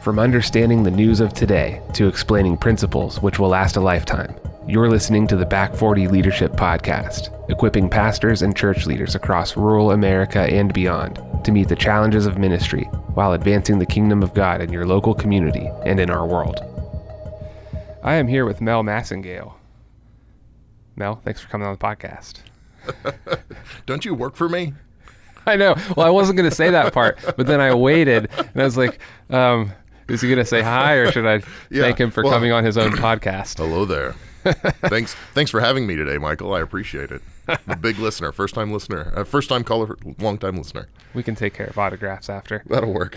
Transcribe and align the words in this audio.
From 0.00 0.18
understanding 0.18 0.82
the 0.84 0.90
news 0.90 1.20
of 1.20 1.32
today 1.34 1.82
to 1.94 2.06
explaining 2.06 2.56
principles 2.56 3.20
which 3.20 3.38
will 3.38 3.48
last 3.48 3.76
a 3.76 3.80
lifetime, 3.80 4.34
you're 4.66 4.88
listening 4.88 5.26
to 5.26 5.36
the 5.36 5.44
Back 5.44 5.74
40 5.74 6.06
Leadership 6.08 6.52
Podcast, 6.52 7.32
equipping 7.50 7.88
pastors 7.88 8.42
and 8.42 8.56
church 8.56 8.86
leaders 8.86 9.16
across 9.16 9.56
rural 9.56 9.90
America 9.90 10.40
and 10.40 10.72
beyond 10.72 11.20
to 11.44 11.50
meet 11.50 11.68
the 11.68 11.76
challenges 11.76 12.26
of 12.26 12.38
ministry 12.38 12.84
while 13.14 13.32
advancing 13.32 13.78
the 13.78 13.86
kingdom 13.86 14.22
of 14.22 14.34
God 14.34 14.60
in 14.60 14.72
your 14.72 14.86
local 14.86 15.14
community 15.14 15.68
and 15.84 15.98
in 15.98 16.10
our 16.10 16.26
world. 16.26 16.60
I 18.04 18.14
am 18.14 18.28
here 18.28 18.44
with 18.44 18.60
Mel 18.60 18.84
Massengale. 18.84 19.54
Mel, 20.96 21.16
thanks 21.24 21.40
for 21.40 21.48
coming 21.48 21.66
on 21.66 21.74
the 21.74 21.84
podcast. 21.84 22.40
Don't 23.86 24.04
you 24.04 24.14
work 24.14 24.36
for 24.36 24.48
me? 24.48 24.74
I 25.44 25.56
know. 25.56 25.74
Well, 25.96 26.06
I 26.06 26.10
wasn't 26.10 26.36
going 26.36 26.48
to 26.48 26.54
say 26.54 26.70
that 26.70 26.92
part, 26.92 27.18
but 27.36 27.46
then 27.46 27.60
I 27.60 27.74
waited 27.74 28.30
and 28.36 28.62
I 28.62 28.64
was 28.64 28.76
like, 28.76 29.00
um, 29.30 29.72
is 30.08 30.20
he 30.20 30.28
going 30.28 30.38
to 30.38 30.44
say 30.44 30.62
hi 30.62 30.94
or 30.94 31.10
should 31.12 31.26
I 31.26 31.34
Yeah, 31.70 31.82
thank 31.82 31.98
him 31.98 32.10
for 32.10 32.22
well- 32.22 32.32
coming 32.32 32.52
on 32.52 32.64
his 32.64 32.76
own 32.78 32.92
podcast? 32.92 33.58
Hello 33.58 33.84
there. 33.84 34.14
thanks, 34.88 35.14
thanks 35.34 35.50
for 35.50 35.60
having 35.60 35.86
me 35.86 35.96
today, 35.96 36.16
Michael. 36.16 36.54
I 36.54 36.60
appreciate 36.60 37.10
it. 37.10 37.20
I'm 37.48 37.58
a 37.66 37.76
big 37.76 37.98
listener, 37.98 38.30
first 38.32 38.54
time 38.54 38.72
listener, 38.72 39.12
uh, 39.16 39.24
first 39.24 39.48
time 39.48 39.64
caller, 39.64 39.96
long 40.18 40.38
time 40.38 40.56
listener. 40.56 40.88
We 41.14 41.22
can 41.22 41.34
take 41.34 41.54
care 41.54 41.66
of 41.66 41.78
autographs 41.78 42.28
after. 42.30 42.62
That'll 42.66 42.92
work. 42.92 43.16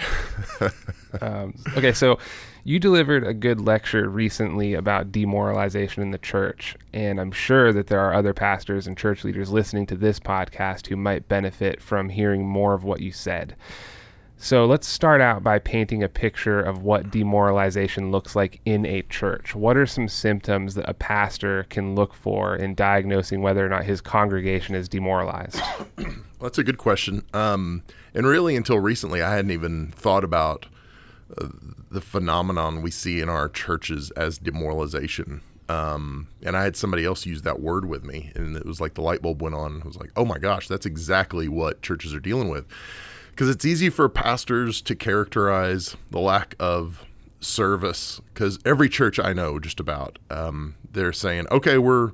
Um, 1.19 1.55
okay, 1.75 1.91
so 1.91 2.19
you 2.63 2.79
delivered 2.79 3.27
a 3.27 3.33
good 3.33 3.59
lecture 3.59 4.07
recently 4.07 4.73
about 4.75 5.11
demoralization 5.11 6.01
in 6.01 6.11
the 6.11 6.17
church, 6.17 6.77
and 6.93 7.19
I'm 7.19 7.33
sure 7.33 7.73
that 7.73 7.87
there 7.87 7.99
are 7.99 8.13
other 8.13 8.33
pastors 8.33 8.87
and 8.87 8.97
church 8.97 9.25
leaders 9.25 9.49
listening 9.51 9.85
to 9.87 9.97
this 9.97 10.21
podcast 10.21 10.87
who 10.87 10.95
might 10.95 11.27
benefit 11.27 11.81
from 11.81 12.07
hearing 12.07 12.45
more 12.47 12.73
of 12.73 12.85
what 12.85 13.01
you 13.01 13.11
said. 13.11 13.57
So 14.43 14.65
let's 14.65 14.87
start 14.87 15.21
out 15.21 15.43
by 15.43 15.59
painting 15.59 16.01
a 16.01 16.09
picture 16.09 16.59
of 16.59 16.81
what 16.81 17.11
demoralization 17.11 18.09
looks 18.09 18.35
like 18.35 18.59
in 18.65 18.87
a 18.87 19.03
church. 19.03 19.53
What 19.53 19.77
are 19.77 19.85
some 19.85 20.07
symptoms 20.07 20.73
that 20.73 20.89
a 20.89 20.95
pastor 20.95 21.67
can 21.69 21.93
look 21.93 22.15
for 22.15 22.55
in 22.55 22.73
diagnosing 22.73 23.43
whether 23.43 23.63
or 23.63 23.69
not 23.69 23.83
his 23.83 24.01
congregation 24.01 24.73
is 24.73 24.89
demoralized? 24.89 25.61
That's 26.41 26.57
a 26.57 26.63
good 26.63 26.79
question. 26.79 27.23
Um, 27.35 27.83
and 28.15 28.25
really, 28.25 28.55
until 28.55 28.79
recently, 28.79 29.21
I 29.21 29.35
hadn't 29.35 29.51
even 29.51 29.91
thought 29.91 30.23
about 30.23 30.65
uh, 31.37 31.49
the 31.91 32.01
phenomenon 32.01 32.81
we 32.81 32.89
see 32.89 33.21
in 33.21 33.29
our 33.29 33.47
churches 33.47 34.09
as 34.17 34.39
demoralization. 34.39 35.41
Um, 35.69 36.29
and 36.41 36.57
I 36.57 36.63
had 36.63 36.75
somebody 36.75 37.05
else 37.05 37.27
use 37.27 37.43
that 37.43 37.59
word 37.59 37.85
with 37.85 38.03
me, 38.03 38.31
and 38.33 38.57
it 38.57 38.65
was 38.65 38.81
like 38.81 38.95
the 38.95 39.01
light 39.01 39.21
bulb 39.21 39.43
went 39.43 39.53
on. 39.53 39.83
I 39.83 39.87
was 39.87 39.97
like, 39.97 40.11
oh 40.15 40.25
my 40.25 40.39
gosh, 40.39 40.67
that's 40.67 40.87
exactly 40.87 41.47
what 41.47 41.83
churches 41.83 42.11
are 42.15 42.19
dealing 42.19 42.49
with. 42.49 42.65
Because 43.31 43.49
it's 43.49 43.65
easy 43.65 43.89
for 43.89 44.07
pastors 44.09 44.81
to 44.81 44.95
characterize 44.95 45.95
the 46.09 46.19
lack 46.19 46.55
of 46.59 47.05
service. 47.39 48.21
Because 48.33 48.59
every 48.65 48.89
church 48.89 49.19
I 49.19 49.33
know, 49.33 49.59
just 49.59 49.79
about, 49.79 50.19
um, 50.29 50.75
they're 50.91 51.13
saying, 51.13 51.47
okay, 51.51 51.77
we're 51.77 52.11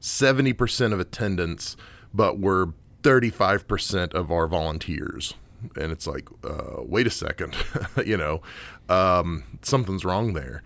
70% 0.00 0.92
of 0.92 1.00
attendance, 1.00 1.76
but 2.12 2.38
we're 2.38 2.68
35% 3.02 4.14
of 4.14 4.30
our 4.30 4.46
volunteers. 4.46 5.34
And 5.76 5.90
it's 5.90 6.06
like, 6.06 6.28
uh, 6.44 6.82
wait 6.82 7.06
a 7.06 7.10
second, 7.10 7.56
you 8.04 8.16
know, 8.16 8.42
um, 8.88 9.44
something's 9.62 10.04
wrong 10.04 10.34
there. 10.34 10.62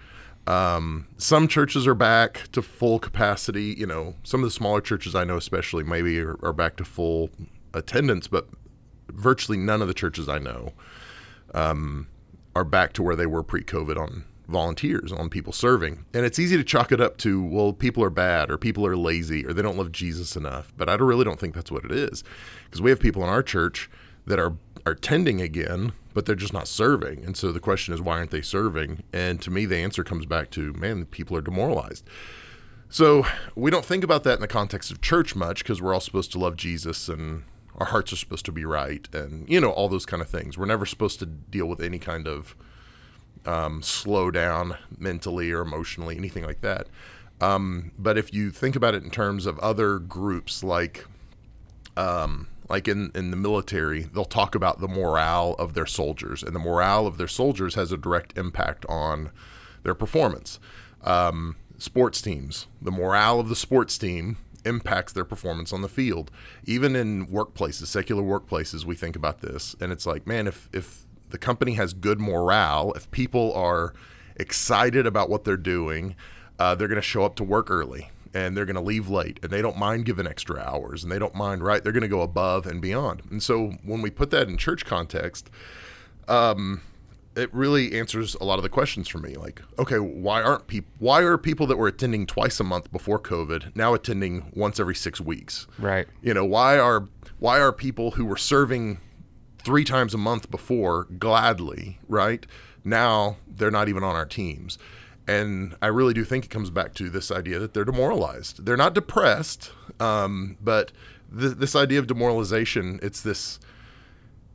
Um, 0.46 1.06
some 1.16 1.48
churches 1.48 1.86
are 1.86 1.94
back 1.94 2.50
to 2.52 2.62
full 2.62 2.98
capacity. 2.98 3.74
You 3.78 3.86
know, 3.86 4.14
some 4.24 4.40
of 4.40 4.46
the 4.46 4.50
smaller 4.50 4.80
churches 4.80 5.14
I 5.14 5.24
know, 5.24 5.36
especially, 5.36 5.84
maybe 5.84 6.18
are, 6.20 6.36
are 6.42 6.52
back 6.52 6.76
to 6.76 6.84
full 6.84 7.30
attendance, 7.72 8.26
but 8.26 8.48
virtually 9.14 9.58
none 9.58 9.82
of 9.82 9.88
the 9.88 9.94
churches 9.94 10.28
I 10.28 10.38
know 10.38 10.72
um, 11.54 12.08
are 12.54 12.64
back 12.64 12.92
to 12.94 13.02
where 13.02 13.16
they 13.16 13.26
were 13.26 13.42
pre-COVID 13.42 13.96
on 13.96 14.24
volunteers, 14.48 15.12
on 15.12 15.30
people 15.30 15.52
serving. 15.52 16.04
And 16.12 16.26
it's 16.26 16.38
easy 16.38 16.56
to 16.56 16.64
chalk 16.64 16.90
it 16.90 17.00
up 17.00 17.18
to, 17.18 17.44
well, 17.44 17.72
people 17.72 18.02
are 18.02 18.10
bad 18.10 18.50
or 18.50 18.58
people 18.58 18.84
are 18.84 18.96
lazy 18.96 19.46
or 19.46 19.52
they 19.52 19.62
don't 19.62 19.78
love 19.78 19.92
Jesus 19.92 20.34
enough. 20.34 20.72
But 20.76 20.88
I 20.88 20.94
really 20.94 21.24
don't 21.24 21.38
think 21.38 21.54
that's 21.54 21.70
what 21.70 21.84
it 21.84 21.92
is, 21.92 22.24
because 22.64 22.82
we 22.82 22.90
have 22.90 22.98
people 22.98 23.22
in 23.22 23.28
our 23.28 23.42
church 23.42 23.88
that 24.26 24.38
are 24.38 24.54
are 24.86 24.94
tending 24.94 25.42
again, 25.42 25.92
but 26.14 26.24
they're 26.24 26.34
just 26.34 26.54
not 26.54 26.66
serving. 26.66 27.22
And 27.22 27.36
so 27.36 27.52
the 27.52 27.60
question 27.60 27.92
is, 27.92 28.00
why 28.00 28.16
aren't 28.16 28.30
they 28.30 28.40
serving? 28.40 29.02
And 29.12 29.40
to 29.42 29.50
me, 29.50 29.66
the 29.66 29.76
answer 29.76 30.02
comes 30.02 30.24
back 30.24 30.50
to, 30.52 30.72
man, 30.72 31.04
people 31.04 31.36
are 31.36 31.42
demoralized. 31.42 32.02
So 32.88 33.26
we 33.54 33.70
don't 33.70 33.84
think 33.84 34.02
about 34.02 34.24
that 34.24 34.34
in 34.34 34.40
the 34.40 34.48
context 34.48 34.90
of 34.90 35.02
church 35.02 35.36
much 35.36 35.62
because 35.62 35.82
we're 35.82 35.92
all 35.92 36.00
supposed 36.00 36.32
to 36.32 36.38
love 36.38 36.56
Jesus 36.56 37.10
and 37.10 37.42
our 37.76 37.86
hearts 37.86 38.12
are 38.12 38.16
supposed 38.16 38.44
to 38.44 38.52
be 38.52 38.64
right 38.64 39.08
and 39.14 39.48
you 39.48 39.60
know 39.60 39.70
all 39.70 39.88
those 39.88 40.06
kind 40.06 40.22
of 40.22 40.28
things. 40.28 40.58
We're 40.58 40.66
never 40.66 40.86
supposed 40.86 41.18
to 41.20 41.26
deal 41.26 41.66
with 41.66 41.80
any 41.80 41.98
kind 41.98 42.26
of 42.26 42.54
um, 43.46 43.82
slow 43.82 44.30
down 44.30 44.76
mentally 44.98 45.50
or 45.50 45.62
emotionally, 45.62 46.16
anything 46.16 46.44
like 46.44 46.60
that. 46.60 46.86
Um, 47.40 47.92
but 47.98 48.18
if 48.18 48.34
you 48.34 48.50
think 48.50 48.76
about 48.76 48.94
it 48.94 49.02
in 49.02 49.10
terms 49.10 49.46
of 49.46 49.58
other 49.60 49.98
groups 49.98 50.62
like 50.62 51.06
um, 51.96 52.48
like 52.68 52.86
in, 52.86 53.10
in 53.14 53.30
the 53.30 53.36
military, 53.36 54.02
they'll 54.02 54.24
talk 54.24 54.54
about 54.54 54.80
the 54.80 54.88
morale 54.88 55.56
of 55.58 55.74
their 55.74 55.86
soldiers, 55.86 56.42
and 56.42 56.54
the 56.54 56.60
morale 56.60 57.06
of 57.06 57.18
their 57.18 57.28
soldiers 57.28 57.74
has 57.74 57.90
a 57.90 57.96
direct 57.96 58.38
impact 58.38 58.86
on 58.88 59.30
their 59.82 59.94
performance. 59.94 60.60
Um, 61.02 61.56
sports 61.78 62.22
teams, 62.22 62.68
the 62.80 62.92
morale 62.92 63.40
of 63.40 63.48
the 63.48 63.56
sports 63.56 63.98
team 63.98 64.36
impacts 64.64 65.12
their 65.12 65.24
performance 65.24 65.72
on 65.72 65.82
the 65.82 65.88
field. 65.88 66.30
Even 66.64 66.96
in 66.96 67.26
workplaces, 67.26 67.86
secular 67.86 68.22
workplaces, 68.22 68.84
we 68.84 68.94
think 68.94 69.16
about 69.16 69.40
this, 69.40 69.74
and 69.80 69.92
it's 69.92 70.06
like, 70.06 70.26
man, 70.26 70.46
if 70.46 70.68
if 70.72 71.06
the 71.30 71.38
company 71.38 71.74
has 71.74 71.92
good 71.92 72.20
morale, 72.20 72.92
if 72.96 73.10
people 73.10 73.52
are 73.54 73.94
excited 74.36 75.06
about 75.06 75.30
what 75.30 75.44
they're 75.44 75.56
doing, 75.56 76.16
uh, 76.58 76.74
they're 76.74 76.88
going 76.88 76.96
to 76.96 77.02
show 77.02 77.24
up 77.24 77.36
to 77.36 77.44
work 77.44 77.70
early 77.70 78.10
and 78.32 78.56
they're 78.56 78.64
going 78.66 78.76
to 78.76 78.82
leave 78.82 79.08
late 79.08 79.40
and 79.42 79.50
they 79.50 79.62
don't 79.62 79.76
mind 79.76 80.04
giving 80.04 80.26
extra 80.26 80.60
hours 80.60 81.02
and 81.02 81.10
they 81.10 81.18
don't 81.18 81.34
mind 81.34 81.62
right 81.62 81.82
they're 81.82 81.92
going 81.92 82.02
to 82.02 82.08
go 82.08 82.20
above 82.20 82.66
and 82.66 82.80
beyond 82.80 83.22
and 83.30 83.42
so 83.42 83.72
when 83.82 84.02
we 84.02 84.10
put 84.10 84.30
that 84.30 84.48
in 84.48 84.56
church 84.56 84.84
context 84.84 85.50
um, 86.28 86.80
it 87.36 87.52
really 87.54 87.98
answers 87.98 88.34
a 88.40 88.44
lot 88.44 88.58
of 88.58 88.62
the 88.62 88.68
questions 88.68 89.08
for 89.08 89.18
me 89.18 89.34
like 89.34 89.62
okay 89.78 89.98
why 89.98 90.42
aren't 90.42 90.66
people 90.66 90.90
why 90.98 91.22
are 91.22 91.38
people 91.38 91.66
that 91.66 91.76
were 91.76 91.86
attending 91.88 92.26
twice 92.26 92.58
a 92.60 92.64
month 92.64 92.90
before 92.90 93.18
covid 93.18 93.74
now 93.76 93.94
attending 93.94 94.50
once 94.54 94.80
every 94.80 94.94
six 94.94 95.20
weeks? 95.20 95.66
Right. 95.78 96.06
you 96.22 96.34
know 96.34 96.44
why 96.44 96.78
are 96.78 97.08
why 97.38 97.60
are 97.60 97.72
people 97.72 98.12
who 98.12 98.24
were 98.24 98.36
serving 98.36 98.98
three 99.62 99.84
times 99.84 100.14
a 100.14 100.18
month 100.18 100.50
before 100.50 101.04
gladly 101.18 101.98
right 102.08 102.46
now 102.84 103.36
they're 103.46 103.70
not 103.70 103.88
even 103.88 104.02
on 104.02 104.16
our 104.16 104.26
teams? 104.26 104.78
And 105.28 105.76
i 105.80 105.86
really 105.86 106.14
do 106.14 106.24
think 106.24 106.44
it 106.44 106.48
comes 106.48 106.70
back 106.70 106.94
to 106.94 107.08
this 107.08 107.30
idea 107.30 107.58
that 107.60 107.74
they're 107.74 107.84
demoralized. 107.84 108.64
They're 108.66 108.76
not 108.76 108.94
depressed 108.94 109.70
um, 110.00 110.56
but 110.60 110.90
th- 111.38 111.54
this 111.54 111.76
idea 111.76 111.98
of 112.00 112.06
demoralization 112.06 112.98
it's 113.02 113.20
this 113.20 113.60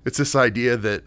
it's 0.06 0.18
this 0.18 0.36
idea 0.36 0.78
that 0.78 1.04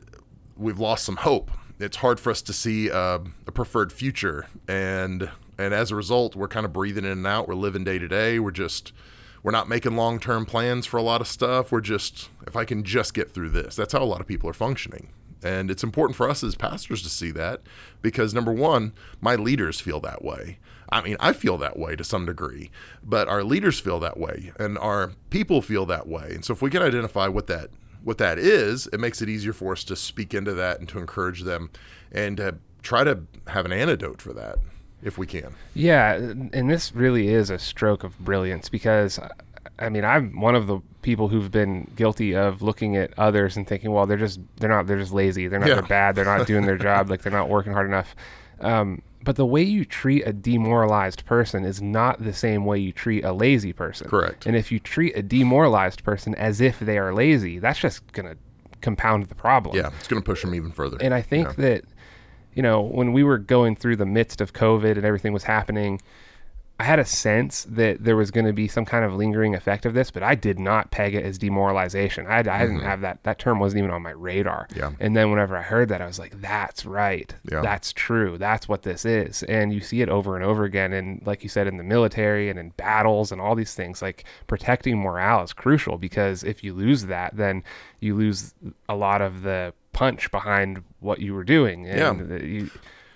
we've 0.58 0.78
lost 0.78 1.04
some 1.04 1.16
hope. 1.16 1.50
It's 1.78 1.98
hard 1.98 2.18
for 2.18 2.30
us 2.30 2.42
to 2.42 2.52
see 2.52 2.90
uh, 2.90 3.20
a 3.46 3.52
preferred 3.52 3.92
future, 3.92 4.46
and 4.66 5.30
and 5.56 5.72
as 5.72 5.90
a 5.90 5.96
result, 5.96 6.36
we're 6.36 6.48
kind 6.48 6.66
of 6.66 6.72
breathing 6.72 7.04
in 7.04 7.12
and 7.12 7.26
out. 7.26 7.48
We're 7.48 7.54
living 7.54 7.84
day 7.84 7.98
to 7.98 8.08
day. 8.08 8.38
We're 8.38 8.50
just 8.50 8.92
we're 9.42 9.52
not 9.52 9.68
making 9.68 9.96
long 9.96 10.18
term 10.18 10.44
plans 10.44 10.86
for 10.86 10.96
a 10.96 11.02
lot 11.02 11.20
of 11.20 11.28
stuff. 11.28 11.70
We're 11.70 11.80
just 11.80 12.30
if 12.46 12.56
I 12.56 12.64
can 12.64 12.82
just 12.82 13.14
get 13.14 13.32
through 13.32 13.50
this. 13.50 13.76
That's 13.76 13.92
how 13.92 14.02
a 14.02 14.04
lot 14.04 14.20
of 14.20 14.26
people 14.26 14.50
are 14.50 14.54
functioning. 14.54 15.08
And 15.40 15.70
it's 15.70 15.84
important 15.84 16.16
for 16.16 16.28
us 16.28 16.42
as 16.42 16.56
pastors 16.56 17.00
to 17.02 17.08
see 17.08 17.30
that 17.30 17.60
because 18.02 18.34
number 18.34 18.52
one, 18.52 18.92
my 19.20 19.36
leaders 19.36 19.80
feel 19.80 20.00
that 20.00 20.24
way. 20.24 20.58
I 20.90 21.00
mean, 21.00 21.16
I 21.20 21.32
feel 21.32 21.58
that 21.58 21.78
way 21.78 21.94
to 21.94 22.02
some 22.02 22.26
degree, 22.26 22.70
but 23.04 23.28
our 23.28 23.44
leaders 23.44 23.78
feel 23.78 24.00
that 24.00 24.18
way 24.18 24.52
and 24.58 24.76
our 24.78 25.12
people 25.30 25.62
feel 25.62 25.86
that 25.86 26.08
way. 26.08 26.32
And 26.34 26.44
so 26.44 26.54
if 26.54 26.62
we 26.62 26.70
can 26.70 26.82
identify 26.82 27.28
what 27.28 27.46
that 27.46 27.70
what 28.08 28.18
that 28.18 28.38
is, 28.38 28.86
it 28.88 28.98
makes 28.98 29.20
it 29.22 29.28
easier 29.28 29.52
for 29.52 29.72
us 29.72 29.84
to 29.84 29.94
speak 29.94 30.32
into 30.34 30.54
that 30.54 30.80
and 30.80 30.88
to 30.88 30.98
encourage 30.98 31.42
them 31.42 31.70
and 32.10 32.38
to 32.38 32.56
try 32.82 33.04
to 33.04 33.20
have 33.48 33.66
an 33.66 33.72
antidote 33.72 34.22
for 34.22 34.32
that 34.32 34.56
if 35.02 35.18
we 35.18 35.26
can. 35.26 35.54
Yeah, 35.74 36.14
and 36.14 36.70
this 36.70 36.94
really 36.94 37.28
is 37.28 37.50
a 37.50 37.58
stroke 37.58 38.02
of 38.04 38.18
brilliance 38.18 38.68
because 38.70 39.20
I 39.78 39.90
mean, 39.90 40.04
I'm 40.04 40.40
one 40.40 40.54
of 40.56 40.66
the 40.66 40.80
people 41.02 41.28
who've 41.28 41.50
been 41.50 41.90
guilty 41.94 42.34
of 42.34 42.62
looking 42.62 42.96
at 42.96 43.16
others 43.18 43.56
and 43.56 43.66
thinking, 43.68 43.92
well, 43.92 44.06
they're 44.06 44.16
just 44.16 44.40
they're 44.56 44.70
not 44.70 44.86
they're 44.86 44.98
just 44.98 45.12
lazy. 45.12 45.46
They're 45.46 45.60
not 45.60 45.68
Yeah. 45.68 45.74
they're 45.74 45.82
bad. 45.84 46.14
They're 46.16 46.24
not 46.24 46.46
doing 46.46 46.64
their 46.66 46.78
job. 46.88 47.10
Like 47.10 47.22
they're 47.22 47.30
not 47.30 47.48
working 47.48 47.72
hard 47.74 47.86
enough. 47.86 48.16
Um, 48.60 49.02
but 49.24 49.36
the 49.36 49.46
way 49.46 49.62
you 49.62 49.84
treat 49.84 50.26
a 50.26 50.32
demoralized 50.32 51.24
person 51.26 51.64
is 51.64 51.82
not 51.82 52.22
the 52.22 52.32
same 52.32 52.64
way 52.64 52.78
you 52.78 52.92
treat 52.92 53.24
a 53.24 53.32
lazy 53.32 53.72
person. 53.72 54.08
Correct. 54.08 54.46
And 54.46 54.56
if 54.56 54.72
you 54.72 54.78
treat 54.78 55.16
a 55.16 55.22
demoralized 55.22 56.04
person 56.04 56.34
as 56.36 56.60
if 56.60 56.78
they 56.78 56.98
are 56.98 57.12
lazy, 57.12 57.58
that's 57.58 57.78
just 57.78 58.10
gonna 58.12 58.36
compound 58.80 59.26
the 59.26 59.34
problem. 59.34 59.76
Yeah, 59.76 59.90
it's 59.98 60.08
going 60.08 60.22
to 60.22 60.24
push 60.24 60.42
them 60.42 60.54
even 60.54 60.70
further. 60.70 60.98
And 61.00 61.14
I 61.14 61.22
think 61.22 61.56
that, 61.56 61.84
you 62.54 62.62
know, 62.62 62.80
when 62.80 63.12
we 63.12 63.22
were 63.22 63.38
going 63.38 63.76
through 63.76 63.96
the 63.96 64.06
midst 64.06 64.40
of 64.40 64.52
COVID 64.52 64.92
and 64.92 65.04
everything 65.04 65.32
was 65.32 65.44
happening, 65.44 66.00
I 66.80 66.84
had 66.84 67.00
a 67.00 67.04
sense 67.04 67.66
that 67.70 68.04
there 68.04 68.14
was 68.14 68.30
going 68.30 68.46
to 68.46 68.52
be 68.52 68.68
some 68.68 68.84
kind 68.84 69.04
of 69.04 69.12
lingering 69.12 69.56
effect 69.56 69.84
of 69.84 69.94
this, 69.94 70.12
but 70.12 70.22
I 70.22 70.36
did 70.36 70.60
not 70.60 70.92
peg 70.92 71.14
it 71.16 71.24
as 71.24 71.36
demoralization. 71.36 72.26
I, 72.28 72.38
I 72.38 72.42
didn't 72.42 72.78
mm-hmm. 72.78 72.86
have 72.86 73.00
that. 73.00 73.24
That 73.24 73.40
term 73.40 73.58
wasn't 73.58 73.80
even 73.80 73.90
on 73.90 74.02
my 74.02 74.12
radar. 74.12 74.68
Yeah. 74.76 74.92
And 75.00 75.16
then 75.16 75.30
whenever 75.30 75.56
I 75.56 75.62
heard 75.62 75.88
that, 75.88 76.00
I 76.00 76.06
was 76.06 76.20
like, 76.20 76.40
"That's 76.40 76.86
right. 76.86 77.34
Yeah. 77.50 77.62
That's 77.62 77.92
true. 77.92 78.38
That's 78.38 78.68
what 78.68 78.84
this 78.84 79.04
is." 79.04 79.42
And 79.44 79.72
you 79.72 79.80
see 79.80 80.02
it 80.02 80.08
over 80.08 80.36
and 80.36 80.44
over 80.44 80.62
again. 80.62 80.92
And 80.92 81.20
like 81.26 81.42
you 81.42 81.48
said, 81.48 81.66
in 81.66 81.78
the 81.78 81.84
military 81.84 82.48
and 82.48 82.60
in 82.60 82.70
battles 82.70 83.32
and 83.32 83.40
all 83.40 83.56
these 83.56 83.74
things, 83.74 84.00
like 84.00 84.24
protecting 84.46 84.98
morale 84.98 85.42
is 85.42 85.52
crucial 85.52 85.98
because 85.98 86.44
if 86.44 86.62
you 86.62 86.74
lose 86.74 87.06
that, 87.06 87.36
then 87.36 87.64
you 87.98 88.14
lose 88.14 88.54
a 88.88 88.94
lot 88.94 89.20
of 89.20 89.42
the 89.42 89.74
punch 89.92 90.30
behind 90.30 90.84
what 91.00 91.18
you 91.18 91.34
were 91.34 91.42
doing. 91.42 91.88
And 91.88 91.98
Yeah. 91.98 92.24
the- 92.24 92.46
you, 92.46 92.70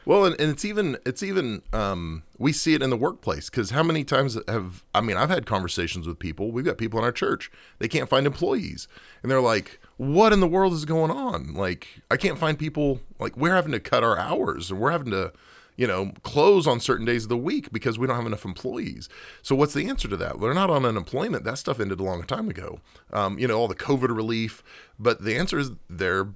Well, 0.04 0.24
and, 0.24 0.40
and 0.40 0.50
it's 0.50 0.64
even 0.64 0.96
it's 1.06 1.22
even 1.22 1.62
um, 1.72 2.24
we 2.38 2.52
see 2.52 2.74
it 2.74 2.82
in 2.82 2.90
the 2.90 2.96
workplace 2.96 3.48
because 3.48 3.70
how 3.70 3.82
many 3.82 4.04
times 4.04 4.36
have 4.48 4.82
I 4.94 5.00
mean 5.00 5.16
I've 5.16 5.30
had 5.30 5.46
conversations 5.46 6.06
with 6.06 6.18
people. 6.18 6.50
We've 6.50 6.64
got 6.64 6.78
people 6.78 6.98
in 6.98 7.04
our 7.04 7.12
church 7.12 7.50
they 7.78 7.88
can't 7.88 8.08
find 8.08 8.26
employees, 8.26 8.88
and 9.22 9.30
they're 9.30 9.40
like, 9.40 9.80
"What 9.96 10.32
in 10.32 10.40
the 10.40 10.48
world 10.48 10.72
is 10.72 10.84
going 10.84 11.10
on? 11.10 11.54
Like 11.54 12.02
I 12.10 12.16
can't 12.16 12.38
find 12.38 12.58
people. 12.58 13.00
Like 13.18 13.36
we're 13.36 13.54
having 13.54 13.72
to 13.72 13.80
cut 13.80 14.02
our 14.02 14.18
hours, 14.18 14.70
and 14.70 14.80
we're 14.80 14.92
having 14.92 15.10
to." 15.12 15.32
You 15.74 15.86
know, 15.86 16.12
close 16.22 16.66
on 16.66 16.80
certain 16.80 17.06
days 17.06 17.22
of 17.22 17.30
the 17.30 17.36
week 17.36 17.72
because 17.72 17.98
we 17.98 18.06
don't 18.06 18.14
have 18.14 18.26
enough 18.26 18.44
employees. 18.44 19.08
So, 19.40 19.56
what's 19.56 19.72
the 19.72 19.88
answer 19.88 20.06
to 20.06 20.18
that? 20.18 20.38
They're 20.38 20.52
not 20.52 20.68
on 20.68 20.84
unemployment. 20.84 21.44
That 21.44 21.56
stuff 21.56 21.80
ended 21.80 21.98
a 21.98 22.02
long 22.02 22.24
time 22.24 22.50
ago. 22.50 22.80
Um, 23.10 23.38
you 23.38 23.48
know, 23.48 23.58
all 23.58 23.68
the 23.68 23.74
COVID 23.74 24.14
relief. 24.14 24.62
But 24.98 25.24
the 25.24 25.34
answer 25.34 25.58
is 25.58 25.70
they're 25.88 26.28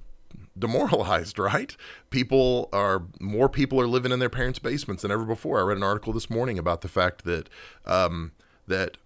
demoralized, 0.59 1.39
right? 1.53 1.75
People 2.09 2.69
are 2.73 3.03
more 3.19 3.49
people 3.49 3.79
are 3.79 3.87
living 3.87 4.11
in 4.11 4.19
their 4.19 4.29
parents' 4.29 4.59
basements 4.59 5.01
than 5.01 5.11
ever 5.11 5.25
before. 5.25 5.59
I 5.59 5.63
read 5.63 5.77
an 5.77 5.83
article 5.83 6.13
this 6.13 6.29
morning 6.29 6.57
about 6.57 6.81
the 6.81 6.87
fact 6.87 7.23
that 7.25 7.49
um, 7.85 8.31
that 8.67 8.97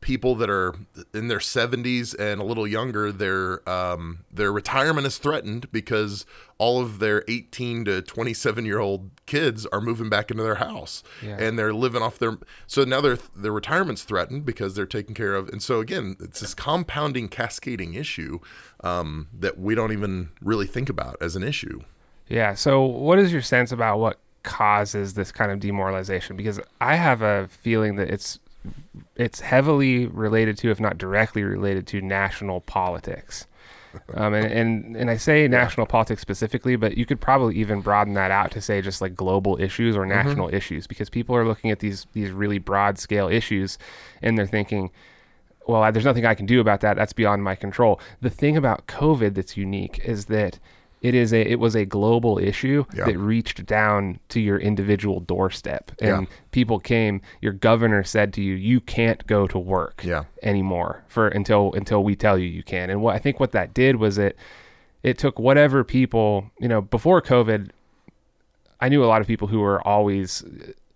people 0.00 0.34
that 0.36 0.48
are 0.50 0.74
in 1.14 1.28
their 1.28 1.38
70s 1.38 2.14
and 2.18 2.40
a 2.40 2.44
little 2.44 2.66
younger, 2.66 3.10
their 3.10 3.66
um, 3.68 4.18
their 4.32 4.52
retirement 4.52 5.06
is 5.06 5.18
threatened 5.18 5.70
because 5.72 6.24
all 6.58 6.80
of 6.80 6.98
their 7.00 7.24
18 7.28 7.84
to 7.86 8.02
27 8.02 8.64
year 8.64 8.78
old 8.78 9.10
kids 9.26 9.66
are 9.66 9.80
moving 9.80 10.08
back 10.08 10.30
into 10.30 10.42
their 10.42 10.54
house 10.56 11.02
Yeah. 11.22 11.36
and 11.38 11.58
they're 11.58 11.74
living 11.74 12.00
off 12.02 12.18
their 12.18 12.38
so 12.66 12.84
now 12.84 13.00
their 13.00 13.18
their 13.34 13.52
retirement's 13.52 14.04
threatened 14.04 14.46
because 14.46 14.74
they're 14.74 14.86
taken 14.86 15.14
care 15.14 15.34
of 15.34 15.48
and 15.48 15.62
so 15.62 15.80
again 15.80 16.16
it's 16.20 16.40
this 16.40 16.54
compounding 16.54 17.28
cascading 17.28 17.92
issue 17.94 18.38
um, 18.84 19.28
that 19.38 19.58
we 19.58 19.74
don't 19.74 19.92
even 19.92 20.30
really 20.40 20.66
think 20.66 20.88
about 20.88 21.16
as 21.20 21.36
an 21.36 21.42
issue 21.42 21.80
Yeah. 22.28 22.54
So, 22.54 22.82
what 22.84 23.18
is 23.18 23.32
your 23.32 23.42
sense 23.42 23.70
about 23.72 23.98
what 23.98 24.18
causes 24.42 25.14
this 25.14 25.30
kind 25.32 25.50
of 25.50 25.58
demoralization? 25.60 26.36
Because 26.36 26.58
I 26.80 26.94
have 26.96 27.20
a 27.22 27.48
feeling 27.48 27.96
that 27.96 28.08
it's 28.10 28.38
it's 29.16 29.40
heavily 29.40 30.06
related 30.06 30.58
to, 30.58 30.70
if 30.70 30.80
not 30.80 30.98
directly 30.98 31.42
related 31.42 31.86
to, 31.88 32.00
national 32.00 32.60
politics. 32.60 33.46
Um, 34.12 34.34
and, 34.34 34.52
and 34.52 34.96
and 34.96 35.10
I 35.10 35.16
say 35.16 35.48
national 35.48 35.86
politics 35.86 36.20
specifically, 36.20 36.76
but 36.76 36.98
you 36.98 37.06
could 37.06 37.18
probably 37.18 37.56
even 37.56 37.80
broaden 37.80 38.12
that 38.12 38.30
out 38.30 38.50
to 38.50 38.60
say 38.60 38.82
just 38.82 39.00
like 39.00 39.14
global 39.14 39.58
issues 39.58 39.96
or 39.96 40.04
national 40.04 40.52
issues, 40.52 40.86
because 40.86 41.08
people 41.08 41.34
are 41.34 41.46
looking 41.46 41.70
at 41.70 41.78
these 41.78 42.06
these 42.12 42.30
really 42.30 42.58
broad 42.58 42.98
scale 42.98 43.26
issues, 43.28 43.78
and 44.20 44.36
they're 44.36 44.46
thinking, 44.46 44.90
well, 45.66 45.90
there's 45.92 46.04
nothing 46.04 46.26
I 46.26 46.34
can 46.34 46.46
do 46.46 46.60
about 46.60 46.80
that. 46.82 46.96
That's 46.96 47.12
beyond 47.12 47.42
my 47.42 47.54
control. 47.54 48.00
The 48.20 48.28
thing 48.28 48.56
about 48.56 48.86
COVID 48.86 49.34
that's 49.34 49.56
unique 49.56 50.00
is 50.04 50.26
that 50.26 50.58
it 51.06 51.14
is 51.14 51.32
a 51.32 51.40
it 51.54 51.58
was 51.60 51.74
a 51.76 51.84
global 51.84 52.38
issue 52.38 52.84
Yeah. 52.94 53.04
that 53.06 53.18
reached 53.18 53.64
down 53.66 54.18
to 54.30 54.40
your 54.40 54.58
individual 54.58 55.20
doorstep, 55.20 55.92
and 56.00 56.22
Yeah. 56.22 56.36
people 56.50 56.78
came. 56.80 57.20
Your 57.40 57.52
governor 57.52 58.02
said 58.04 58.32
to 58.34 58.42
you, 58.42 58.54
"You 58.54 58.80
can't 58.80 59.26
go 59.26 59.46
to 59.46 59.58
work 59.58 60.02
Yeah. 60.04 60.24
anymore 60.42 61.04
for 61.08 61.28
until 61.28 61.72
until 61.74 62.02
we 62.02 62.16
tell 62.16 62.36
you 62.38 62.48
you 62.48 62.62
can." 62.62 62.90
And 62.90 63.00
what 63.02 63.14
I 63.14 63.18
think 63.18 63.38
what 63.40 63.52
that 63.52 63.72
did 63.74 63.96
was 63.96 64.18
it 64.18 64.36
it 65.02 65.18
took 65.18 65.38
whatever 65.38 65.84
people 65.84 66.50
you 66.58 66.68
know 66.68 66.80
before 66.80 67.20
COVID. 67.22 67.70
I 68.80 68.88
knew 68.88 69.02
a 69.04 69.06
lot 69.06 69.20
of 69.20 69.26
people 69.26 69.48
who 69.48 69.60
were 69.60 69.80
always 69.86 70.44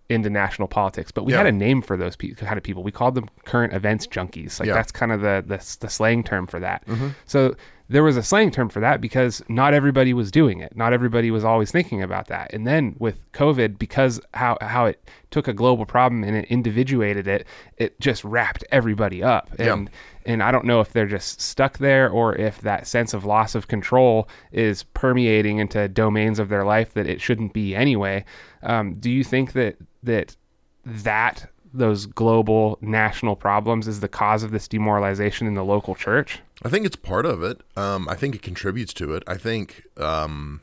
into 0.09 0.29
national 0.29 0.67
politics, 0.69 1.13
but 1.13 1.25
we 1.25 1.33
Yeah. 1.33 1.39
had 1.39 1.47
a 1.47 1.53
name 1.53 1.83
for 1.83 1.97
those 1.97 2.17
pe- 2.17 2.31
kind 2.35 2.59
of 2.59 2.65
people. 2.65 2.83
We 2.83 2.91
called 2.91 3.15
them 3.15 3.29
current 3.45 3.73
events 3.73 4.07
junkies. 4.09 4.59
Like 4.59 4.67
Yeah. 4.67 4.75
that's 4.75 4.91
kind 4.93 5.13
of 5.13 5.21
the, 5.21 5.45
the 5.47 5.59
the 5.81 5.89
slang 5.89 6.25
term 6.25 6.47
for 6.49 6.59
that. 6.61 6.85
Mm-hmm. 6.87 7.09
So 7.27 7.55
there 7.91 8.05
was 8.05 8.17
a 8.17 8.23
slang 8.23 8.53
term 8.53 8.69
for 8.69 8.79
that 8.79 9.01
because 9.01 9.43
not 9.49 9.75
everybody 9.75 10.15
was 10.15 10.31
doing 10.31 10.61
it. 10.61 10.77
Not 10.77 10.93
everybody 10.93 11.33
was 11.33 11.45
always 11.45 11.73
thinking 11.73 12.01
about 12.05 12.29
that. 12.29 12.53
And 12.55 12.65
then 12.65 12.95
with 13.01 13.31
COVID, 13.33 13.81
because 13.81 14.21
how 14.33 14.57
how 14.61 14.87
it 14.87 15.03
took 15.33 15.49
a 15.49 15.53
global 15.53 15.85
problem 15.85 16.23
and 16.23 16.37
it 16.37 16.45
individuated 16.45 17.27
it, 17.27 17.47
it 17.79 17.99
just 17.99 18.23
wrapped 18.23 18.63
everybody 18.71 19.25
up. 19.25 19.51
Yeah. 19.59 19.73
And 19.73 19.91
and 20.25 20.41
I 20.41 20.53
don't 20.53 20.67
know 20.67 20.81
if 20.81 20.93
they're 20.93 21.07
just 21.07 21.41
stuck 21.41 21.79
there 21.79 22.09
or 22.09 22.37
if 22.37 22.61
that 22.61 22.87
sense 22.87 23.13
of 23.13 23.25
loss 23.25 23.57
of 23.57 23.67
control 23.67 24.29
is 24.53 24.85
permeating 24.85 25.59
into 25.59 25.89
domains 25.89 26.39
of 26.39 26.49
their 26.49 26.65
life 26.65 26.95
that 26.95 27.09
it 27.09 27.21
shouldn't 27.21 27.53
be 27.53 27.75
anyway. 27.75 28.25
Um, 28.63 28.95
do 29.01 29.11
you 29.11 29.25
think 29.25 29.53
that 29.55 29.79
that 30.05 30.37
that 30.85 31.51
those 31.75 32.07
global 32.07 32.79
national 32.81 33.35
problems 33.35 33.89
is 33.89 33.99
the 33.99 34.09
cause 34.09 34.45
of 34.45 34.53
this 34.53 34.69
demoralization 34.69 35.49
in 35.49 35.55
the 35.55 35.65
local 35.65 35.97
church? 35.97 36.41
I 36.63 36.69
think 36.69 36.85
it's 36.85 36.97
part 36.97 37.25
of 37.25 37.43
it. 37.43 37.63
Um, 37.77 38.09
I 38.09 38.15
think 38.15 38.35
it 38.35 38.43
contributes 38.43 38.93
to 38.95 39.15
it. 39.15 39.23
I 39.27 39.37
think 39.37 39.85
um, 39.97 40.61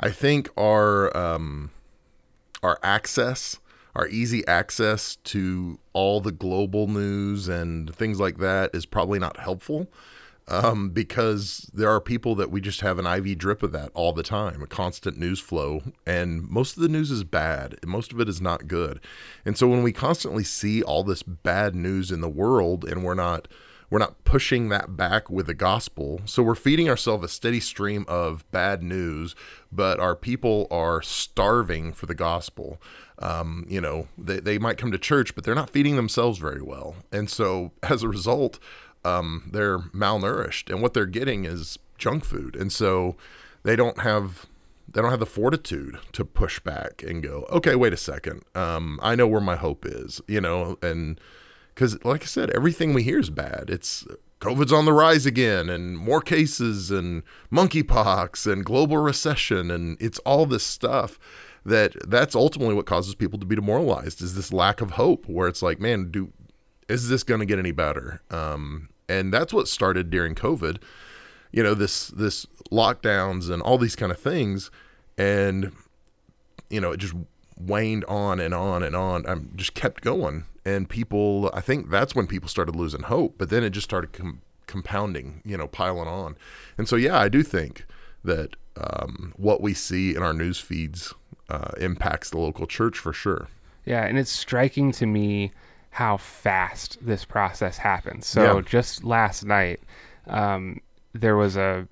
I 0.00 0.10
think 0.10 0.48
our 0.56 1.14
um, 1.16 1.70
our 2.62 2.78
access, 2.82 3.58
our 3.94 4.08
easy 4.08 4.46
access 4.46 5.16
to 5.24 5.78
all 5.92 6.20
the 6.20 6.32
global 6.32 6.86
news 6.86 7.48
and 7.48 7.94
things 7.94 8.18
like 8.18 8.38
that 8.38 8.70
is 8.74 8.86
probably 8.86 9.18
not 9.18 9.38
helpful. 9.38 9.88
Um, 10.50 10.88
because 10.90 11.70
there 11.74 11.90
are 11.90 12.00
people 12.00 12.34
that 12.36 12.50
we 12.50 12.62
just 12.62 12.80
have 12.80 12.98
an 12.98 13.06
IV 13.06 13.36
drip 13.36 13.62
of 13.62 13.72
that 13.72 13.90
all 13.92 14.14
the 14.14 14.22
time, 14.22 14.62
a 14.62 14.66
constant 14.66 15.18
news 15.18 15.40
flow, 15.40 15.82
and 16.06 16.42
most 16.48 16.76
of 16.76 16.82
the 16.82 16.88
news 16.88 17.10
is 17.10 17.22
bad. 17.22 17.76
Most 17.84 18.12
of 18.12 18.20
it 18.20 18.30
is 18.30 18.40
not 18.40 18.66
good, 18.66 18.98
and 19.44 19.58
so 19.58 19.68
when 19.68 19.82
we 19.82 19.92
constantly 19.92 20.44
see 20.44 20.82
all 20.82 21.04
this 21.04 21.22
bad 21.22 21.74
news 21.74 22.10
in 22.10 22.22
the 22.22 22.30
world, 22.30 22.84
and 22.84 23.04
we're 23.04 23.12
not 23.12 23.46
we're 23.90 23.98
not 23.98 24.22
pushing 24.24 24.68
that 24.68 24.96
back 24.96 25.30
with 25.30 25.46
the 25.46 25.54
gospel, 25.54 26.20
so 26.26 26.42
we're 26.42 26.54
feeding 26.54 26.88
ourselves 26.90 27.24
a 27.24 27.28
steady 27.28 27.60
stream 27.60 28.04
of 28.06 28.48
bad 28.50 28.82
news, 28.82 29.34
but 29.72 29.98
our 29.98 30.14
people 30.14 30.66
are 30.70 31.00
starving 31.00 31.92
for 31.92 32.04
the 32.06 32.14
gospel. 32.14 32.80
Um, 33.20 33.66
you 33.68 33.80
know, 33.80 34.06
they, 34.18 34.40
they 34.40 34.58
might 34.58 34.76
come 34.76 34.92
to 34.92 34.98
church, 34.98 35.34
but 35.34 35.44
they're 35.44 35.54
not 35.54 35.70
feeding 35.70 35.96
themselves 35.96 36.38
very 36.38 36.60
well, 36.60 36.96
and 37.10 37.30
so 37.30 37.72
as 37.82 38.02
a 38.02 38.08
result, 38.08 38.58
um, 39.04 39.50
they're 39.52 39.78
malnourished, 39.78 40.70
and 40.70 40.82
what 40.82 40.94
they're 40.94 41.06
getting 41.06 41.44
is 41.44 41.78
junk 41.96 42.24
food, 42.24 42.56
and 42.56 42.72
so 42.72 43.16
they 43.62 43.76
don't 43.76 44.00
have 44.00 44.46
they 44.90 45.02
don't 45.02 45.10
have 45.10 45.20
the 45.20 45.26
fortitude 45.26 45.98
to 46.12 46.24
push 46.24 46.60
back 46.60 47.02
and 47.02 47.22
go, 47.22 47.46
okay, 47.50 47.74
wait 47.74 47.92
a 47.92 47.96
second, 47.96 48.42
um, 48.54 48.98
I 49.02 49.14
know 49.14 49.26
where 49.26 49.40
my 49.40 49.56
hope 49.56 49.84
is, 49.84 50.22
you 50.26 50.40
know, 50.40 50.78
and 50.82 51.20
because 51.74 52.02
like 52.04 52.22
I 52.22 52.26
said, 52.26 52.50
everything 52.50 52.94
we 52.94 53.02
hear 53.02 53.18
is 53.18 53.30
bad. 53.30 53.68
It's 53.68 54.06
COVID's 54.40 54.72
on 54.72 54.84
the 54.84 54.92
rise 54.92 55.26
again, 55.26 55.68
and 55.68 55.98
more 55.98 56.20
cases, 56.20 56.90
and 56.90 57.22
monkeypox, 57.52 58.50
and 58.50 58.64
global 58.64 58.98
recession, 58.98 59.70
and 59.70 60.00
it's 60.00 60.18
all 60.20 60.46
this 60.46 60.64
stuff 60.64 61.18
that 61.64 61.94
that's 62.08 62.34
ultimately 62.34 62.74
what 62.74 62.86
causes 62.86 63.14
people 63.14 63.38
to 63.38 63.46
be 63.46 63.56
demoralized 63.56 64.22
is 64.22 64.34
this 64.34 64.52
lack 64.52 64.80
of 64.80 64.92
hope 64.92 65.28
where 65.28 65.48
it's 65.48 65.62
like 65.62 65.80
man 65.80 66.10
do 66.10 66.32
is 66.88 67.08
this 67.08 67.22
going 67.22 67.40
to 67.40 67.46
get 67.46 67.58
any 67.58 67.72
better? 67.72 68.20
Um, 68.30 68.88
and 69.08 69.32
that's 69.32 69.52
what 69.52 69.68
started 69.68 70.10
during 70.10 70.34
COVID. 70.34 70.78
You 71.52 71.62
know, 71.62 71.74
this 71.74 72.08
this 72.08 72.46
lockdowns 72.70 73.50
and 73.50 73.62
all 73.62 73.78
these 73.78 73.96
kind 73.96 74.12
of 74.12 74.18
things, 74.18 74.70
and 75.16 75.72
you 76.68 76.80
know, 76.80 76.92
it 76.92 76.98
just 76.98 77.14
waned 77.58 78.04
on 78.04 78.38
and 78.40 78.52
on 78.52 78.82
and 78.82 78.94
on. 78.94 79.26
I 79.26 79.32
am 79.32 79.52
just 79.56 79.74
kept 79.74 80.02
going, 80.02 80.44
and 80.64 80.88
people. 80.88 81.50
I 81.54 81.60
think 81.60 81.90
that's 81.90 82.14
when 82.14 82.26
people 82.26 82.48
started 82.48 82.76
losing 82.76 83.02
hope. 83.02 83.36
But 83.38 83.48
then 83.48 83.64
it 83.64 83.70
just 83.70 83.84
started 83.84 84.12
com- 84.12 84.42
compounding, 84.66 85.40
you 85.44 85.56
know, 85.56 85.66
piling 85.66 86.08
on. 86.08 86.36
And 86.76 86.86
so, 86.86 86.96
yeah, 86.96 87.18
I 87.18 87.28
do 87.28 87.42
think 87.42 87.86
that 88.22 88.54
um, 88.76 89.32
what 89.36 89.60
we 89.60 89.74
see 89.74 90.14
in 90.14 90.22
our 90.22 90.34
news 90.34 90.60
feeds 90.60 91.14
uh, 91.48 91.70
impacts 91.80 92.30
the 92.30 92.38
local 92.38 92.66
church 92.66 92.98
for 92.98 93.12
sure. 93.12 93.48
Yeah, 93.84 94.04
and 94.04 94.18
it's 94.18 94.30
striking 94.30 94.92
to 94.92 95.06
me 95.06 95.52
how 95.90 96.16
fast 96.16 96.98
this 97.04 97.24
process 97.24 97.78
happens. 97.78 98.26
So 98.26 98.56
Yeah. 98.56 98.60
just 98.64 99.04
last 99.04 99.44
night, 99.44 99.80
um, 100.26 100.80
there 101.12 101.36
was 101.36 101.56
a 101.56 101.88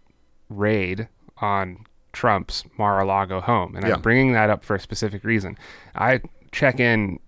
raid 0.48 1.08
on 1.38 1.84
Trump's 2.12 2.64
Mar-a-Lago 2.78 3.40
home, 3.40 3.76
and 3.76 3.86
Yeah. 3.86 3.94
I'm 3.94 4.00
bringing 4.02 4.32
that 4.32 4.48
up 4.50 4.64
for 4.64 4.74
a 4.76 4.80
specific 4.80 5.24
reason. 5.24 5.58
I 5.94 6.20
check 6.52 6.80
in 6.80 7.18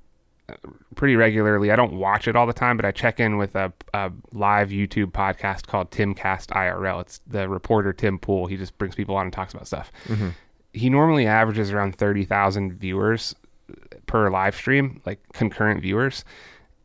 uh, 0.49 0.55
pretty 0.95 1.15
regularly. 1.15 1.71
I 1.71 1.77
don't 1.77 1.93
watch 1.99 2.27
it 2.27 2.35
all 2.35 2.47
the 2.47 2.55
time, 2.55 2.77
but 2.79 2.87
I 2.87 2.91
check 2.91 3.21
in 3.21 3.37
with 3.37 3.55
a, 3.55 3.71
a 3.93 4.11
live 4.33 4.71
YouTube 4.71 5.13
podcast 5.13 5.67
called 5.67 5.91
Timcast 5.91 6.47
IRL. 6.57 7.03
It's 7.03 7.21
the 7.27 7.49
reporter 7.51 7.93
Tim 7.93 8.19
Pool. 8.19 8.47
He 8.47 8.57
just 8.57 8.79
brings 8.79 8.95
people 8.95 9.15
on 9.17 9.27
and 9.27 9.33
talks 9.33 9.53
about 9.53 9.67
stuff. 9.67 9.93
He 10.73 10.89
normally 10.89 11.27
averages 11.27 11.71
around 11.71 11.97
thirty 11.97 12.25
thousand 12.25 12.75
viewers 12.75 13.35
per 14.07 14.31
live 14.31 14.55
stream, 14.55 15.03
like 15.05 15.19
concurrent 15.35 15.83
viewers. 15.83 16.25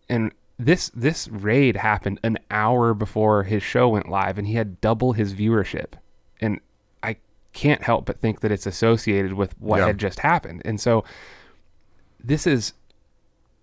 And 0.10 0.32
this 0.60 0.90
this 0.90 1.28
raid 1.28 1.78
happened 1.78 2.20
an 2.24 2.38
hour 2.52 2.94
before 2.94 3.44
his 3.44 3.64
show 3.64 3.90
went 3.90 4.10
live 4.10 4.38
and 4.38 4.48
he 4.48 4.54
had 4.56 4.80
double 4.82 5.14
his 5.14 5.34
viewership. 5.34 5.94
And 6.40 6.60
I 7.02 7.18
can't 7.54 7.84
help 7.84 8.06
but 8.06 8.20
think 8.20 8.42
that 8.42 8.52
it's 8.52 8.66
associated 8.66 9.34
with 9.34 9.60
what 9.60 9.80
Yeah. 9.80 9.88
had 9.88 9.98
just 9.98 10.20
happened. 10.20 10.62
And 10.66 10.80
so 10.80 11.04
this 12.24 12.46
is 12.48 12.74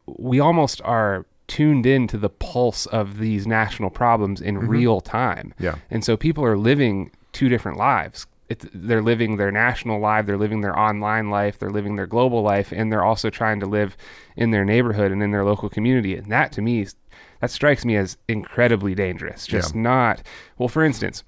we 0.07 0.41
almost 0.41 0.83
are 0.83 1.27
tuned 1.47 1.87
into 1.87 2.17
the 2.17 2.29
pulse 2.29 2.87
of 2.87 3.19
these 3.19 3.47
national 3.47 3.91
problems 3.91 4.41
in 4.41 4.57
mm-hmm. 4.57 4.69
real 4.69 5.01
time. 5.01 5.53
Yeah. 5.59 5.77
And 5.91 6.05
so 6.05 6.17
people 6.17 6.45
are 6.45 6.57
living 6.57 7.11
two 7.33 7.49
different 7.49 7.79
lives. 7.79 8.27
It's, 8.51 8.67
they're 8.75 9.01
living 9.01 9.37
their 9.37 9.53
national 9.53 10.01
life, 10.01 10.27
they're 10.27 10.37
living 10.37 10.61
their 10.61 10.79
online 10.79 11.31
life, 11.31 11.59
they're 11.59 11.71
living 11.71 11.95
their 11.97 12.07
global 12.07 12.43
life, 12.43 12.73
and 12.73 12.93
they're 12.93 13.05
also 13.05 13.31
trying 13.31 13.61
to 13.61 13.67
live 13.67 13.97
in 14.37 14.51
their 14.51 14.65
neighborhood 14.65 15.13
and 15.13 15.23
in 15.23 15.31
their 15.31 15.45
local 15.45 15.69
community. 15.69 16.17
And 16.17 16.31
that 16.33 16.51
to 16.53 16.61
me, 16.61 16.83
is- 16.83 16.97
that 17.41 17.51
strikes 17.51 17.85
me 17.85 17.97
as 17.97 18.19
incredibly 18.29 18.95
dangerous. 18.95 19.47
Just 19.47 19.75
not, 19.75 20.23
well, 20.59 20.69
for 20.69 20.85
instance, 20.85 21.23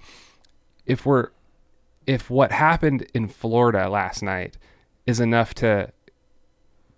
if 0.85 1.07
we're, 1.07 1.29
if 2.07 2.29
what 2.29 2.50
happened 2.50 3.07
in 3.14 3.29
Florida 3.29 3.88
last 3.88 4.23
night 4.23 4.59
is 5.07 5.21
enough 5.21 5.55
to 5.55 5.93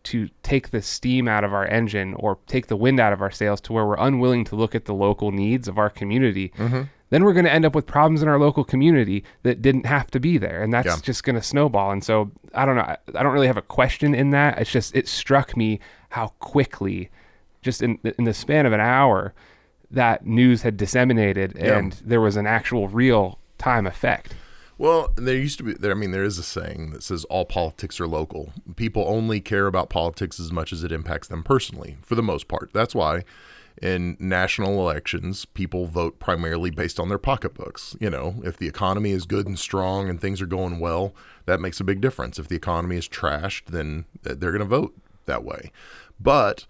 to 0.04 0.28
take 0.42 0.70
the 0.70 0.82
steam 0.82 1.26
out 1.26 1.44
of 1.44 1.54
our 1.54 1.66
engine 1.66 2.12
or 2.14 2.38
take 2.46 2.66
the 2.66 2.76
wind 2.76 3.00
out 3.00 3.12
of 3.14 3.22
our 3.22 3.30
sails 3.30 3.58
to 3.62 3.72
where 3.72 3.86
we're 3.86 3.96
unwilling 3.96 4.44
to 4.44 4.54
look 4.54 4.74
at 4.74 4.84
the 4.84 4.92
local 4.92 5.32
needs 5.32 5.66
of 5.66 5.78
our 5.78 5.88
community, 5.88 6.50
mm-hmm. 6.58 6.82
Then 7.10 7.22
we're 7.24 7.32
going 7.32 7.44
to 7.44 7.52
end 7.52 7.64
up 7.64 7.74
with 7.74 7.86
problems 7.86 8.22
in 8.22 8.28
our 8.28 8.38
local 8.38 8.64
community 8.64 9.24
that 9.42 9.62
didn't 9.62 9.86
have 9.86 10.10
to 10.10 10.18
be 10.20 10.38
there. 10.38 10.62
And 10.62 10.72
that's 10.72 10.86
Yeah. 10.86 10.96
just 11.02 11.22
going 11.24 11.36
to 11.36 11.42
snowball. 11.42 11.90
And 11.92 12.02
so 12.02 12.30
I 12.54 12.64
don't 12.64 12.76
know. 12.76 12.82
I, 12.82 12.96
I 13.14 13.22
don't 13.22 13.32
really 13.32 13.46
have 13.46 13.56
a 13.56 13.62
question 13.62 14.14
in 14.14 14.30
that. 14.30 14.58
It's 14.58 14.70
just, 14.72 14.94
it 14.96 15.06
struck 15.08 15.56
me 15.56 15.80
how 16.10 16.28
quickly, 16.40 17.10
just 17.62 17.82
in, 17.82 17.98
in 18.18 18.24
the 18.24 18.34
span 18.34 18.66
of 18.66 18.72
an 18.72 18.80
hour, 18.80 19.34
that 19.90 20.26
news 20.26 20.62
had 20.62 20.76
disseminated 20.76 21.56
Yeah. 21.56 21.78
and 21.78 21.92
there 22.04 22.20
was 22.20 22.36
an 22.36 22.46
actual 22.46 22.88
real 22.88 23.38
time 23.58 23.86
effect. 23.86 24.34
Well, 24.76 25.12
there 25.16 25.36
used 25.36 25.58
to 25.58 25.64
be 25.64 25.74
there. 25.74 25.92
I 25.92 25.94
mean, 25.94 26.10
there 26.10 26.24
is 26.24 26.36
a 26.36 26.42
saying 26.42 26.90
that 26.90 27.04
says 27.04 27.24
all 27.26 27.44
politics 27.44 28.00
are 28.00 28.08
local. 28.08 28.52
People 28.74 29.04
only 29.06 29.40
care 29.40 29.68
about 29.68 29.88
politics 29.88 30.40
as 30.40 30.50
much 30.50 30.72
as 30.72 30.82
it 30.82 30.90
impacts 30.90 31.28
them 31.28 31.44
personally, 31.44 31.96
for 32.02 32.16
the 32.16 32.24
most 32.24 32.48
part. 32.48 32.70
That's 32.72 32.92
why 32.94 33.22
in 33.82 34.16
national 34.20 34.80
elections, 34.80 35.44
people 35.44 35.86
vote 35.86 36.18
primarily 36.18 36.70
based 36.70 37.00
on 37.00 37.08
their 37.08 37.18
pocketbooks. 37.18 37.96
You 38.00 38.10
know, 38.10 38.36
if 38.44 38.56
the 38.56 38.68
economy 38.68 39.10
is 39.10 39.26
good 39.26 39.46
and 39.46 39.58
strong 39.58 40.08
and 40.08 40.20
things 40.20 40.40
are 40.40 40.46
going 40.46 40.78
well, 40.78 41.14
that 41.46 41.60
makes 41.60 41.80
a 41.80 41.84
big 41.84 42.00
difference. 42.00 42.38
If 42.38 42.48
the 42.48 42.56
economy 42.56 42.96
is 42.96 43.08
trashed, 43.08 43.66
then 43.66 44.06
they're 44.22 44.52
going 44.52 44.58
to 44.58 44.64
vote 44.64 44.94
that 45.26 45.44
way. 45.44 45.72
But 46.20 46.66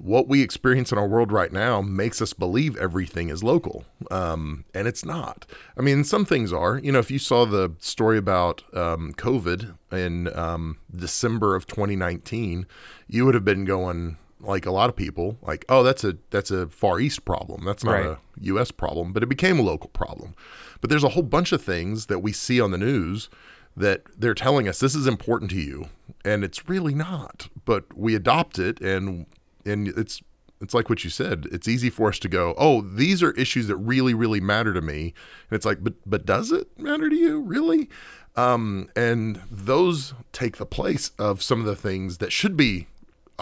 what 0.00 0.26
we 0.26 0.42
experience 0.42 0.90
in 0.90 0.98
our 0.98 1.06
world 1.06 1.30
right 1.30 1.52
now 1.52 1.80
makes 1.82 2.22
us 2.22 2.32
believe 2.32 2.76
everything 2.76 3.28
is 3.28 3.42
local, 3.42 3.84
um, 4.10 4.64
and 4.74 4.88
it's 4.88 5.04
not. 5.04 5.46
I 5.76 5.82
mean, 5.82 6.04
some 6.04 6.24
things 6.24 6.52
are. 6.52 6.78
You 6.78 6.92
know, 6.92 6.98
if 6.98 7.10
you 7.10 7.18
saw 7.18 7.44
the 7.44 7.74
story 7.78 8.18
about 8.18 8.62
um, 8.74 9.12
COVID 9.14 9.74
in 9.92 10.34
um, 10.36 10.78
December 10.94 11.54
of 11.54 11.66
2019, 11.66 12.66
you 13.06 13.24
would 13.26 13.34
have 13.34 13.44
been 13.44 13.64
going 13.64 14.16
like 14.42 14.66
a 14.66 14.70
lot 14.70 14.90
of 14.90 14.96
people, 14.96 15.38
like, 15.42 15.64
"Oh, 15.68 15.82
that's 15.82 16.04
a 16.04 16.16
that's 16.30 16.50
a 16.50 16.66
Far 16.68 17.00
East 17.00 17.24
problem. 17.24 17.64
That's 17.64 17.84
not 17.84 17.92
Right. 17.92 18.06
a 18.06 18.18
U.S. 18.40 18.70
problem." 18.70 19.12
But 19.12 19.22
it 19.22 19.28
became 19.28 19.58
a 19.58 19.62
local 19.62 19.88
problem. 19.90 20.34
But 20.80 20.90
there's 20.90 21.04
a 21.04 21.10
whole 21.10 21.22
bunch 21.22 21.52
of 21.52 21.62
things 21.62 22.06
that 22.06 22.18
we 22.20 22.32
see 22.32 22.60
on 22.60 22.70
the 22.72 22.78
news 22.78 23.30
that 23.76 24.02
they're 24.18 24.34
telling 24.34 24.68
us 24.68 24.80
this 24.80 24.94
is 24.94 25.06
important 25.06 25.50
to 25.50 25.56
you 25.56 25.86
and 26.26 26.44
it's 26.44 26.68
really 26.68 26.94
not 26.94 27.48
but 27.64 27.84
we 27.96 28.14
adopt 28.14 28.58
it 28.58 28.78
and 28.82 29.24
and 29.64 29.88
it's 29.88 30.20
it's 30.60 30.74
like 30.74 30.90
what 30.90 31.02
you 31.04 31.08
said 31.08 31.46
it's 31.50 31.66
easy 31.66 31.88
for 31.88 32.10
us 32.10 32.18
to 32.18 32.28
go 32.28 32.54
oh 32.58 32.82
these 32.82 33.22
are 33.22 33.30
issues 33.32 33.68
that 33.68 33.76
really 33.76 34.12
really 34.12 34.40
matter 34.42 34.74
to 34.74 34.82
me 34.82 35.14
and 35.48 35.56
it's 35.56 35.64
like 35.64 35.82
but 35.82 35.94
but 36.04 36.26
does 36.26 36.52
it 36.52 36.68
matter 36.78 37.08
to 37.08 37.16
you 37.16 37.40
really 37.40 37.88
um 38.36 38.90
and 38.94 39.40
those 39.50 40.12
take 40.32 40.58
the 40.58 40.66
place 40.66 41.10
of 41.18 41.42
some 41.42 41.58
of 41.60 41.64
the 41.64 41.74
things 41.74 42.18
that 42.18 42.30
should 42.30 42.58
be 42.58 42.88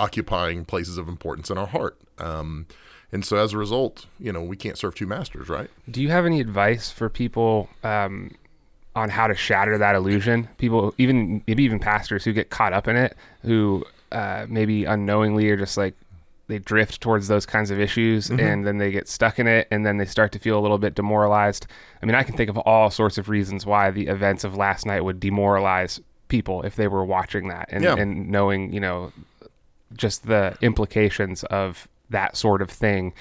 occupying 0.05 0.65
places 0.65 0.97
of 0.99 1.07
importance 1.09 1.51
in 1.51 1.59
our 1.59 1.67
heart 1.67 1.97
um 2.19 2.67
and 3.13 3.25
so 3.25 3.37
as 3.37 3.53
a 3.53 3.59
result 3.59 4.07
you 4.19 4.33
know 4.33 4.43
we 4.43 4.57
can't 4.57 4.79
serve 4.79 4.95
two 4.95 5.07
masters 5.07 5.49
right 5.49 5.69
Do 5.91 6.01
you 6.03 6.09
have 6.11 6.25
any 6.27 6.41
advice 6.41 6.91
for 6.91 7.09
people 7.09 7.69
um, 7.83 8.31
on 8.97 9.09
how 9.09 9.27
to 9.29 9.35
shatter 9.35 9.79
that 9.79 9.95
illusion? 9.95 10.49
People, 10.59 10.95
even 10.99 11.43
maybe 11.47 11.63
even 11.63 11.79
pastors 11.79 12.25
who 12.25 12.33
get 12.33 12.51
caught 12.51 12.73
up 12.73 12.89
in 12.89 12.97
it, 12.97 13.17
who 13.43 13.85
uh, 14.11 14.47
maybe 14.49 14.85
unknowingly 14.85 15.49
are 15.51 15.57
just 15.57 15.77
like 15.77 15.95
they 16.49 16.59
drift 16.59 17.01
towards 17.01 17.29
those 17.29 17.47
kinds 17.47 17.71
of 17.71 17.79
issues, 17.79 18.31
and 18.31 18.67
then 18.67 18.79
they 18.79 18.91
get 18.91 19.07
stuck 19.09 19.39
in 19.39 19.47
it, 19.47 19.69
and 19.71 19.87
then 19.87 19.97
they 19.99 20.05
start 20.05 20.33
to 20.33 20.39
feel 20.41 20.59
a 20.59 20.63
little 20.67 20.79
bit 20.79 20.97
demoralized. 20.97 21.69
I 22.03 22.07
mean, 22.07 22.17
I 22.17 22.25
can 22.25 22.37
think 22.37 22.51
of 22.51 22.59
all 22.59 22.91
sorts 22.91 23.17
of 23.19 23.29
reasons 23.29 23.65
why 23.65 23.93
the 23.93 24.09
events 24.09 24.43
of 24.43 24.57
last 24.57 24.85
night 24.87 25.05
would 25.05 25.21
demoralize 25.21 26.01
people 26.27 26.63
if 26.63 26.75
they 26.75 26.89
were 26.89 27.05
watching 27.05 27.47
that 27.49 27.69
and, 27.71 27.85
Yeah. 27.85 27.95
and 27.97 28.29
knowing, 28.29 28.73
you 28.73 28.81
know, 28.81 29.13
just 29.95 30.27
the 30.27 30.57
implications 30.61 31.45
of 31.45 31.89
that 32.11 32.37
sort 32.37 32.63
of 32.63 32.71
thing 32.71 33.13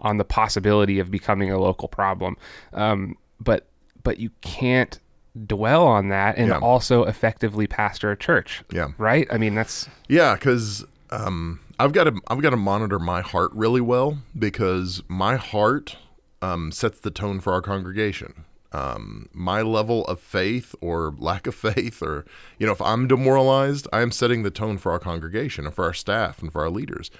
on 0.00 0.16
the 0.16 0.24
possibility 0.24 0.98
of 0.98 1.10
becoming 1.10 1.50
a 1.50 1.58
local 1.58 1.88
problem. 1.88 2.36
Um, 2.72 3.16
but 3.40 3.66
but 4.02 4.18
you 4.18 4.30
can't 4.40 4.98
dwell 5.46 5.86
on 5.86 6.08
that 6.08 6.36
and 6.36 6.48
Yeah. 6.48 6.58
also 6.58 7.04
effectively 7.04 7.66
pastor 7.66 8.10
a 8.10 8.16
church. 8.16 8.62
Yeah. 8.70 8.88
Right? 8.98 9.26
I 9.30 9.38
mean 9.38 9.54
that's 9.54 9.88
Yeah, 10.08 10.34
because 10.34 10.84
um, 11.10 11.60
I've 11.78 11.92
got 11.92 12.04
to 12.04 12.20
I've 12.28 12.40
got 12.42 12.50
to 12.50 12.56
monitor 12.56 12.98
my 12.98 13.20
heart 13.20 13.50
really 13.54 13.80
well 13.80 14.18
because 14.38 15.02
my 15.08 15.36
heart 15.36 15.96
um, 16.42 16.72
sets 16.72 16.98
the 17.00 17.10
tone 17.10 17.38
for 17.40 17.52
our 17.52 17.62
congregation. 17.62 18.44
Um, 18.72 19.28
my 19.32 19.60
level 19.60 20.04
of 20.06 20.18
faith 20.18 20.74
or 20.80 21.14
lack 21.18 21.46
of 21.46 21.54
faith, 21.54 22.02
or 22.02 22.24
you 22.58 22.66
know, 22.66 22.72
if 22.72 22.80
I'm 22.80 23.06
demoralized, 23.06 23.86
I 23.92 24.02
am 24.02 24.10
setting 24.10 24.42
the 24.42 24.50
tone 24.50 24.78
for 24.78 24.92
our 24.92 24.98
congregation 24.98 25.66
and 25.66 25.74
for 25.74 25.84
our 25.84 25.94
staff 25.94 26.40
and 26.40 26.52
for 26.52 26.62
our 26.62 26.70
leaders. 26.70 27.10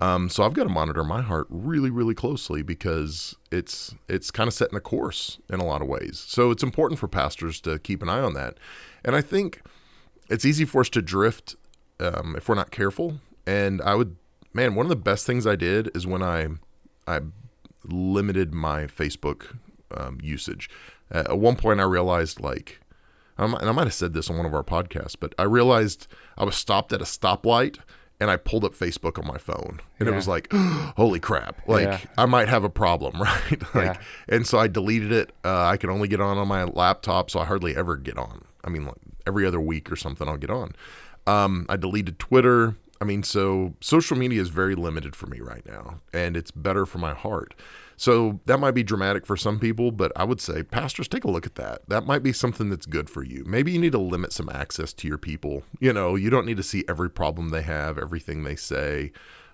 Um, 0.00 0.28
so 0.28 0.44
I've 0.44 0.52
got 0.52 0.64
to 0.64 0.68
monitor 0.68 1.02
my 1.02 1.22
heart 1.22 1.46
really, 1.50 1.90
really 1.90 2.14
closely 2.14 2.62
because 2.62 3.34
it's 3.50 3.94
it's 4.08 4.30
kind 4.30 4.46
of 4.46 4.54
setting 4.54 4.76
a 4.76 4.80
course 4.80 5.38
in 5.50 5.60
a 5.60 5.64
lot 5.64 5.82
of 5.82 5.88
ways. 5.88 6.24
So 6.28 6.50
it's 6.50 6.62
important 6.62 7.00
for 7.00 7.08
pastors 7.08 7.60
to 7.62 7.78
keep 7.78 8.02
an 8.02 8.08
eye 8.08 8.20
on 8.20 8.34
that. 8.34 8.58
And 9.04 9.16
I 9.16 9.20
think 9.20 9.62
it's 10.28 10.44
easy 10.44 10.64
for 10.64 10.82
us 10.82 10.88
to 10.90 11.02
drift 11.02 11.56
um, 11.98 12.34
if 12.36 12.48
we're 12.48 12.54
not 12.54 12.70
careful. 12.70 13.20
And 13.46 13.82
I 13.82 13.94
would, 13.94 14.16
man, 14.52 14.74
one 14.74 14.86
of 14.86 14.90
the 14.90 14.96
best 14.96 15.26
things 15.26 15.46
I 15.46 15.56
did 15.56 15.90
is 15.96 16.06
when 16.06 16.22
I 16.22 16.48
I 17.06 17.20
limited 17.84 18.52
my 18.54 18.84
Facebook 18.84 19.56
um, 19.90 20.18
usage. 20.22 20.68
At 21.10 21.38
one 21.38 21.56
point, 21.56 21.80
I 21.80 21.84
realized 21.84 22.40
like, 22.40 22.80
I 23.38 23.46
might- 23.46 23.60
and 23.60 23.68
I 23.68 23.72
might 23.72 23.84
have 23.86 23.94
said 23.94 24.12
this 24.14 24.28
on 24.30 24.36
one 24.36 24.46
of 24.46 24.54
our 24.54 24.62
podcasts, 24.64 25.16
but 25.18 25.34
I 25.38 25.44
realized 25.44 26.06
I 26.36 26.44
was 26.44 26.56
stopped 26.56 26.92
at 26.92 27.00
a 27.00 27.04
stoplight 27.04 27.78
and 28.20 28.30
I 28.32 28.36
pulled 28.36 28.64
up 28.64 28.74
Facebook 28.74 29.16
on 29.16 29.28
my 29.28 29.38
phone, 29.38 29.80
and 30.00 30.08
it 30.08 30.12
was 30.12 30.26
like, 30.26 30.52
holy 30.52 31.20
crap! 31.20 31.60
Like 31.68 31.84
Yeah. 31.86 32.00
I 32.18 32.26
might 32.26 32.48
have 32.48 32.64
a 32.64 32.68
problem, 32.68 33.20
right? 33.22 33.62
like, 33.76 33.94
Yeah. 33.94 33.98
and 34.28 34.44
so 34.44 34.58
I 34.58 34.66
deleted 34.66 35.12
it. 35.12 35.32
Uh, 35.44 35.66
I 35.66 35.76
can 35.76 35.88
only 35.88 36.08
get 36.08 36.20
on 36.20 36.36
on 36.36 36.48
my 36.48 36.64
laptop, 36.64 37.30
so 37.30 37.38
I 37.38 37.44
hardly 37.44 37.76
ever 37.76 37.96
get 37.96 38.18
on. 38.18 38.44
I 38.64 38.70
mean, 38.70 38.86
like 38.86 38.96
every 39.24 39.46
other 39.46 39.60
week 39.60 39.90
or 39.92 39.94
something, 39.96 40.26
I'll 40.28 40.36
get 40.36 40.50
on. 40.50 40.72
Um, 41.28 41.64
I 41.68 41.76
deleted 41.76 42.18
Twitter. 42.18 42.76
I 43.00 43.04
mean, 43.04 43.22
so 43.22 43.74
social 43.80 44.16
media 44.16 44.42
is 44.42 44.48
very 44.48 44.74
limited 44.74 45.14
for 45.14 45.26
me 45.28 45.38
right 45.38 45.64
now, 45.64 46.00
and 46.12 46.36
it's 46.36 46.50
better 46.50 46.84
for 46.86 46.98
my 46.98 47.14
heart. 47.14 47.54
So 47.98 48.38
that 48.46 48.58
might 48.58 48.70
be 48.70 48.84
dramatic 48.84 49.26
for 49.26 49.36
some 49.36 49.58
people, 49.58 49.90
but 49.90 50.12
I 50.14 50.22
would 50.22 50.40
say, 50.40 50.62
pastors, 50.62 51.08
take 51.08 51.24
a 51.24 51.30
look 51.30 51.46
at 51.46 51.56
that. 51.56 51.82
That 51.88 52.06
might 52.06 52.22
be 52.22 52.32
something 52.32 52.70
that's 52.70 52.86
good 52.86 53.10
for 53.10 53.24
you. 53.24 53.42
Maybe 53.44 53.72
you 53.72 53.78
need 53.80 53.92
to 53.92 53.98
limit 53.98 54.32
some 54.32 54.48
access 54.48 54.92
to 54.94 55.08
your 55.08 55.18
people. 55.18 55.64
You 55.80 55.92
know, 55.92 56.14
you 56.14 56.30
don't 56.30 56.46
need 56.46 56.58
to 56.58 56.62
see 56.62 56.84
every 56.88 57.10
problem 57.10 57.48
they 57.48 57.62
have, 57.62 57.98
everything 57.98 58.44
they 58.44 58.54
say. 58.54 59.10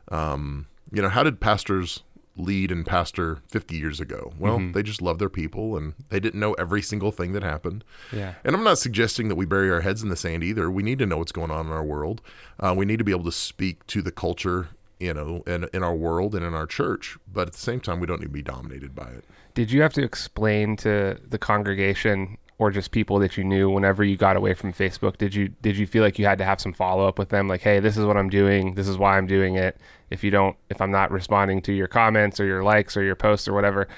Um, 0.08 0.66
you 0.92 1.00
know, 1.00 1.08
how 1.08 1.22
did 1.22 1.40
pastors 1.40 2.02
lead 2.36 2.70
and 2.70 2.84
pastor 2.84 3.38
50 3.48 3.76
years 3.76 3.98
ago? 3.98 4.34
Well, 4.38 4.58
they 4.72 4.82
just 4.82 5.00
loved 5.00 5.20
their 5.20 5.30
people 5.30 5.76
and 5.76 5.94
they 6.10 6.20
didn't 6.20 6.38
know 6.38 6.52
every 6.54 6.82
single 6.82 7.12
thing 7.12 7.32
that 7.32 7.42
happened. 7.42 7.82
Yeah. 8.12 8.34
And 8.44 8.54
I'm 8.54 8.64
not 8.64 8.76
suggesting 8.78 9.28
that 9.28 9.36
we 9.36 9.46
bury 9.46 9.70
our 9.70 9.80
heads 9.80 10.02
in 10.02 10.10
the 10.10 10.16
sand 10.16 10.44
either. 10.44 10.70
We 10.70 10.82
need 10.82 10.98
to 10.98 11.06
know 11.06 11.16
what's 11.16 11.32
going 11.32 11.50
on 11.50 11.66
in 11.66 11.72
our 11.72 11.84
world. 11.84 12.20
Uh, 12.60 12.74
we 12.76 12.84
need 12.84 12.98
to 12.98 13.04
be 13.04 13.12
able 13.12 13.24
to 13.24 13.32
speak 13.32 13.86
to 13.86 14.02
the 14.02 14.12
culture, 14.12 14.68
you 15.04 15.14
know, 15.14 15.42
in, 15.46 15.68
in 15.72 15.82
our 15.82 15.94
world 15.94 16.34
and 16.34 16.44
in 16.44 16.54
our 16.54 16.66
church. 16.66 17.16
But 17.32 17.48
at 17.48 17.52
the 17.52 17.58
same 17.60 17.80
time, 17.80 18.00
we 18.00 18.06
don't 18.06 18.20
need 18.20 18.26
to 18.26 18.32
be 18.32 18.42
dominated 18.42 18.94
by 18.94 19.08
it. 19.08 19.24
Did 19.54 19.70
you 19.70 19.82
have 19.82 19.92
to 19.94 20.02
explain 20.02 20.76
to 20.78 21.18
the 21.28 21.38
congregation 21.38 22.38
or 22.58 22.70
just 22.70 22.90
people 22.90 23.18
that 23.18 23.36
you 23.36 23.44
knew 23.44 23.68
whenever 23.68 24.02
you 24.04 24.16
got 24.16 24.36
away 24.36 24.54
from 24.54 24.72
Facebook? 24.72 25.18
Did 25.18 25.34
you 25.34 25.48
did 25.48 25.76
you 25.76 25.86
feel 25.86 26.02
like 26.02 26.18
you 26.18 26.24
had 26.24 26.38
to 26.38 26.44
have 26.44 26.60
some 26.60 26.72
follow 26.72 27.06
up 27.06 27.18
with 27.18 27.28
them 27.28 27.48
like, 27.48 27.60
"Hey, 27.60 27.80
this 27.80 27.96
is 27.96 28.04
what 28.04 28.16
I'm 28.16 28.30
doing. 28.30 28.74
This 28.74 28.88
is 28.88 28.96
why 28.96 29.16
I'm 29.18 29.26
doing 29.26 29.56
it. 29.56 29.76
If 30.10 30.24
you 30.24 30.30
don't 30.30 30.56
if 30.70 30.80
I'm 30.80 30.90
not 30.90 31.10
responding 31.10 31.62
to 31.62 31.72
your 31.72 31.88
comments 31.88 32.40
or 32.40 32.44
your 32.46 32.62
likes 32.62 32.96
or 32.96 33.02
your 33.02 33.16
posts 33.16 33.46
or 33.46 33.52
whatever, 33.52 33.88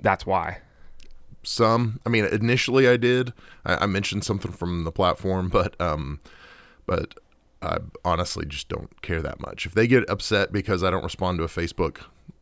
that's 0.00 0.26
why." 0.26 0.58
Some, 1.42 2.00
I 2.04 2.08
mean, 2.08 2.24
initially 2.24 2.88
I 2.88 2.96
did. 2.96 3.32
I, 3.64 3.84
I 3.84 3.86
mentioned 3.86 4.24
something 4.24 4.50
from 4.50 4.84
the 4.84 4.90
platform, 4.92 5.48
but 5.48 5.80
um, 5.80 6.20
but 6.86 7.14
I 7.66 7.78
honestly 8.04 8.46
just 8.46 8.68
don't 8.68 9.02
care 9.02 9.22
that 9.22 9.40
much. 9.40 9.66
If 9.66 9.74
they 9.74 9.86
get 9.86 10.08
upset 10.08 10.52
because 10.52 10.82
I 10.82 10.90
don't 10.90 11.04
respond 11.04 11.38
to 11.38 11.44
a 11.44 11.48
Facebook 11.48 11.98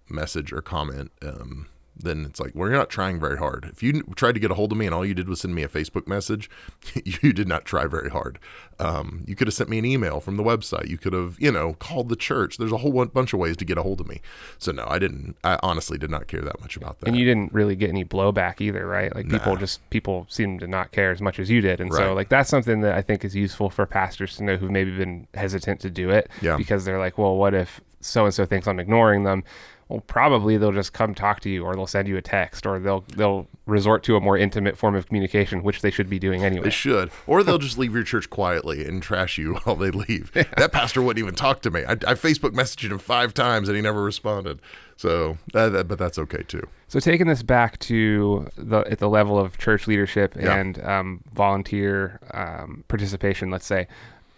message 0.09 0.53
or 0.53 0.61
comment, 0.61 1.11
um, 1.23 1.67
then 1.97 2.25
it's 2.25 2.41
like, 2.41 2.53
well, 2.55 2.69
you're 2.69 2.77
not 2.79 2.91
trying 2.91 3.21
very 3.21 3.39
hard. 3.39 3.69
If 3.73 3.83
you 3.83 4.03
tried 4.17 4.33
to 4.33 4.41
get 4.41 4.51
a 4.51 4.55
hold 4.55 4.73
of 4.73 4.79
me 4.79 4.87
and 4.87 4.95
all 4.95 5.05
you 5.07 5.15
did 5.15 5.29
was 5.29 5.41
send 5.41 5.55
me 5.55 5.63
a 5.63 5.69
Facebook 5.69 6.07
message, 6.09 6.51
you 7.05 7.33
did 7.33 7.47
not 7.49 7.65
try 7.65 7.87
very 7.87 8.11
hard. 8.11 8.39
Um, 8.81 9.23
you 9.27 9.37
could 9.37 9.47
have 9.47 9.55
sent 9.55 9.71
me 9.71 9.79
an 9.79 9.85
email 9.85 10.19
from 10.19 10.37
the 10.37 10.43
website. 10.43 10.89
You 10.89 10.99
could 10.99 11.13
have, 11.13 11.37
you 11.39 11.53
know, 11.53 11.75
called 11.75 12.09
the 12.09 12.17
church. 12.17 12.57
There's 12.57 12.73
a 12.73 12.79
whole 12.79 13.05
bunch 13.07 13.33
of 13.33 13.39
ways 13.39 13.57
to 13.59 13.65
get 13.65 13.79
a 13.79 13.83
hold 13.83 14.01
of 14.01 14.09
me. 14.09 14.21
So 14.59 14.73
no, 14.73 14.85
I 14.89 14.99
didn't. 14.99 15.37
I 15.45 15.59
honestly 15.63 15.97
did 15.97 16.11
not 16.11 16.27
care 16.27 16.41
that 16.41 16.61
much 16.61 16.77
about 16.77 16.99
that. 17.01 17.07
And 17.09 17.17
you 17.17 17.25
didn't 17.25 17.53
really 17.53 17.77
get 17.77 17.89
any 17.91 18.05
blowback 18.05 18.61
either, 18.61 18.87
right? 18.87 19.15
Like 19.15 19.29
people 19.29 19.57
just 19.57 19.89
people 19.91 20.27
seem 20.29 20.59
to 20.59 20.67
not 20.67 20.91
care 20.91 21.13
as 21.13 21.23
much 21.23 21.39
as 21.39 21.49
you 21.49 21.61
did, 21.61 21.81
and 21.81 21.93
so 21.95 22.13
like 22.15 22.29
that's 22.29 22.51
something 22.51 22.81
that 22.81 22.95
I 22.95 23.03
think 23.03 23.25
is 23.25 23.37
useful 23.37 23.71
for 23.71 23.87
pastors 23.87 24.37
to 24.39 24.43
know 24.45 24.57
who've 24.57 24.71
maybe 24.71 24.91
been 24.97 25.29
hesitant 25.35 25.81
to 25.83 25.91
do 25.91 26.11
it, 26.11 26.29
Yeah. 26.43 26.57
because 26.57 26.85
they're 26.85 26.99
like, 26.99 27.17
well, 27.17 27.37
what 27.37 27.55
if 27.55 27.81
so 28.01 28.25
and 28.25 28.35
so 28.35 28.45
thinks 28.45 28.67
I'm 28.67 28.81
ignoring 28.81 29.23
them? 29.23 29.45
Well, 29.89 30.01
probably 30.01 30.57
they'll 30.57 30.73
just 30.73 30.93
come 30.95 31.15
talk 31.15 31.41
to 31.41 31.51
you, 31.51 31.65
or 31.65 31.75
they'll 31.75 31.87
send 31.87 32.09
you 32.09 32.17
a 32.17 32.23
text, 32.23 32.65
or 32.67 32.79
they'll 32.79 33.05
they'll 33.17 33.47
resort 33.67 34.03
to 34.05 34.17
a 34.17 34.21
more 34.21 34.37
intimate 34.39 34.77
form 34.79 34.95
of 34.95 35.07
communication, 35.07 35.63
which 35.63 35.83
they 35.83 35.91
should 35.91 36.09
be 36.09 36.19
doing 36.19 36.43
anyway. 36.43 36.65
They 36.65 36.71
should, 36.71 37.11
or 37.27 37.43
they'll 37.43 37.59
just 37.69 37.77
leave 37.79 37.95
your 37.95 38.03
church 38.03 38.31
quietly 38.31 38.87
and 38.87 39.03
trash 39.03 39.37
you 39.39 39.55
while 39.65 39.77
they 39.77 39.91
leave. 39.91 40.33
That 40.33 40.73
pastor 40.73 41.03
wouldn't 41.03 41.23
even 41.23 41.35
talk 41.35 41.61
to 41.63 41.71
me. 41.71 41.85
I, 41.85 41.93
I 41.93 42.15
Facebook 42.15 42.53
messaged 42.55 42.91
him 42.91 42.99
five 42.99 43.35
times 43.35 43.69
and 43.69 43.77
he 43.77 43.83
never 43.83 44.03
responded. 44.03 44.61
So, 44.97 45.39
that, 45.53 45.71
that- 45.71 45.89
but 45.89 45.99
that's 45.99 46.19
okay 46.19 46.43
too. 46.45 46.67
So 46.89 47.01
taking 47.01 47.27
this 47.27 47.43
back 47.43 47.79
to 47.81 48.47
the 48.57 48.81
at 48.83 49.01
the 49.01 49.09
level 49.09 49.37
of 49.39 49.59
church 49.59 49.89
leadership 49.89 50.37
Yeah. 50.39 50.55
and 50.55 50.83
um, 50.85 51.21
volunteer 51.33 52.21
um, 52.33 52.85
participation, 52.89 53.51
let's 53.51 53.67
say, 53.67 53.89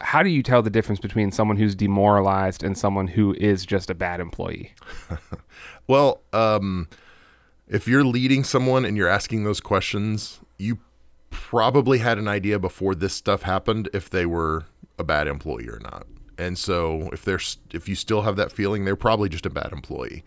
how 0.01 0.23
do 0.23 0.31
you 0.31 0.43
tell 0.43 0.63
the 0.63 0.71
difference 0.71 1.01
between 1.01 1.33
someone 1.33 1.57
who's 1.57 1.75
demoralized 1.75 2.63
and 2.63 2.77
someone 2.77 3.07
who 3.07 3.35
is 3.35 3.65
just 3.65 3.91
a 3.91 3.95
bad 3.95 4.21
employee? 4.21 4.75
Well, 5.87 6.23
um, 6.33 6.89
if 7.69 7.87
you're 7.87 8.05
leading 8.05 8.45
someone 8.45 8.85
and 8.85 8.97
you're 8.97 9.09
asking 9.09 9.45
those 9.45 9.61
questions, 9.61 10.41
you 10.59 10.79
probably 11.31 11.99
had 11.99 12.19
an 12.19 12.29
idea 12.29 12.59
before 12.59 12.95
this 12.95 13.15
stuff 13.15 13.43
happened 13.43 13.89
if 13.93 14.11
they 14.11 14.27
were 14.27 14.65
a 14.99 15.05
bad 15.05 15.29
employee 15.29 15.69
or 15.69 15.81
not. 15.81 16.07
And 16.39 16.59
so, 16.59 17.09
if 17.13 17.25
there's 17.25 17.59
if 17.73 17.89
you 17.89 17.95
still 17.95 18.23
have 18.23 18.37
that 18.37 18.53
feeling, 18.53 18.85
they're 18.85 18.97
probably 18.97 19.29
just 19.29 19.47
a 19.47 19.51
bad 19.51 19.73
employee. 19.73 20.23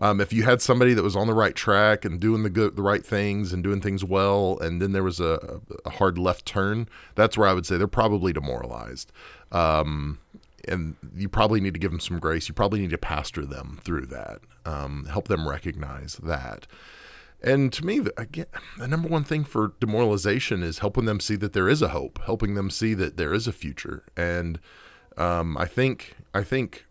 Um, 0.00 0.20
if 0.20 0.32
you 0.32 0.44
had 0.44 0.62
somebody 0.62 0.94
that 0.94 1.02
was 1.02 1.14
on 1.14 1.26
the 1.26 1.34
right 1.34 1.54
track 1.54 2.06
and 2.06 2.18
doing 2.18 2.42
the 2.42 2.50
good, 2.50 2.74
the 2.74 2.82
right 2.82 3.04
things 3.04 3.52
and 3.52 3.62
doing 3.62 3.82
things 3.82 4.02
well, 4.02 4.58
and 4.60 4.80
then 4.80 4.92
there 4.92 5.02
was 5.02 5.20
a, 5.20 5.60
a 5.84 5.90
hard 5.90 6.16
left 6.16 6.46
turn, 6.46 6.88
that's 7.14 7.36
where 7.36 7.46
I 7.46 7.52
would 7.52 7.66
say 7.66 7.76
they're 7.76 7.86
probably 7.86 8.32
demoralized. 8.32 9.12
Um, 9.52 10.18
and 10.66 10.96
you 11.14 11.28
probably 11.28 11.60
need 11.60 11.74
to 11.74 11.80
give 11.80 11.90
them 11.90 12.00
some 12.00 12.18
grace. 12.18 12.48
You 12.48 12.54
probably 12.54 12.80
need 12.80 12.90
to 12.90 12.98
pastor 12.98 13.44
them 13.44 13.78
through 13.82 14.06
that, 14.06 14.40
um, 14.64 15.06
help 15.10 15.28
them 15.28 15.48
recognize 15.48 16.18
that. 16.22 16.66
And 17.42 17.72
to 17.72 17.84
me, 17.84 18.02
again, 18.16 18.46
the 18.78 18.88
number 18.88 19.08
one 19.08 19.24
thing 19.24 19.44
for 19.44 19.72
demoralization 19.80 20.62
is 20.62 20.80
helping 20.80 21.06
them 21.06 21.20
see 21.20 21.36
that 21.36 21.54
there 21.54 21.68
is 21.68 21.80
a 21.80 21.88
hope, 21.88 22.20
helping 22.24 22.54
them 22.54 22.70
see 22.70 22.92
that 22.94 23.16
there 23.16 23.32
is 23.32 23.46
a 23.46 23.52
future. 23.52 24.04
And 24.16 24.60
um, 25.16 25.56
I 25.56 25.64
think, 25.64 26.16
I 26.34 26.42
think, 26.42 26.84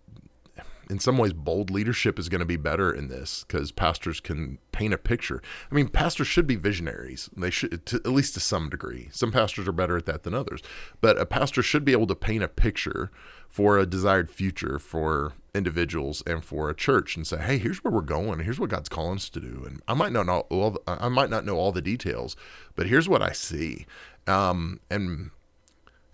in 0.89 0.99
some 0.99 1.19
ways, 1.19 1.33
bold 1.33 1.69
leadership 1.69 2.17
is 2.17 2.29
going 2.29 2.39
to 2.39 2.45
be 2.45 2.57
better 2.57 2.91
in 2.91 3.09
this 3.09 3.45
because 3.47 3.71
pastors 3.71 4.19
can 4.19 4.57
paint 4.71 4.93
a 4.93 4.97
picture. 4.97 5.41
I 5.71 5.75
mean, 5.75 5.87
pastors 5.87 6.27
should 6.27 6.47
be 6.47 6.55
visionaries. 6.55 7.29
They 7.37 7.51
should, 7.51 7.85
to, 7.85 7.97
at 7.97 8.07
least 8.07 8.33
to 8.33 8.39
some 8.39 8.69
degree. 8.69 9.09
Some 9.11 9.31
pastors 9.31 9.67
are 9.67 9.71
better 9.71 9.97
at 9.97 10.07
that 10.07 10.23
than 10.23 10.33
others, 10.33 10.61
but 10.99 11.19
a 11.19 11.27
pastor 11.27 11.61
should 11.61 11.85
be 11.85 11.91
able 11.91 12.07
to 12.07 12.15
paint 12.15 12.43
a 12.43 12.47
picture 12.47 13.11
for 13.47 13.77
a 13.77 13.85
desired 13.85 14.31
future 14.31 14.79
for 14.79 15.33
individuals 15.53 16.23
and 16.25 16.43
for 16.43 16.69
a 16.69 16.75
church 16.75 17.15
and 17.15 17.25
say, 17.25 17.37
"Hey, 17.37 17.57
here's 17.57 17.83
where 17.83 17.91
we're 17.91 18.01
going. 18.01 18.39
Here's 18.39 18.59
what 18.59 18.69
God's 18.69 18.89
calling 18.89 19.17
us 19.17 19.29
to 19.29 19.39
do." 19.39 19.63
And 19.65 19.81
I 19.87 19.93
might 19.93 20.11
not 20.11 20.25
know 20.25 20.41
all, 20.49 20.71
the- 20.71 20.81
I 20.87 21.09
might 21.09 21.29
not 21.29 21.45
know 21.45 21.57
all 21.57 21.71
the 21.71 21.81
details, 21.81 22.35
but 22.75 22.87
here's 22.87 23.09
what 23.09 23.21
I 23.21 23.31
see. 23.31 23.85
Um, 24.27 24.79
and 24.89 25.31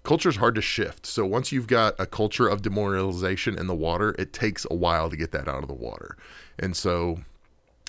culture 0.05 0.29
is 0.29 0.37
hard 0.37 0.55
to 0.55 0.61
shift. 0.61 1.05
So 1.05 1.25
once 1.25 1.51
you've 1.51 1.67
got 1.67 1.95
a 1.99 2.05
culture 2.05 2.47
of 2.47 2.61
demoralization 2.61 3.57
in 3.57 3.67
the 3.67 3.75
water, 3.75 4.15
it 4.17 4.31
takes 4.31 4.65
a 4.69 4.75
while 4.75 5.09
to 5.09 5.17
get 5.17 5.31
that 5.31 5.47
out 5.47 5.63
of 5.63 5.67
the 5.67 5.73
water. 5.73 6.15
And 6.57 6.75
so, 6.75 7.19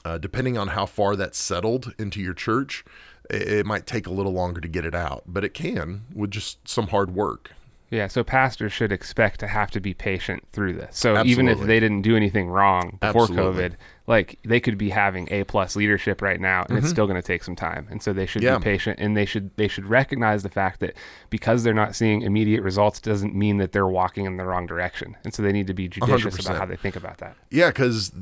uh, 0.04 0.18
depending 0.18 0.58
on 0.58 0.68
how 0.68 0.86
far 0.86 1.16
that's 1.16 1.38
settled 1.38 1.94
into 1.98 2.20
your 2.20 2.34
church, 2.34 2.84
it, 3.30 3.42
it 3.42 3.66
might 3.66 3.86
take 3.86 4.06
a 4.06 4.12
little 4.12 4.32
longer 4.32 4.60
to 4.60 4.68
get 4.68 4.84
it 4.84 4.94
out, 4.94 5.24
but 5.26 5.44
it 5.44 5.54
can 5.54 6.02
with 6.14 6.30
just 6.30 6.66
some 6.68 6.88
hard 6.88 7.14
work. 7.14 7.52
Yeah, 7.90 8.08
so 8.08 8.24
pastors 8.24 8.72
should 8.72 8.90
expect 8.90 9.38
to 9.40 9.46
have 9.46 9.70
to 9.70 9.80
be 9.80 9.94
patient 9.94 10.48
through 10.48 10.72
this. 10.72 10.98
So 10.98 11.22
even 11.24 11.46
if 11.48 11.60
they 11.60 11.78
didn't 11.78 12.02
do 12.02 12.16
anything 12.16 12.48
wrong 12.48 12.98
before 13.00 13.22
Absolutely. 13.22 13.62
COVID, 13.62 13.74
like 14.08 14.38
they 14.44 14.60
could 14.60 14.78
be 14.78 14.90
having 14.90 15.26
A 15.32 15.44
plus 15.44 15.74
leadership 15.76 16.22
right 16.22 16.40
now, 16.40 16.64
and 16.68 16.78
it's 16.78 16.88
still 16.88 17.06
going 17.06 17.20
to 17.20 17.26
take 17.26 17.42
some 17.42 17.56
time. 17.56 17.88
And 17.90 18.02
so 18.02 18.12
they 18.12 18.26
should 18.26 18.42
Mm-hmm. 18.42 18.52
Yeah. 18.52 18.58
be 18.58 18.64
patient, 18.64 18.98
and 19.00 19.16
they 19.16 19.24
should 19.24 19.50
they 19.56 19.68
should 19.68 19.86
recognize 19.86 20.42
the 20.42 20.48
fact 20.48 20.80
that 20.80 20.94
because 21.30 21.64
they're 21.64 21.74
not 21.74 21.94
seeing 21.96 22.22
immediate 22.22 22.62
results 22.62 23.00
doesn't 23.00 23.34
mean 23.34 23.58
that 23.58 23.72
they're 23.72 23.86
walking 23.88 24.24
in 24.26 24.36
the 24.36 24.44
wrong 24.44 24.66
direction. 24.66 25.16
And 25.24 25.34
so 25.34 25.42
they 25.42 25.52
need 25.52 25.66
to 25.66 25.74
be 25.74 25.88
judicious 25.88 26.38
about 26.38 26.56
100%. 26.56 26.58
how 26.58 26.66
they 26.66 26.76
think 26.76 26.96
about 26.96 27.18
that. 27.18 27.36
Yeah, 27.50 27.68
because 27.68 28.12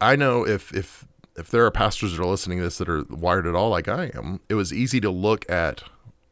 I 0.00 0.14
know 0.16 0.46
if 0.46 0.72
if 0.74 1.04
if 1.36 1.50
there 1.50 1.64
are 1.66 1.70
pastors 1.70 2.16
that 2.16 2.22
are 2.22 2.26
listening 2.26 2.58
to 2.58 2.64
this 2.64 2.78
that 2.78 2.88
are 2.88 3.04
wired 3.10 3.46
at 3.46 3.54
all 3.54 3.70
like 3.70 3.88
I 3.88 4.10
am, 4.14 4.40
it 4.48 4.54
was 4.54 4.72
easy 4.72 5.00
to 5.00 5.10
look 5.10 5.48
at 5.50 5.82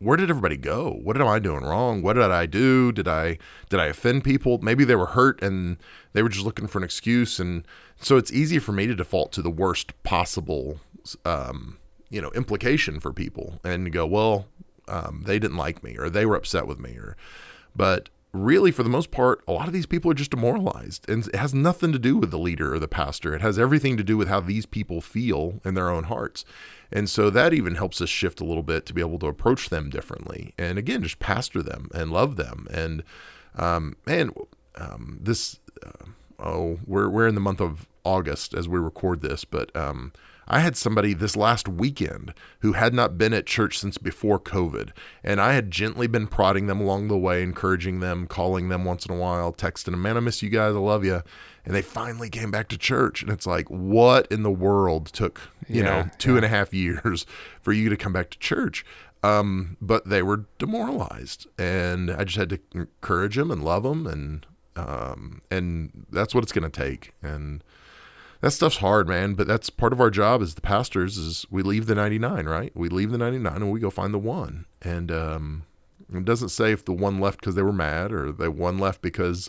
where 0.04 0.16
did 0.16 0.30
everybody 0.30 0.56
go? 0.56 1.00
What 1.02 1.20
am 1.20 1.26
I 1.26 1.38
doing 1.38 1.64
wrong? 1.64 2.02
What 2.02 2.14
did 2.14 2.24
I 2.24 2.46
do? 2.46 2.92
Did 2.92 3.08
I 3.08 3.38
did 3.70 3.80
I 3.80 3.86
offend 3.86 4.22
people? 4.24 4.58
Maybe 4.58 4.84
they 4.84 4.94
were 4.94 5.06
hurt 5.06 5.42
and 5.42 5.78
they 6.12 6.22
were 6.22 6.28
just 6.28 6.44
looking 6.44 6.66
for 6.66 6.78
an 6.78 6.84
excuse, 6.84 7.40
and 7.40 7.66
so 8.00 8.16
it's 8.16 8.32
easy 8.32 8.58
for 8.58 8.72
me 8.72 8.86
to 8.86 8.94
default 8.94 9.32
to 9.32 9.42
the 9.42 9.50
worst 9.50 10.00
possible, 10.02 10.80
um, 11.24 11.78
you 12.10 12.20
know, 12.20 12.30
implication 12.32 13.00
for 13.00 13.12
people 13.12 13.60
and 13.64 13.92
go, 13.92 14.06
well, 14.06 14.46
um, 14.88 15.22
they 15.26 15.38
didn't 15.38 15.56
like 15.56 15.82
me 15.82 15.96
or 15.98 16.10
they 16.10 16.26
were 16.26 16.36
upset 16.36 16.66
with 16.66 16.78
me 16.78 16.96
or, 16.96 17.16
but 17.74 18.10
really 18.34 18.72
for 18.72 18.82
the 18.82 18.88
most 18.88 19.10
part 19.10 19.42
a 19.46 19.52
lot 19.52 19.68
of 19.68 19.72
these 19.72 19.86
people 19.86 20.10
are 20.10 20.14
just 20.14 20.32
demoralized. 20.32 21.08
And 21.08 21.26
it 21.28 21.36
has 21.36 21.54
nothing 21.54 21.92
to 21.92 21.98
do 21.98 22.16
with 22.16 22.30
the 22.30 22.38
leader 22.38 22.74
or 22.74 22.78
the 22.78 22.88
pastor. 22.88 23.34
It 23.34 23.40
has 23.40 23.58
everything 23.58 23.96
to 23.96 24.04
do 24.04 24.16
with 24.16 24.28
how 24.28 24.40
these 24.40 24.66
people 24.66 25.00
feel 25.00 25.60
in 25.64 25.74
their 25.74 25.88
own 25.88 26.04
hearts. 26.04 26.44
And 26.92 27.08
so 27.08 27.30
that 27.30 27.54
even 27.54 27.76
helps 27.76 28.00
us 28.00 28.08
shift 28.08 28.40
a 28.40 28.44
little 28.44 28.62
bit 28.62 28.86
to 28.86 28.94
be 28.94 29.00
able 29.00 29.18
to 29.20 29.26
approach 29.26 29.70
them 29.70 29.88
differently 29.88 30.52
and 30.58 30.78
again 30.78 31.02
just 31.02 31.18
pastor 31.18 31.62
them 31.62 31.88
and 31.94 32.10
love 32.10 32.36
them. 32.36 32.66
And 32.70 33.02
um, 33.56 33.96
man 34.06 34.30
um, 34.76 35.18
this 35.22 35.60
uh, 35.84 36.06
oh 36.38 36.80
we're, 36.86 37.08
we're 37.08 37.28
in 37.28 37.34
the 37.34 37.40
month 37.40 37.60
of 37.60 37.86
august 38.04 38.54
as 38.54 38.68
we 38.68 38.78
record 38.78 39.22
this 39.22 39.44
but 39.44 39.74
um, 39.76 40.12
I 40.46 40.60
had 40.60 40.76
somebody 40.76 41.14
this 41.14 41.36
last 41.36 41.68
weekend 41.68 42.34
who 42.60 42.72
had 42.72 42.92
not 42.94 43.16
been 43.18 43.32
at 43.32 43.46
church 43.46 43.78
since 43.78 43.98
before 43.98 44.38
COVID, 44.38 44.90
and 45.22 45.40
I 45.40 45.54
had 45.54 45.70
gently 45.70 46.06
been 46.06 46.26
prodding 46.26 46.66
them 46.66 46.80
along 46.80 47.08
the 47.08 47.18
way, 47.18 47.42
encouraging 47.42 48.00
them, 48.00 48.26
calling 48.26 48.68
them 48.68 48.84
once 48.84 49.06
in 49.06 49.14
a 49.14 49.18
while, 49.18 49.52
texting 49.52 49.92
them, 49.92 50.02
"Man, 50.02 50.16
I 50.16 50.20
miss 50.20 50.42
you 50.42 50.50
guys. 50.50 50.74
I 50.74 50.78
love 50.78 51.04
you." 51.04 51.22
And 51.64 51.74
they 51.74 51.82
finally 51.82 52.28
came 52.28 52.50
back 52.50 52.68
to 52.68 52.78
church, 52.78 53.22
and 53.22 53.30
it's 53.32 53.46
like, 53.46 53.68
what 53.68 54.26
in 54.30 54.42
the 54.42 54.50
world 54.50 55.06
took 55.06 55.40
you 55.70 55.82
Yeah, 55.82 55.82
know 55.82 56.10
two 56.18 56.36
and 56.36 56.44
a 56.44 56.48
half 56.48 56.74
years 56.74 57.24
for 57.62 57.72
you 57.72 57.88
to 57.88 57.96
come 57.96 58.12
back 58.12 58.30
to 58.30 58.38
church? 58.38 58.84
Um, 59.22 59.78
but 59.80 60.06
they 60.06 60.22
were 60.22 60.44
demoralized, 60.58 61.46
and 61.58 62.10
I 62.10 62.24
just 62.24 62.36
had 62.36 62.50
to 62.50 62.58
encourage 62.74 63.36
them 63.36 63.50
and 63.50 63.64
love 63.64 63.82
them, 63.84 64.06
and 64.06 64.46
um, 64.76 65.40
and 65.50 66.06
that's 66.10 66.34
what 66.34 66.42
it's 66.44 66.52
going 66.52 66.70
to 66.70 66.80
take, 66.84 67.14
and 67.22 67.64
that 68.44 68.50
stuff's 68.50 68.76
hard, 68.76 69.08
man. 69.08 69.32
But 69.32 69.46
that's 69.46 69.70
part 69.70 69.94
of 69.94 70.00
our 70.02 70.10
job 70.10 70.42
as 70.42 70.54
the 70.54 70.60
pastors 70.60 71.16
is 71.16 71.46
we 71.50 71.62
leave 71.62 71.86
the 71.86 71.94
99, 71.94 72.44
right? 72.44 72.76
We 72.76 72.90
leave 72.90 73.10
the 73.10 73.16
99 73.16 73.54
and 73.54 73.72
we 73.72 73.80
go 73.80 73.88
find 73.88 74.12
the 74.12 74.18
one. 74.18 74.66
And 74.82 75.10
um, 75.10 75.62
it 76.12 76.26
doesn't 76.26 76.50
say 76.50 76.70
if 76.70 76.84
the 76.84 76.92
one 76.92 77.20
left 77.20 77.40
because 77.40 77.54
they 77.54 77.62
were 77.62 77.72
mad 77.72 78.12
or 78.12 78.32
the 78.32 78.50
one 78.50 78.78
left 78.78 79.00
because 79.00 79.48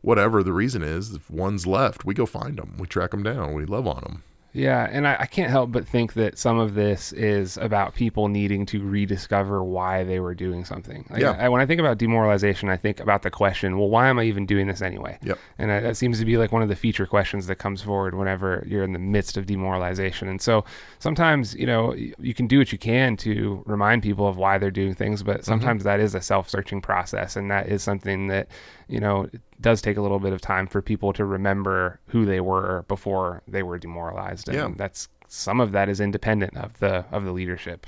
whatever 0.00 0.44
the 0.44 0.52
reason 0.52 0.84
is. 0.84 1.12
If 1.12 1.28
one's 1.28 1.66
left, 1.66 2.04
we 2.04 2.14
go 2.14 2.24
find 2.24 2.56
them. 2.56 2.76
We 2.78 2.86
track 2.86 3.10
them 3.10 3.24
down. 3.24 3.52
We 3.52 3.64
love 3.64 3.88
on 3.88 4.02
them. 4.02 4.22
Yeah, 4.56 4.88
and 4.90 5.06
I, 5.06 5.16
I 5.20 5.26
can't 5.26 5.50
help 5.50 5.70
but 5.70 5.86
think 5.86 6.14
that 6.14 6.38
some 6.38 6.58
of 6.58 6.74
this 6.74 7.12
is 7.12 7.58
about 7.58 7.94
people 7.94 8.28
needing 8.28 8.64
to 8.66 8.82
rediscover 8.82 9.62
why 9.62 10.02
they 10.04 10.18
were 10.18 10.34
doing 10.34 10.64
something. 10.64 11.06
Like, 11.10 11.20
Yeah. 11.20 11.36
I, 11.38 11.48
when 11.50 11.60
I 11.60 11.66
think 11.66 11.78
about 11.78 11.98
demoralization, 11.98 12.70
I 12.70 12.76
think 12.78 13.00
about 13.00 13.22
the 13.22 13.30
question, 13.30 13.78
well, 13.78 13.90
why 13.90 14.08
am 14.08 14.18
I 14.18 14.24
even 14.24 14.46
doing 14.46 14.66
this 14.66 14.80
anyway? 14.80 15.18
Yep. 15.22 15.38
And 15.58 15.70
that, 15.70 15.82
that 15.82 15.96
seems 15.96 16.18
to 16.20 16.24
be 16.24 16.38
like 16.38 16.52
one 16.52 16.62
of 16.62 16.68
the 16.68 16.76
feature 16.76 17.06
questions 17.06 17.46
that 17.48 17.56
comes 17.56 17.82
forward 17.82 18.14
whenever 18.14 18.64
you're 18.66 18.84
in 18.84 18.92
the 18.92 18.98
midst 18.98 19.36
of 19.36 19.44
demoralization. 19.44 20.28
And 20.28 20.40
so 20.40 20.64
sometimes, 20.98 21.54
you 21.54 21.66
know, 21.66 21.94
you 21.94 22.32
can 22.32 22.46
do 22.46 22.58
what 22.58 22.72
you 22.72 22.78
can 22.78 23.16
to 23.18 23.62
remind 23.66 24.02
people 24.02 24.26
of 24.26 24.38
why 24.38 24.56
they're 24.56 24.70
doing 24.70 24.94
things, 24.94 25.22
but 25.22 25.38
mm-hmm. 25.38 25.44
sometimes 25.44 25.84
that 25.84 26.00
is 26.00 26.14
a 26.14 26.20
self 26.22 26.48
searching 26.48 26.80
process. 26.80 27.36
And 27.36 27.50
that 27.50 27.68
is 27.68 27.82
something 27.82 28.28
that, 28.28 28.48
you 28.88 29.00
know, 29.00 29.28
it 29.32 29.40
does 29.60 29.82
take 29.82 29.96
a 29.96 30.00
little 30.02 30.18
bit 30.18 30.32
of 30.32 30.40
time 30.40 30.66
for 30.66 30.80
people 30.82 31.12
to 31.14 31.24
remember 31.24 31.98
who 32.08 32.24
they 32.24 32.40
were 32.40 32.84
before 32.88 33.42
they 33.48 33.62
were 33.62 33.78
demoralized. 33.78 34.48
And 34.48 34.56
Yeah. 34.56 34.68
that's 34.76 35.08
some 35.28 35.60
of 35.60 35.72
that 35.72 35.88
is 35.88 36.00
independent 36.00 36.56
of 36.56 36.78
the 36.78 37.04
of 37.10 37.24
the 37.24 37.32
leadership. 37.32 37.86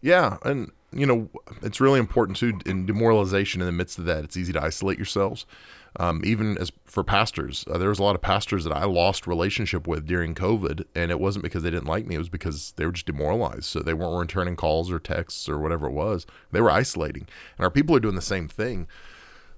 Yeah, 0.00 0.36
and 0.44 0.70
you 0.92 1.06
know, 1.06 1.28
it's 1.62 1.80
really 1.80 1.98
important 2.00 2.36
too 2.38 2.58
in 2.66 2.86
demoralization 2.86 3.60
in 3.60 3.66
the 3.66 3.72
midst 3.72 3.98
of 3.98 4.04
that. 4.06 4.24
It's 4.24 4.36
easy 4.36 4.52
to 4.52 4.62
isolate 4.62 4.98
yourselves. 4.98 5.44
Um, 5.98 6.20
even 6.24 6.56
as 6.58 6.70
for 6.84 7.02
pastors, 7.02 7.64
uh, 7.70 7.78
there 7.78 7.88
was 7.88 7.98
a 7.98 8.02
lot 8.02 8.14
of 8.14 8.20
pastors 8.20 8.64
that 8.64 8.72
I 8.74 8.84
lost 8.84 9.26
relationship 9.26 9.86
with 9.88 10.06
during 10.06 10.34
COVID, 10.34 10.84
and 10.94 11.10
it 11.10 11.18
wasn't 11.18 11.42
because 11.42 11.62
they 11.62 11.70
didn't 11.70 11.86
like 11.88 12.06
me; 12.06 12.14
it 12.14 12.18
was 12.18 12.28
because 12.28 12.72
they 12.76 12.84
were 12.84 12.92
just 12.92 13.06
demoralized. 13.06 13.64
So 13.64 13.80
they 13.80 13.94
weren't 13.94 14.18
returning 14.20 14.54
calls 14.54 14.90
or 14.92 14.98
texts 14.98 15.48
or 15.48 15.58
whatever 15.58 15.86
it 15.86 15.92
was. 15.92 16.26
They 16.52 16.60
were 16.60 16.70
isolating, 16.70 17.26
and 17.56 17.64
our 17.64 17.70
people 17.70 17.96
are 17.96 18.00
doing 18.00 18.14
the 18.14 18.22
same 18.22 18.48
thing. 18.48 18.86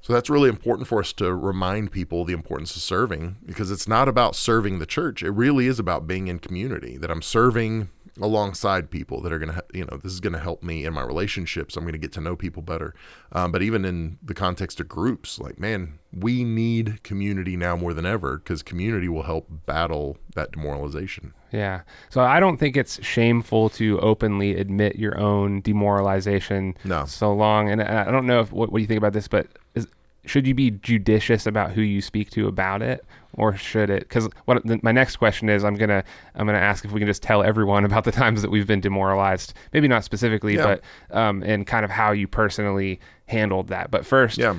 So 0.03 0.13
that's 0.15 0.31
really 0.31 0.49
important 0.49 0.89
for 0.89 1.01
us 1.01 1.13
to 1.15 1.35
remind 1.35 1.93
people 1.93 2.25
the 2.25 2.33
importance 2.33 2.75
of 2.75 2.83
serving 2.83 3.37
because 3.45 3.71
it's 3.71 3.87
not 3.87 4.09
about 4.09 4.35
serving 4.35 4.79
the 4.79 4.87
church. 4.87 5.23
It 5.23 5.31
really 5.31 5.67
is 5.67 5.79
about 5.79 6.07
being 6.07 6.29
in 6.29 6.39
community. 6.39 6.97
That 6.97 7.11
I'm 7.11 7.23
serving 7.23 7.91
alongside 8.21 8.91
people 8.91 9.21
that 9.23 9.33
are 9.33 9.39
going 9.39 9.53
to, 9.53 9.65
you 9.73 9.85
know, 9.85 9.97
this 10.03 10.13
is 10.13 10.21
going 10.21 10.33
to 10.33 10.39
help 10.39 10.63
me 10.63 10.85
in 10.85 10.93
my 10.95 11.03
relationships. 11.03 11.77
I'm 11.77 11.85
going 11.85 11.93
to 11.93 11.99
get 11.99 12.13
to 12.13 12.21
know 12.21 12.37
people 12.37 12.63
better. 12.63 12.95
Um, 13.33 13.53
but 13.53 13.63
even 13.63 13.85
in 13.85 14.19
the 14.23 14.35
context 14.35 14.81
of 14.81 14.89
groups, 14.89 15.39
like, 15.39 15.59
man, 15.59 15.99
we 16.13 16.45
need 16.45 17.03
community 17.03 17.57
now 17.57 17.77
more 17.77 17.95
than 17.95 18.07
ever 18.07 18.39
because 18.39 18.63
community 18.63 19.09
will 19.09 19.23
help 19.23 19.47
battle 19.67 20.19
that 20.35 20.53
demoralization. 20.53 21.33
Yeah. 21.53 21.83
So 22.11 22.21
I 22.21 22.41
don't 22.41 22.59
think 22.59 22.77
it's 22.77 23.05
shameful 23.05 23.71
to 23.71 23.99
openly 24.01 24.57
admit 24.57 24.97
your 24.97 25.19
own 25.19 25.61
demoralization. 25.61 26.77
No. 26.85 27.05
So 27.07 27.33
long, 27.33 27.71
and 27.71 27.83
I 27.83 28.11
don't 28.11 28.27
know 28.27 28.41
if, 28.41 28.53
what, 28.53 28.71
what 28.71 28.79
do 28.79 28.83
you 28.83 28.89
think 28.89 28.99
about 28.99 29.13
this, 29.13 29.29
but 29.29 29.47
is, 29.75 29.87
should 30.25 30.47
you 30.47 30.55
be 30.55 30.71
judicious 30.71 31.47
about 31.47 31.73
who 31.73 31.81
you 31.83 32.01
speak 32.01 32.31
to 32.31 32.47
about 32.49 32.83
it, 32.83 33.05
or 33.35 33.57
should 33.57 33.89
it? 33.91 34.01
Because 34.01 34.29
what 34.45 34.65
my 34.83 34.93
next 34.93 35.17
question 35.17 35.49
is, 35.49 35.65
I'm 35.65 35.77
gonna 35.77 36.05
I'm 36.35 36.47
gonna 36.47 36.59
ask 36.59 36.85
if 36.85 36.93
we 36.93 37.01
can 37.01 37.07
just 37.07 37.23
tell 37.23 37.43
everyone 37.43 37.85
about 37.87 38.05
the 38.05 38.13
times 38.13 38.43
that 38.43 38.51
we've 38.51 38.67
been 38.67 38.81
demoralized. 38.81 39.55
Maybe 39.73 39.89
not 39.89 40.05
specifically, 40.05 40.57
Yeah. 40.57 40.77
but 41.11 41.17
um, 41.17 41.43
and 41.43 41.67
kind 41.67 41.85
of 41.85 41.91
how 41.91 42.13
you 42.13 42.27
personally 42.29 43.01
handled 43.27 43.69
that. 43.69 43.91
But 43.91 44.05
first, 44.05 44.37
Yeah. 44.39 44.57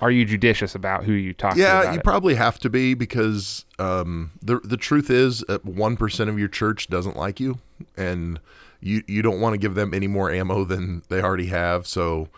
are 0.00 0.10
you 0.10 0.24
judicious 0.24 0.74
about 0.74 1.04
who 1.04 1.12
you 1.12 1.32
talk 1.32 1.54
to? 1.54 1.60
Yeah, 1.60 1.92
you 1.92 1.98
it? 1.98 2.04
probably 2.04 2.34
have 2.34 2.58
to 2.60 2.70
be 2.70 2.94
because 2.94 3.64
um, 3.78 4.30
the 4.42 4.60
the 4.62 4.76
truth 4.76 5.10
is, 5.10 5.44
one 5.64 5.96
percent 5.96 6.30
of 6.30 6.38
your 6.38 6.48
church 6.48 6.88
doesn't 6.88 7.16
like 7.16 7.40
you, 7.40 7.58
and 7.96 8.38
you 8.80 9.02
you 9.08 9.22
don't 9.22 9.40
want 9.40 9.54
to 9.54 9.58
give 9.58 9.74
them 9.74 9.92
any 9.94 10.06
more 10.06 10.30
ammo 10.30 10.64
than 10.64 11.02
they 11.08 11.20
already 11.22 11.46
have. 11.46 11.86
So, 11.86 12.28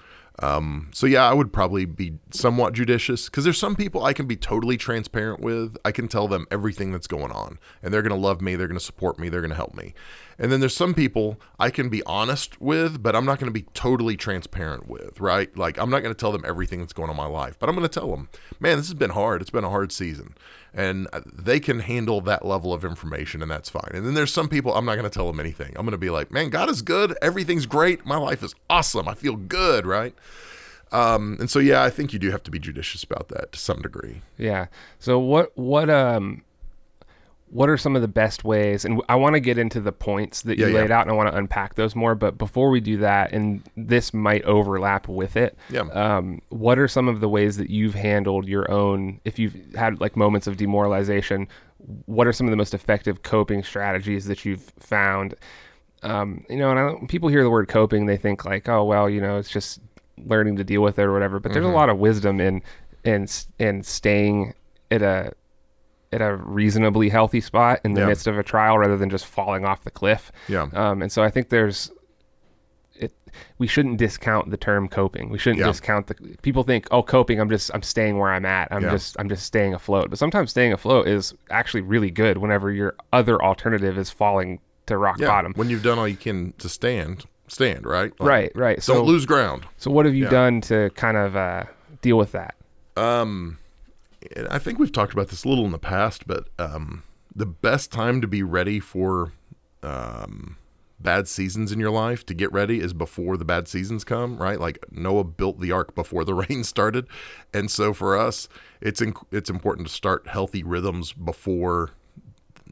um, 0.40 0.90
so 0.92 1.06
yeah, 1.06 1.28
I 1.28 1.32
would 1.32 1.52
probably 1.52 1.84
be 1.84 2.18
somewhat 2.30 2.72
judicious 2.72 3.26
because 3.26 3.44
there's 3.44 3.58
some 3.58 3.76
people 3.76 4.04
I 4.04 4.12
can 4.12 4.26
be 4.26 4.36
totally 4.36 4.76
transparent 4.76 5.40
with. 5.40 5.76
I 5.84 5.92
can 5.92 6.08
tell 6.08 6.26
them 6.26 6.46
everything 6.50 6.90
that's 6.90 7.06
going 7.06 7.30
on, 7.30 7.58
and 7.82 7.94
they're 7.94 8.02
to 8.18 8.26
love 8.26 8.40
me. 8.40 8.56
They're 8.56 8.66
to 8.78 8.84
support 8.84 9.18
me. 9.18 9.28
They're 9.28 9.40
to 9.50 9.56
help 9.56 9.74
me. 9.74 9.94
And 10.38 10.50
then 10.50 10.60
there's 10.60 10.76
some 10.76 10.94
people 10.94 11.40
I 11.58 11.70
can 11.70 11.88
be 11.88 12.02
honest 12.04 12.60
with, 12.60 13.02
but 13.02 13.14
I'm 13.14 13.24
not 13.24 13.38
going 13.38 13.52
to 13.52 13.52
be 13.52 13.66
totally 13.74 14.16
transparent 14.16 14.88
with, 14.88 15.20
right? 15.20 15.56
Like 15.56 15.78
I'm 15.78 15.90
not 15.90 16.02
going 16.02 16.14
to 16.14 16.18
tell 16.18 16.32
them 16.32 16.44
everything 16.46 16.80
that's 16.80 16.92
going 16.92 17.08
on 17.08 17.14
in 17.14 17.16
my 17.16 17.26
life, 17.26 17.58
but 17.58 17.68
I'm 17.68 17.74
going 17.74 17.88
to 17.88 18.00
tell 18.00 18.10
them, 18.10 18.28
man, 18.60 18.76
this 18.76 18.86
has 18.86 18.94
been 18.94 19.10
hard. 19.10 19.40
It's 19.40 19.50
been 19.50 19.64
a 19.64 19.70
hard 19.70 19.92
season. 19.92 20.34
And 20.72 21.06
uh, 21.12 21.20
they 21.32 21.60
can 21.60 21.80
handle 21.80 22.20
that 22.22 22.44
level 22.44 22.74
of 22.74 22.84
information, 22.84 23.42
and 23.42 23.50
that's 23.50 23.70
fine. 23.70 23.90
And 23.94 24.04
then 24.04 24.14
there's 24.14 24.32
some 24.32 24.48
people 24.48 24.74
I'm 24.74 24.84
not 24.84 24.96
going 24.96 25.08
to 25.08 25.14
tell 25.14 25.28
them 25.28 25.38
anything. 25.38 25.68
I'm 25.76 25.84
going 25.84 25.92
to 25.92 25.98
be 25.98 26.10
like, 26.10 26.32
man, 26.32 26.50
God 26.50 26.68
is 26.68 26.82
good. 26.82 27.16
Everything's 27.22 27.66
great. 27.66 28.04
My 28.04 28.16
life 28.16 28.42
is 28.42 28.54
awesome. 28.68 29.06
I 29.08 29.14
feel 29.14 29.36
good, 29.36 29.86
right? 29.86 30.14
Um, 30.94 31.36
and 31.40 31.50
so, 31.50 31.58
yeah, 31.58 31.82
I 31.82 31.90
think 31.90 32.12
you 32.12 32.20
do 32.20 32.30
have 32.30 32.44
to 32.44 32.52
be 32.52 32.60
judicious 32.60 33.02
about 33.02 33.28
that 33.28 33.50
to 33.52 33.58
some 33.58 33.82
degree. 33.82 34.22
Yeah. 34.38 34.66
So 35.00 35.18
what 35.18 35.50
what 35.58 35.90
um 35.90 36.43
what 37.54 37.68
are 37.70 37.76
some 37.76 37.94
of 37.94 38.02
the 38.02 38.08
best 38.08 38.42
ways 38.42 38.84
and 38.84 39.00
I 39.08 39.14
want 39.14 39.34
to 39.34 39.40
get 39.40 39.58
into 39.58 39.80
the 39.80 39.92
points 39.92 40.42
that 40.42 40.58
you 40.58 40.66
Yeah, 40.66 40.72
yeah. 40.72 40.80
laid 40.80 40.90
out 40.90 41.02
and 41.02 41.10
I 41.12 41.14
want 41.14 41.30
to 41.30 41.36
unpack 41.38 41.76
those 41.76 41.94
more 41.94 42.16
but 42.16 42.36
before 42.36 42.68
we 42.68 42.80
do 42.80 42.96
that 42.98 43.32
and 43.32 43.62
this 43.76 44.12
might 44.12 44.42
overlap 44.42 45.06
with 45.06 45.36
it 45.36 45.56
Yeah. 45.70 45.82
um, 45.92 46.42
what 46.48 46.80
are 46.80 46.88
some 46.88 47.06
of 47.06 47.20
the 47.20 47.28
ways 47.28 47.56
that 47.58 47.70
you've 47.70 47.94
handled 47.94 48.48
your 48.48 48.68
own 48.70 49.20
if 49.24 49.38
you've 49.38 49.54
had 49.76 50.00
like 50.00 50.16
moments 50.16 50.48
of 50.48 50.56
demoralization 50.56 51.46
what 52.06 52.26
are 52.26 52.32
some 52.32 52.48
of 52.48 52.50
the 52.50 52.56
most 52.56 52.74
effective 52.74 53.22
coping 53.22 53.62
strategies 53.62 54.24
that 54.26 54.44
you've 54.44 54.72
found 54.80 55.34
um, 56.02 56.44
you 56.50 56.56
know 56.56 56.70
and 56.70 56.78
I, 56.80 56.84
when 56.86 57.06
people 57.06 57.28
hear 57.28 57.44
the 57.44 57.50
word 57.50 57.68
coping 57.68 58.06
they 58.06 58.16
think 58.16 58.44
like 58.44 58.68
oh 58.68 58.82
well 58.84 59.08
you 59.08 59.20
know 59.20 59.38
it's 59.38 59.48
just 59.50 59.80
learning 60.18 60.56
to 60.56 60.64
deal 60.64 60.80
with 60.82 60.98
it 60.98 61.02
or 61.04 61.12
whatever 61.12 61.38
but 61.38 61.52
there's 61.52 61.64
a 61.64 61.68
lot 61.68 61.88
of 61.88 61.98
wisdom 61.98 62.40
in 62.40 62.62
in 63.04 63.28
in 63.60 63.82
staying 63.84 64.54
at 64.90 65.02
a 65.02 65.32
at 66.14 66.22
a 66.22 66.36
reasonably 66.36 67.08
healthy 67.08 67.40
spot 67.40 67.80
in 67.84 67.94
the 67.94 68.00
Yeah. 68.02 68.06
midst 68.06 68.26
of 68.26 68.38
a 68.38 68.42
trial 68.42 68.78
rather 68.78 68.96
than 68.96 69.10
just 69.10 69.26
falling 69.26 69.64
off 69.64 69.84
the 69.84 69.90
cliff. 69.90 70.30
Yeah. 70.48 70.68
Um, 70.72 71.02
and 71.02 71.10
so 71.12 71.22
I 71.22 71.30
think 71.30 71.48
there's 71.50 71.90
it 72.94 73.12
we 73.58 73.66
shouldn't 73.66 73.96
discount 73.98 74.50
the 74.50 74.56
term 74.56 74.86
coping. 74.88 75.28
We 75.28 75.38
shouldn't 75.38 75.58
Yeah. 75.60 75.66
discount 75.66 76.06
the 76.06 76.14
people 76.42 76.62
think, 76.62 76.86
"Oh, 76.92 77.02
coping, 77.02 77.40
I'm 77.40 77.50
just 77.50 77.70
I'm 77.74 77.82
staying 77.82 78.18
where 78.18 78.30
I'm 78.30 78.44
at. 78.46 78.68
I'm 78.70 78.82
Yeah. 78.84 78.90
just 78.90 79.16
I'm 79.18 79.28
just 79.28 79.44
staying 79.44 79.74
afloat." 79.74 80.10
But 80.10 80.18
sometimes 80.18 80.50
staying 80.50 80.72
afloat 80.72 81.08
is 81.08 81.34
actually 81.50 81.80
really 81.80 82.10
good 82.12 82.38
whenever 82.38 82.70
your 82.70 82.94
other 83.12 83.42
alternative 83.42 83.98
is 83.98 84.10
falling 84.10 84.60
to 84.86 84.96
rock 84.96 85.18
Yeah. 85.18 85.26
bottom. 85.26 85.52
When 85.56 85.68
you've 85.70 85.82
done 85.82 85.98
all 85.98 86.06
you 86.06 86.16
can 86.16 86.52
to 86.58 86.68
stand, 86.68 87.24
stand, 87.48 87.84
right? 87.86 88.12
Like, 88.20 88.28
Right, 88.28 88.52
right. 88.54 88.82
So 88.82 88.94
Don't 88.94 89.06
lose 89.06 89.26
ground. 89.26 89.66
so 89.78 89.90
what 89.90 90.06
have 90.06 90.14
you 90.14 90.28
done 90.28 90.60
to 90.62 90.90
kind 90.94 91.16
of 91.16 91.34
uh, 91.34 91.64
deal 92.02 92.16
with 92.18 92.30
that? 92.32 92.54
Um, 92.96 93.58
I 94.50 94.58
think 94.58 94.78
we've 94.78 94.92
talked 94.92 95.12
about 95.12 95.28
this 95.28 95.44
a 95.44 95.48
little 95.48 95.64
in 95.64 95.72
the 95.72 95.78
past, 95.78 96.26
but 96.26 96.48
um, 96.58 97.02
the 97.34 97.46
best 97.46 97.92
time 97.92 98.20
to 98.20 98.26
be 98.26 98.42
ready 98.42 98.80
for 98.80 99.32
um, 99.82 100.56
bad 100.98 101.28
seasons 101.28 101.72
in 101.72 101.78
your 101.78 101.90
life 101.90 102.24
to 102.26 102.34
get 102.34 102.50
ready 102.52 102.80
is 102.80 102.92
before 102.92 103.36
the 103.36 103.44
bad 103.44 103.68
seasons 103.68 104.04
come, 104.04 104.38
right? 104.38 104.58
Like 104.58 104.78
Noah 104.90 105.24
built 105.24 105.60
the 105.60 105.72
ark 105.72 105.94
before 105.94 106.24
the 106.24 106.34
rain 106.48 106.64
started, 106.64 107.06
and 107.52 107.70
so 107.70 107.92
for 107.92 108.18
us, 108.18 108.48
it's 108.80 109.00
in, 109.00 109.14
it's 109.30 109.50
important 109.50 109.88
to 109.88 109.92
start 109.92 110.26
healthy 110.26 110.62
rhythms 110.62 111.12
before 111.12 111.90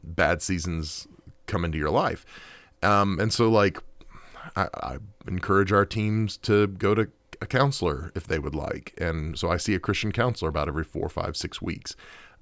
bad 0.03 0.41
seasons 0.41 1.07
come 1.45 1.63
into 1.63 1.77
your 1.77 1.91
life. 1.91 2.25
Um, 2.81 3.19
and 3.19 3.31
so 3.31 3.49
like 3.49 3.79
I, 4.55 4.67
I 4.73 4.97
encourage 5.27 5.71
our 5.71 5.85
teams 5.85 6.37
to 6.39 6.67
go 6.67 6.93
to 6.95 7.09
a 7.43 7.47
counselor 7.47 8.11
if 8.15 8.25
they 8.25 8.39
would 8.39 8.55
like. 8.55 8.93
And 8.97 9.37
so 9.37 9.51
I 9.51 9.57
see 9.57 9.75
a 9.75 9.79
Christian 9.79 10.11
counselor 10.11 10.49
about 10.49 10.67
every 10.67 10.83
four, 10.83 11.09
five, 11.09 11.37
six 11.37 11.61
weeks. 11.61 11.95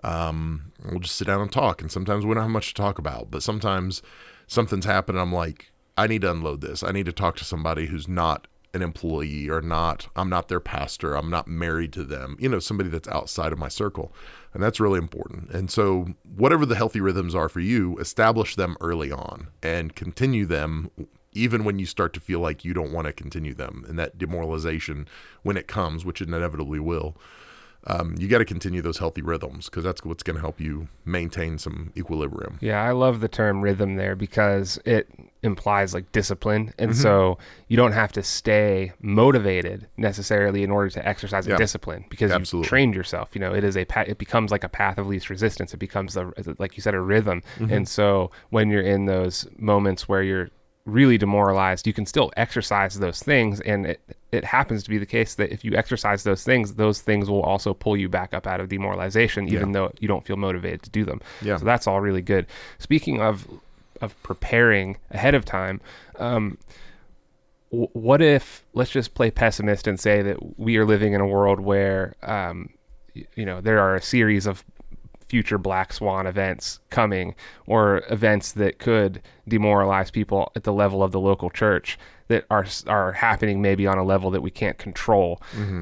Um, 0.03 0.71
we'll 0.89 0.99
just 0.99 1.15
sit 1.15 1.27
down 1.27 1.41
and 1.41 1.51
talk. 1.51 1.81
And 1.81 1.91
sometimes 1.91 2.25
we 2.25 2.33
don't 2.33 2.43
have 2.43 2.51
much 2.51 2.69
to 2.69 2.81
talk 2.81 2.97
about, 2.97 3.29
but 3.29 3.43
sometimes 3.43 4.01
something's 4.47 4.85
happened. 4.85 5.19
I'm 5.19 5.33
like, 5.33 5.71
I 5.97 6.07
need 6.07 6.21
to 6.21 6.31
unload 6.31 6.61
this. 6.61 6.83
I 6.83 6.91
need 6.91 7.05
to 7.05 7.11
talk 7.11 7.35
to 7.37 7.45
somebody 7.45 7.87
who's 7.87 8.07
not 8.07 8.47
an 8.73 8.81
employee 8.81 9.49
or 9.49 9.61
not, 9.61 10.07
I'm 10.15 10.29
not 10.29 10.47
their 10.47 10.59
pastor. 10.59 11.15
I'm 11.15 11.29
not 11.29 11.47
married 11.47 11.91
to 11.93 12.03
them, 12.03 12.37
you 12.39 12.47
know, 12.47 12.59
somebody 12.59 12.89
that's 12.89 13.07
outside 13.09 13.51
of 13.51 13.59
my 13.59 13.67
circle. 13.67 14.13
And 14.53 14.63
that's 14.63 14.79
really 14.79 14.97
important. 14.97 15.49
And 15.51 15.69
so, 15.69 16.07
whatever 16.23 16.65
the 16.65 16.75
healthy 16.75 17.01
rhythms 17.01 17.35
are 17.35 17.49
for 17.49 17.59
you, 17.59 17.97
establish 17.97 18.55
them 18.55 18.77
early 18.79 19.11
on 19.11 19.47
and 19.61 19.95
continue 19.95 20.45
them 20.45 20.89
even 21.33 21.63
when 21.63 21.79
you 21.79 21.85
start 21.85 22.13
to 22.13 22.19
feel 22.19 22.39
like 22.39 22.65
you 22.65 22.73
don't 22.73 22.91
want 22.91 23.07
to 23.07 23.13
continue 23.13 23.53
them 23.53 23.85
and 23.87 23.97
that 23.99 24.17
demoralization 24.17 25.07
when 25.43 25.57
it 25.57 25.67
comes 25.67 26.03
which 26.05 26.21
it 26.21 26.27
inevitably 26.27 26.79
will 26.79 27.15
um, 27.87 28.13
you 28.19 28.27
got 28.27 28.37
to 28.37 28.45
continue 28.45 28.79
those 28.79 28.99
healthy 28.99 29.23
rhythms 29.23 29.65
because 29.65 29.83
that's 29.83 30.03
what's 30.05 30.21
going 30.21 30.35
to 30.35 30.41
help 30.41 30.61
you 30.61 30.87
maintain 31.03 31.57
some 31.57 31.91
equilibrium 31.97 32.59
Yeah, 32.61 32.79
I 32.83 32.91
love 32.91 33.21
the 33.21 33.27
term 33.27 33.61
rhythm 33.61 33.95
there 33.95 34.15
because 34.15 34.77
it 34.85 35.09
implies 35.41 35.91
like 35.91 36.11
discipline. 36.11 36.75
And 36.77 36.91
Mm-hmm. 36.91 37.01
so 37.01 37.39
you 37.69 37.77
don't 37.77 37.93
have 37.93 38.11
to 38.11 38.21
stay 38.21 38.91
motivated 39.01 39.87
necessarily 39.97 40.61
in 40.61 40.69
order 40.69 40.91
to 40.91 41.07
exercise 41.07 41.47
a 41.47 41.51
Yeah. 41.51 41.57
discipline 41.57 42.05
because 42.07 42.53
you've 42.53 42.63
trained 42.67 42.93
yourself. 42.93 43.29
You 43.33 43.41
know, 43.41 43.51
it 43.51 43.63
is 43.63 43.75
a 43.75 43.85
pa- 43.85 44.05
it 44.05 44.19
becomes 44.19 44.51
like 44.51 44.63
a 44.63 44.69
path 44.69 44.99
of 44.99 45.07
least 45.07 45.31
resistance. 45.31 45.73
It 45.73 45.77
becomes 45.77 46.15
a, 46.15 46.31
like 46.59 46.77
you 46.77 46.83
said, 46.83 46.93
a 46.93 46.99
rhythm. 47.01 47.41
Mm-hmm. 47.57 47.73
And 47.73 47.87
so 47.89 48.29
when 48.51 48.69
you're 48.69 48.83
in 48.83 49.05
those 49.05 49.47
moments 49.57 50.07
where 50.07 50.21
you're 50.21 50.49
really 50.85 51.17
demoralized, 51.17 51.85
you 51.85 51.93
can 51.93 52.05
still 52.05 52.31
exercise 52.37 52.99
those 52.99 53.21
things. 53.21 53.59
And 53.61 53.85
it, 53.85 54.01
it 54.31 54.43
happens 54.43 54.83
to 54.83 54.89
be 54.89 54.97
the 54.97 55.05
case 55.05 55.35
that 55.35 55.51
if 55.51 55.63
you 55.63 55.75
exercise 55.75 56.23
those 56.23 56.43
things, 56.43 56.75
those 56.75 57.01
things 57.01 57.29
will 57.29 57.41
also 57.43 57.73
pull 57.73 57.97
you 57.97 58.09
back 58.09 58.33
up 58.33 58.47
out 58.47 58.59
of 58.59 58.69
demoralization, 58.69 59.47
even 59.47 59.71
though 59.73 59.91
you 59.99 60.07
don't 60.07 60.25
feel 60.25 60.37
motivated 60.37 60.81
to 60.83 60.89
do 60.89 61.05
them. 61.05 61.21
Yeah. 61.41 61.57
So 61.57 61.65
that's 61.65 61.87
all 61.87 62.01
really 62.01 62.21
good. 62.21 62.47
Speaking 62.79 63.21
of 63.21 63.47
of 64.01 64.19
preparing 64.23 64.97
ahead 65.11 65.35
of 65.35 65.45
time, 65.45 65.79
um, 66.17 66.57
w- 67.71 67.89
what 67.93 68.21
if 68.21 68.63
let's 68.73 68.89
just 68.89 69.13
play 69.13 69.29
pessimist 69.29 69.85
and 69.85 69.99
say 69.99 70.23
that 70.23 70.59
we 70.59 70.77
are 70.77 70.85
living 70.85 71.13
in 71.13 71.21
a 71.21 71.27
world 71.27 71.59
where 71.59 72.15
um, 72.23 72.69
you 73.35 73.45
know 73.45 73.61
there 73.61 73.79
are 73.79 73.95
a 73.95 74.01
series 74.01 74.47
of 74.47 74.63
future 75.31 75.57
black 75.57 75.93
swan 75.93 76.27
events 76.27 76.81
coming 76.89 77.33
or 77.65 78.03
events 78.09 78.51
that 78.51 78.79
could 78.79 79.21
demoralize 79.47 80.11
people 80.11 80.51
at 80.57 80.63
the 80.65 80.73
level 80.73 81.01
of 81.01 81.11
the 81.13 81.19
local 81.19 81.49
church 81.49 81.97
that 82.27 82.43
are 82.49 82.65
are 82.87 83.13
happening 83.13 83.61
maybe 83.61 83.87
on 83.87 83.97
a 83.97 84.03
level 84.03 84.29
that 84.31 84.41
we 84.41 84.51
can't 84.51 84.77
control. 84.77 85.41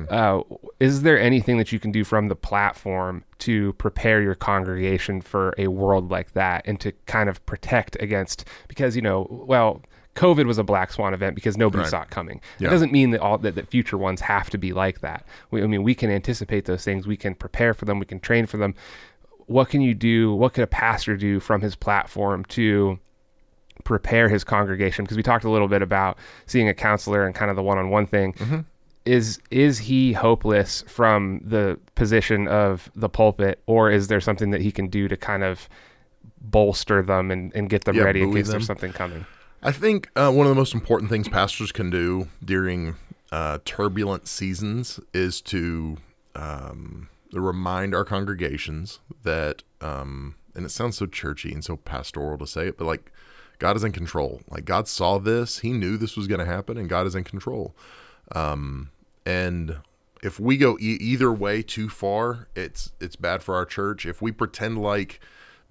Uh, 0.09 0.41
is 0.79 1.01
there 1.01 1.19
anything 1.19 1.57
that 1.57 1.71
you 1.71 1.79
can 1.79 1.91
do 1.91 2.03
from 2.03 2.27
the 2.27 2.35
platform 2.35 3.23
to 3.39 3.73
prepare 3.73 4.21
your 4.21 4.35
congregation 4.35 5.19
for 5.21 5.53
a 5.57 5.67
world 5.67 6.11
like 6.11 6.33
that 6.33 6.61
and 6.67 6.79
to 6.79 6.91
kind 7.07 7.27
of 7.29 7.43
protect 7.45 7.97
against 7.99 8.45
because 8.67 8.95
you 8.95 9.01
know 9.01 9.27
well 9.47 9.81
COVID 10.15 10.47
was 10.47 10.57
a 10.57 10.63
black 10.63 10.91
swan 10.91 11.13
event 11.13 11.33
because 11.35 11.55
nobody 11.55 11.83
Right. 11.83 11.89
saw 11.91 12.01
it 12.01 12.09
coming. 12.09 12.37
It 12.59 12.63
Yeah. 12.63 12.69
doesn't 12.71 12.91
mean 12.91 13.11
that 13.11 13.21
all 13.21 13.37
that, 13.37 13.55
that 13.55 13.67
future 13.69 13.97
ones 13.97 14.19
have 14.21 14.49
to 14.49 14.57
be 14.57 14.73
like 14.73 14.99
that. 14.99 15.23
We, 15.51 15.63
I 15.63 15.67
mean, 15.67 15.83
we 15.83 15.95
can 15.95 16.09
anticipate 16.09 16.65
those 16.65 16.83
things. 16.83 17.07
We 17.07 17.15
can 17.15 17.35
prepare 17.35 17.73
for 17.73 17.85
them. 17.85 17.99
We 17.99 18.05
can 18.05 18.19
train 18.19 18.45
for 18.45 18.57
them. 18.57 18.73
What 19.49 19.69
can 19.69 19.81
you 19.81 19.95
do? 19.95 20.33
What 20.33 20.53
could 20.53 20.63
a 20.63 20.67
pastor 20.67 21.17
do 21.17 21.39
from 21.39 21.61
his 21.61 21.75
platform 21.75 22.45
to 22.45 22.99
prepare 23.83 24.29
his 24.29 24.43
congregation? 24.43 25.05
Because 25.05 25.17
we 25.17 25.23
talked 25.23 25.43
a 25.43 25.49
little 25.49 25.67
bit 25.67 25.81
about 25.81 26.17
seeing 26.45 26.69
a 26.69 26.73
counselor 26.73 27.25
and 27.25 27.33
kind 27.33 27.49
of 27.49 27.57
the 27.57 27.63
one-on-one 27.63 28.05
thing. 28.05 28.33
Mm-hmm. 28.33 28.59
Is 29.05 29.39
is 29.49 29.79
he 29.79 30.13
hopeless 30.13 30.83
from 30.87 31.41
the 31.43 31.79
position 31.95 32.47
of 32.47 32.91
the 32.95 33.09
pulpit, 33.09 33.59
or 33.65 33.89
is 33.89 34.07
there 34.07 34.21
something 34.21 34.51
that 34.51 34.61
he 34.61 34.71
can 34.71 34.87
do 34.87 35.07
to 35.07 35.17
kind 35.17 35.43
of 35.43 35.67
bolster 36.39 37.01
them 37.01 37.31
and, 37.31 37.51
and 37.55 37.69
get 37.69 37.85
them 37.85 37.95
Yeah, 37.95 38.03
ready 38.03 38.21
in 38.21 38.31
case 38.33 38.49
there's 38.49 38.67
something 38.67 38.93
coming? 38.93 39.25
I 39.63 39.71
think 39.71 40.09
uh, 40.15 40.31
one 40.31 40.45
of 40.45 40.51
the 40.51 40.55
most 40.55 40.75
important 40.75 41.09
things 41.09 41.27
pastors 41.27 41.71
can 41.71 41.89
do 41.89 42.27
during 42.45 42.97
uh, 43.31 43.59
turbulent 43.65 44.27
seasons 44.27 44.99
is 45.11 45.41
to 45.41 45.97
um, 46.35 47.09
remind 47.33 47.93
our 47.93 48.05
congregations 48.05 48.99
that, 49.23 49.63
um, 49.81 50.35
and 50.55 50.65
it 50.65 50.69
sounds 50.69 50.97
so 50.97 51.05
churchy 51.05 51.53
and 51.53 51.63
so 51.63 51.77
pastoral 51.77 52.37
to 52.37 52.47
say 52.47 52.67
it, 52.67 52.77
but 52.77 52.85
like 52.85 53.11
God 53.59 53.75
is 53.75 53.83
in 53.83 53.91
control. 53.91 54.41
Like 54.49 54.65
God 54.65 54.87
saw 54.87 55.17
this, 55.19 55.59
He 55.59 55.71
knew 55.71 55.97
this 55.97 56.17
was 56.17 56.27
going 56.27 56.39
to 56.39 56.45
happen, 56.45 56.77
and 56.77 56.89
God 56.89 57.05
is 57.05 57.15
in 57.15 57.23
control. 57.23 57.75
Um, 58.33 58.89
and 59.25 59.77
if 60.23 60.39
we 60.39 60.57
go 60.57 60.77
e- 60.79 60.97
either 60.99 61.31
way 61.31 61.61
too 61.61 61.89
far, 61.89 62.47
it's 62.55 62.93
it's 62.99 63.15
bad 63.15 63.43
for 63.43 63.55
our 63.55 63.65
church. 63.65 64.05
If 64.05 64.21
we 64.21 64.31
pretend 64.31 64.81
like 64.81 65.19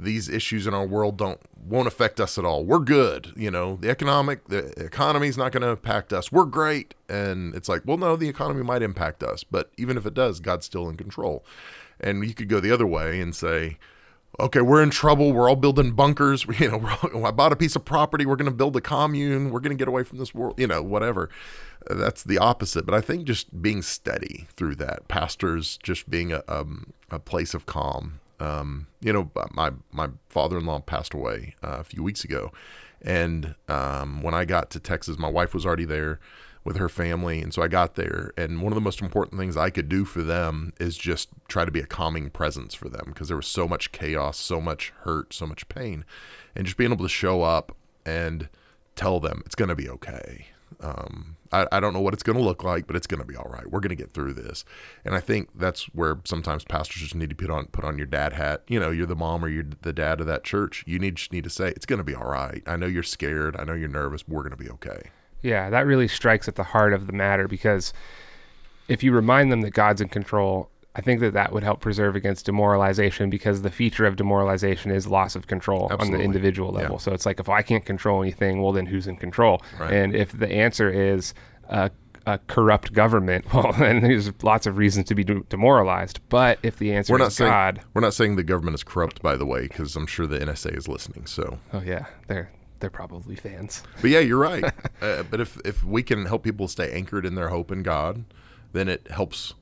these 0.01 0.29
issues 0.29 0.67
in 0.67 0.75
our 0.75 0.87
world 0.87 1.17
don't 1.17 1.41
won't 1.65 1.89
affect 1.89 2.21
us 2.21 2.39
at 2.39 2.45
all, 2.45 2.65
we're 2.65 2.79
good. 2.79 3.33
You 3.37 3.51
know, 3.51 3.77
the 3.77 3.91
economic 3.91 4.49
the 4.49 4.69
economy's 4.83 5.37
not 5.37 5.53
going 5.53 5.63
to 5.63 5.71
impact 5.71 6.13
us. 6.13 6.31
We're 6.33 6.45
great, 6.45 6.95
and 7.09 7.55
it's 7.55 7.69
like, 7.69 7.83
well, 7.85 7.97
no, 7.97 8.17
the 8.17 8.29
economy 8.29 8.63
might 8.63 8.83
impact 8.83 9.23
us, 9.23 9.45
but 9.45 9.71
even 9.77 9.97
if 9.97 10.07
it 10.07 10.15
does, 10.15 10.41
God's 10.41 10.67
still 10.67 10.89
in 10.89 10.97
control. 10.97 11.45
And 12.01 12.25
you 12.25 12.35
could 12.35 12.49
go 12.49 12.61
the 12.61 12.71
other 12.71 12.87
way 12.87 13.21
and 13.21 13.35
say, 13.35 13.77
okay, 14.41 14.61
we're 14.61 14.83
in 14.83 14.91
trouble. 14.91 15.33
We're 15.33 15.49
all 15.49 15.57
building 15.57 15.93
bunkers. 15.93 16.47
You 16.59 16.71
know, 16.71 16.99
all, 17.03 17.27
I 17.27 17.31
bought 17.31 17.53
a 17.53 17.57
piece 17.57 17.77
of 17.77 17.85
property. 17.85 18.27
We're 18.27 18.37
going 18.37 18.51
to 18.51 18.57
build 18.57 18.77
a 18.77 18.81
commune. 18.81 19.51
We're 19.51 19.61
going 19.61 19.77
to 19.77 19.81
get 19.81 19.89
away 19.89 20.03
from 20.05 20.19
this 20.19 20.35
world. 20.35 20.59
You 20.59 20.67
know, 20.67 20.83
whatever. 20.83 21.31
That's 21.89 22.25
the 22.25 22.39
opposite. 22.39 22.85
But 22.85 22.95
I 22.95 23.01
think 23.01 23.25
just 23.25 23.63
being 23.63 23.83
steady 23.83 24.47
through 24.57 24.77
that, 24.77 25.09
pastors 25.09 25.79
just 25.83 26.11
being 26.11 26.33
a 26.33 26.43
um, 26.49 26.93
a 27.11 27.19
place 27.19 27.55
of 27.55 27.67
calm. 27.67 28.21
Um, 28.41 28.87
you 29.01 29.13
know, 29.13 29.31
my 29.53 29.73
my 29.91 30.09
father-in-law 30.29 30.81
passed 30.81 31.15
away 31.15 31.55
uh, 31.63 31.79
a 31.81 31.85
few 31.85 32.03
weeks 32.03 32.25
ago, 32.25 32.53
and 33.03 33.55
um, 33.69 34.23
when 34.23 34.35
I 34.35 34.45
got 34.45 34.71
to 34.71 34.81
Texas, 34.81 35.19
my 35.19 35.29
wife 35.29 35.55
was 35.55 35.67
already 35.67 35.85
there 35.85 36.21
with 36.69 36.77
her 36.77 36.91
family. 36.91 37.41
And 37.41 37.55
so 37.55 37.63
I 37.63 37.69
got 37.69 37.95
there. 37.95 38.33
And 38.37 38.61
one 38.61 38.73
of 38.73 38.75
the 38.75 38.83
most 38.83 39.01
important 39.01 39.41
things 39.41 39.57
I 39.57 39.71
could 39.71 39.89
do 39.89 40.05
for 40.05 40.23
them 40.23 40.75
is 40.79 40.99
just 40.99 41.31
try 41.49 41.65
to 41.65 41.71
be 41.71 41.81
a 41.81 41.87
calming 41.87 42.29
presence 42.29 42.75
for 42.75 42.91
them 42.91 43.05
because 43.07 43.29
there 43.29 43.39
was 43.39 43.47
so 43.47 43.67
much 43.67 43.91
chaos, 43.91 44.37
so 44.37 44.61
much 44.61 44.93
hurt, 45.01 45.33
so 45.33 45.47
much 45.47 45.67
pain. 45.71 46.05
And 46.55 46.67
just 46.67 46.77
being 46.77 46.93
able 46.93 47.07
to 47.07 47.09
show 47.09 47.41
up 47.41 47.75
and 48.05 48.51
tell 48.97 49.19
them 49.19 49.43
it's 49.47 49.55
going 49.55 49.71
to 49.71 49.75
be 49.75 49.89
okay. 49.89 50.49
Um, 50.81 51.38
I, 51.53 51.67
I 51.73 51.81
don't 51.81 51.93
know 51.93 52.01
what 52.01 52.15
it's 52.15 52.23
going 52.23 52.39
to 52.39 52.45
look 52.45 52.63
like, 52.63 52.87
but 52.87 52.97
it's 52.97 53.07
going 53.07 53.21
to 53.21 53.27
be 53.27 53.37
all 53.37 53.49
right. 53.51 53.71
We're 53.71 53.81
going 53.81 53.91
to 53.91 53.97
get 53.97 54.13
through 54.13 54.35
this. 54.35 54.65
And 55.05 55.15
I 55.15 55.21
think 55.21 55.51
that's 55.55 55.85
where 55.95 56.19
sometimes 56.25 56.65
pastors 56.65 57.03
just 57.03 57.15
need 57.15 57.31
to 57.31 57.37
put 57.37 57.51
on 57.51 57.67
put 57.67 57.85
on 57.85 57.97
your 57.97 58.07
dad 58.07 58.35
hat. 58.35 58.63
You 58.69 58.81
know, 58.81 58.91
you're 58.91 59.07
the 59.07 59.17
mom 59.17 59.45
or 59.45 59.49
you're 59.49 59.67
the 59.83 59.93
dad 59.93 60.21
of 60.21 60.27
that 60.27 60.45
church. 60.45 60.85
You 60.87 60.99
need 60.99 61.17
just 61.17 61.33
need 61.33 61.45
to 61.45 61.51
say 61.51 61.69
it's 61.69 61.87
going 61.87 61.99
to 61.99 62.05
be 62.05 62.15
all 62.15 62.29
right. 62.29 62.63
I 62.67 62.77
know 62.77 62.87
you're 62.87 63.03
scared. 63.03 63.57
I 63.57 63.65
know 63.65 63.75
you're 63.75 63.89
nervous. 63.89 64.23
But 64.23 64.35
we're 64.35 64.43
going 64.43 64.57
to 64.57 64.63
be 64.63 64.71
okay. 64.71 65.11
Yeah, 65.43 65.71
that 65.71 65.87
really 65.87 66.09
strikes 66.09 66.49
at 66.49 66.57
the 66.57 66.65
heart 66.65 66.93
of 66.93 67.07
the 67.07 67.13
matter 67.13 67.47
because 67.47 67.93
if 68.89 69.03
you 69.03 69.13
remind 69.13 69.53
them 69.53 69.61
that 69.61 69.71
God's 69.71 70.01
in 70.01 70.09
control, 70.09 70.71
I 70.99 71.01
think 71.01 71.21
that 71.21 71.33
that 71.35 71.53
would 71.53 71.63
help 71.63 71.79
preserve 71.79 72.17
against 72.17 72.47
demoralization 72.47 73.31
because 73.31 73.63
the 73.63 73.71
feature 73.71 74.05
of 74.05 74.17
demoralization 74.17 74.91
is 74.91 75.07
loss 75.07 75.37
of 75.37 75.47
control 75.47 75.89
on 75.97 76.11
the 76.11 76.19
individual 76.19 76.73
level. 76.73 76.97
Yeah. 76.97 77.01
So 77.01 77.13
it's 77.13 77.25
like 77.25 77.39
if 77.39 77.49
I 77.49 77.63
can't 77.63 77.85
control 77.85 78.21
anything, 78.21 78.61
well, 78.61 78.73
then 78.73 78.85
who's 78.85 79.07
in 79.07 79.17
control? 79.17 79.63
Right. 79.79 79.93
And 79.93 80.17
if 80.17 80.37
the 80.37 80.51
answer 80.51 80.91
is 80.91 81.35
a, 81.69 81.93
a 82.27 82.39
corrupt 82.49 82.95
government, 82.95 83.45
well, 83.55 83.73
then 83.75 84.01
there's 84.01 84.33
lots 84.43 84.67
of 84.67 84.77
reasons 84.77 85.07
to 85.07 85.15
be 85.15 85.23
demoralized. 85.23 86.19
But 86.31 86.59
if 86.65 86.81
the 86.81 86.93
answer 86.93 87.13
We're 87.13 87.19
not 87.19 87.29
is 87.29 87.37
saying 87.37 87.53
God, 87.53 87.81
we're 87.95 88.01
not 88.01 88.15
saying 88.15 88.35
the 88.35 88.43
government 88.43 88.75
is 88.75 88.83
corrupt, 88.83 89.23
by 89.23 89.37
the 89.37 89.47
way, 89.47 89.69
because 89.69 89.95
I'm 89.95 90.09
sure 90.09 90.27
the 90.27 90.41
NSA 90.41 90.77
is 90.77 90.89
listening. 90.89 91.27
So, 91.27 91.61
oh 91.73 91.81
yeah, 91.81 92.07
they're 92.27 92.51
they're 92.81 92.91
probably 92.91 93.37
fans. 93.37 93.85
but 94.01 94.11
yeah, 94.11 94.19
you're 94.19 94.37
right. 94.37 94.65
uh, 95.01 95.23
but 95.31 95.41
if 95.41 95.61
if 95.65 95.85
we 95.85 96.03
can 96.03 96.27
help 96.27 96.43
people 96.43 96.67
stay 96.67 96.91
anchored 96.91 97.25
in 97.25 97.37
their 97.37 97.51
hope 97.51 97.71
in 97.71 97.85
God, 97.85 98.25
then 98.73 98.89
it 98.89 99.07
helps 99.13 99.55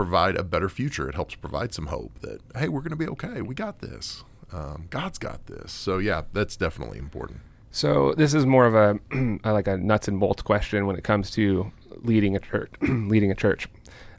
provide 0.00 0.34
a 0.34 0.42
better 0.42 0.70
future. 0.70 1.10
It 1.10 1.14
helps 1.14 1.34
provide 1.34 1.74
some 1.74 1.88
hope 1.88 2.20
that 2.22 2.40
hey, 2.56 2.68
we're 2.70 2.80
going 2.80 2.88
to 2.88 2.96
be 2.96 3.06
okay. 3.08 3.42
We 3.42 3.54
got 3.54 3.80
this. 3.80 4.24
Um, 4.50 4.86
God's 4.88 5.18
got 5.18 5.44
this. 5.44 5.72
So 5.72 5.98
yeah, 5.98 6.22
that's 6.32 6.56
definitely 6.56 6.96
important. 6.98 7.40
So 7.70 8.14
this 8.14 8.32
is 8.32 8.46
more 8.46 8.64
of 8.64 8.74
a 8.74 8.98
like 9.44 9.68
a 9.68 9.76
nuts 9.76 10.08
and 10.08 10.18
bolts 10.18 10.40
question 10.40 10.86
when 10.86 10.96
it 10.96 11.04
comes 11.04 11.30
to 11.32 11.70
leading 11.96 12.34
a 12.34 12.38
church. 12.38 12.72
leading 12.80 13.30
a 13.30 13.34
church. 13.34 13.68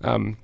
Um, 0.03 0.37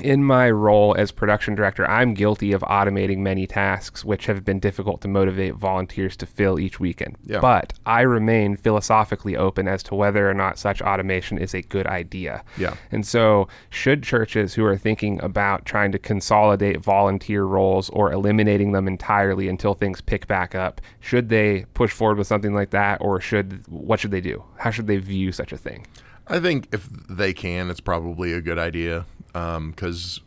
in 0.00 0.24
my 0.24 0.50
role 0.50 0.94
as 0.96 1.12
production 1.12 1.54
director, 1.54 1.88
I'm 1.88 2.14
guilty 2.14 2.52
of 2.52 2.62
automating 2.62 3.18
many 3.18 3.46
tasks 3.46 4.04
which 4.04 4.26
have 4.26 4.44
been 4.44 4.58
difficult 4.58 5.00
to 5.02 5.08
motivate 5.08 5.54
volunteers 5.54 6.16
to 6.16 6.26
fill 6.26 6.58
each 6.58 6.80
weekend. 6.80 7.16
Yeah. 7.24 7.40
But 7.40 7.74
I 7.86 8.02
remain 8.02 8.56
philosophically 8.56 9.36
open 9.36 9.68
as 9.68 9.82
to 9.84 9.94
whether 9.94 10.28
or 10.28 10.34
not 10.34 10.58
such 10.58 10.82
automation 10.82 11.38
is 11.38 11.54
a 11.54 11.62
good 11.62 11.86
idea. 11.86 12.42
Yeah. 12.58 12.74
And 12.90 13.06
so, 13.06 13.48
should 13.70 14.02
churches 14.02 14.54
who 14.54 14.64
are 14.64 14.76
thinking 14.76 15.22
about 15.22 15.64
trying 15.64 15.92
to 15.92 15.98
consolidate 15.98 16.80
volunteer 16.80 17.44
roles 17.44 17.88
or 17.90 18.12
eliminating 18.12 18.72
them 18.72 18.88
entirely 18.88 19.48
until 19.48 19.74
things 19.74 20.00
pick 20.00 20.26
back 20.26 20.54
up, 20.54 20.80
should 21.00 21.28
they 21.28 21.66
push 21.74 21.92
forward 21.92 22.18
with 22.18 22.26
something 22.26 22.54
like 22.54 22.70
that, 22.70 23.00
or 23.00 23.20
should 23.20 23.66
what 23.68 24.00
should 24.00 24.10
they 24.10 24.20
do? 24.20 24.42
How 24.56 24.70
should 24.70 24.86
they 24.86 24.96
view 24.96 25.30
such 25.30 25.52
a 25.52 25.56
thing? 25.56 25.86
I 26.26 26.40
think 26.40 26.68
if 26.72 26.88
they 27.08 27.34
can, 27.34 27.70
it's 27.70 27.80
probably 27.80 28.32
a 28.32 28.40
good 28.40 28.58
idea 28.58 29.04
because 29.34 30.20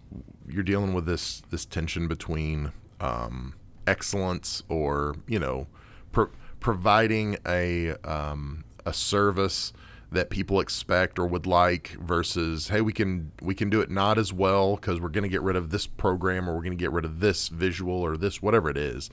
you're 0.48 0.64
dealing 0.64 0.94
with 0.94 1.06
this 1.06 1.42
this 1.50 1.66
tension 1.66 2.08
between 2.08 2.72
um, 3.00 3.56
excellence 3.88 4.64
or 4.70 5.16
you 5.28 5.40
know 5.40 5.68
pro- 6.12 6.30
providing 6.60 7.38
a 7.46 7.92
um, 8.04 8.64
a 8.86 8.94
service 8.94 9.74
that 10.10 10.30
people 10.30 10.62
expect 10.62 11.20
or 11.20 11.28
would 11.28 11.46
like 11.46 11.90
versus 12.00 12.70
hey 12.70 12.80
we 12.80 12.94
can 12.94 13.32
we 13.42 13.54
can 13.54 13.70
do 13.70 13.82
it 13.82 13.90
not 13.90 14.18
as 14.18 14.32
well 14.32 14.76
because 14.76 15.02
we're 15.02 15.10
going 15.10 15.24
to 15.24 15.30
get 15.30 15.42
rid 15.42 15.56
of 15.56 15.70
this 15.70 15.86
program 15.86 16.50
or 16.50 16.56
we're 16.56 16.62
going 16.62 16.78
to 16.78 16.78
get 16.78 16.92
rid 16.92 17.04
of 17.04 17.20
this 17.20 17.50
visual 17.50 17.94
or 17.94 18.16
this 18.16 18.42
whatever 18.42 18.70
it 18.70 18.78
is 18.78 19.10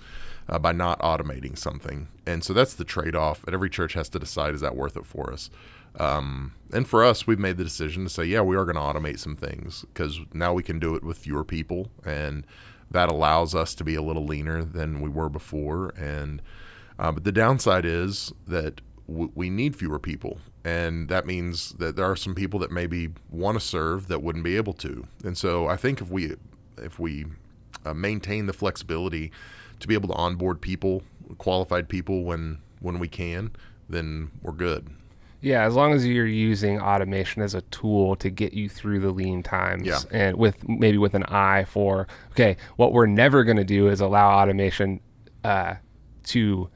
uh, 0.49 0.59
by 0.59 0.73
not 0.73 0.99
automating 1.01 1.57
something. 1.59 2.09
And 2.27 2.45
so 2.45 2.53
that's 2.53 2.75
the 2.75 2.85
trade-off 2.85 3.43
and 3.45 3.55
every 3.55 3.71
church 3.71 3.95
has 3.95 4.09
to 4.11 4.19
decide 4.19 4.55
is 4.55 4.61
that 4.61 4.77
worth 4.77 4.97
it 4.97 5.07
for 5.07 5.33
us 5.33 5.51
um, 6.01 6.53
and 6.73 6.89
for 6.89 7.05
us 7.05 7.27
we've 7.27 7.39
made 7.39 7.57
the 7.57 7.65
decision 7.65 8.05
to 8.05 8.11
say 8.11 8.25
yeah 8.25 8.41
we 8.41 8.57
are 8.57 8.65
going 8.65 8.77
to 8.77 8.81
automate 8.81 9.19
some 9.19 9.37
things 9.37 9.85
because 9.93 10.21
now 10.33 10.53
we 10.53 10.63
can 10.63 10.79
do 10.79 10.95
it 10.95 11.05
with 11.05 11.19
fewer 11.19 11.45
people 11.45 11.89
and 12.05 12.47
that 12.91 13.09
allows 13.09 13.55
us 13.55 13.75
to 13.75 13.85
be 13.85 13.95
a 13.95 14.03
little 14.03 14.25
leaner 14.25 14.63
than 14.65 15.01
we 15.01 15.09
were 15.09 15.29
before 15.29 15.93
and 15.97 16.43
uh, 16.99 17.13
but 17.13 17.25
the 17.25 17.33
downside 17.33 17.85
is 17.85 18.33
that 18.47 18.81
w- 19.09 19.31
we 19.35 19.51
need 19.51 19.77
fewer 19.77 19.99
people, 19.99 20.39
and 20.65 21.09
that 21.09 21.27
means 21.27 21.71
that 21.73 21.97
there 21.97 22.05
are 22.05 22.17
some 22.17 22.35
people 22.35 22.61
that 22.61 22.71
maybe 22.71 23.11
want 23.31 23.59
to 23.59 23.65
serve 23.65 24.09
that 24.09 24.23
wouldn't 24.23 24.45
be 24.45 24.57
able 24.57 24.73
to. 24.75 25.07
And 25.25 25.37
so 25.37 25.67
I 25.67 25.77
think 25.77 26.01
if 26.01 26.11
we 26.11 26.35
if 26.79 26.99
we 26.99 27.27
uh, 27.85 27.95
maintain 27.95 28.47
the 28.47 28.53
flexibility 28.53 29.31
to 29.81 29.89
be 29.89 29.95
able 29.95 30.09
to 30.09 30.15
onboard 30.15 30.61
people, 30.61 31.03
qualified 31.39 31.89
people 31.89 32.25
when 32.25 32.59
when 32.81 32.99
we 32.99 33.09
can, 33.09 33.51
then 33.89 34.31
we're 34.43 34.53
good. 34.53 34.89
Yeah, 35.45 35.65
as 35.65 35.75
long 35.75 35.93
as 35.93 36.07
you're 36.07 36.27
using 36.27 36.81
automation 36.81 37.43
as 37.43 37.55
a 37.55 37.61
tool 37.63 38.17
to 38.17 38.31
get 38.31 38.55
you 38.55 38.69
through 38.69 39.01
the 39.01 39.11
lean 39.11 39.43
times 39.43 39.87
Yeah. 39.87 39.99
and 40.11 40.37
with 40.37 40.67
maybe 40.69 40.97
with 40.99 41.15
an 41.15 41.25
eye 41.25 41.65
for 41.65 42.07
okay, 42.33 42.57
what 42.77 42.93
we're 42.93 43.07
never 43.07 43.45
going 43.45 43.59
to 43.59 43.65
do 43.65 43.89
is 43.89 44.01
allow 44.01 44.31
automation 44.41 45.01
uh, 45.45 45.75
to 46.25 46.71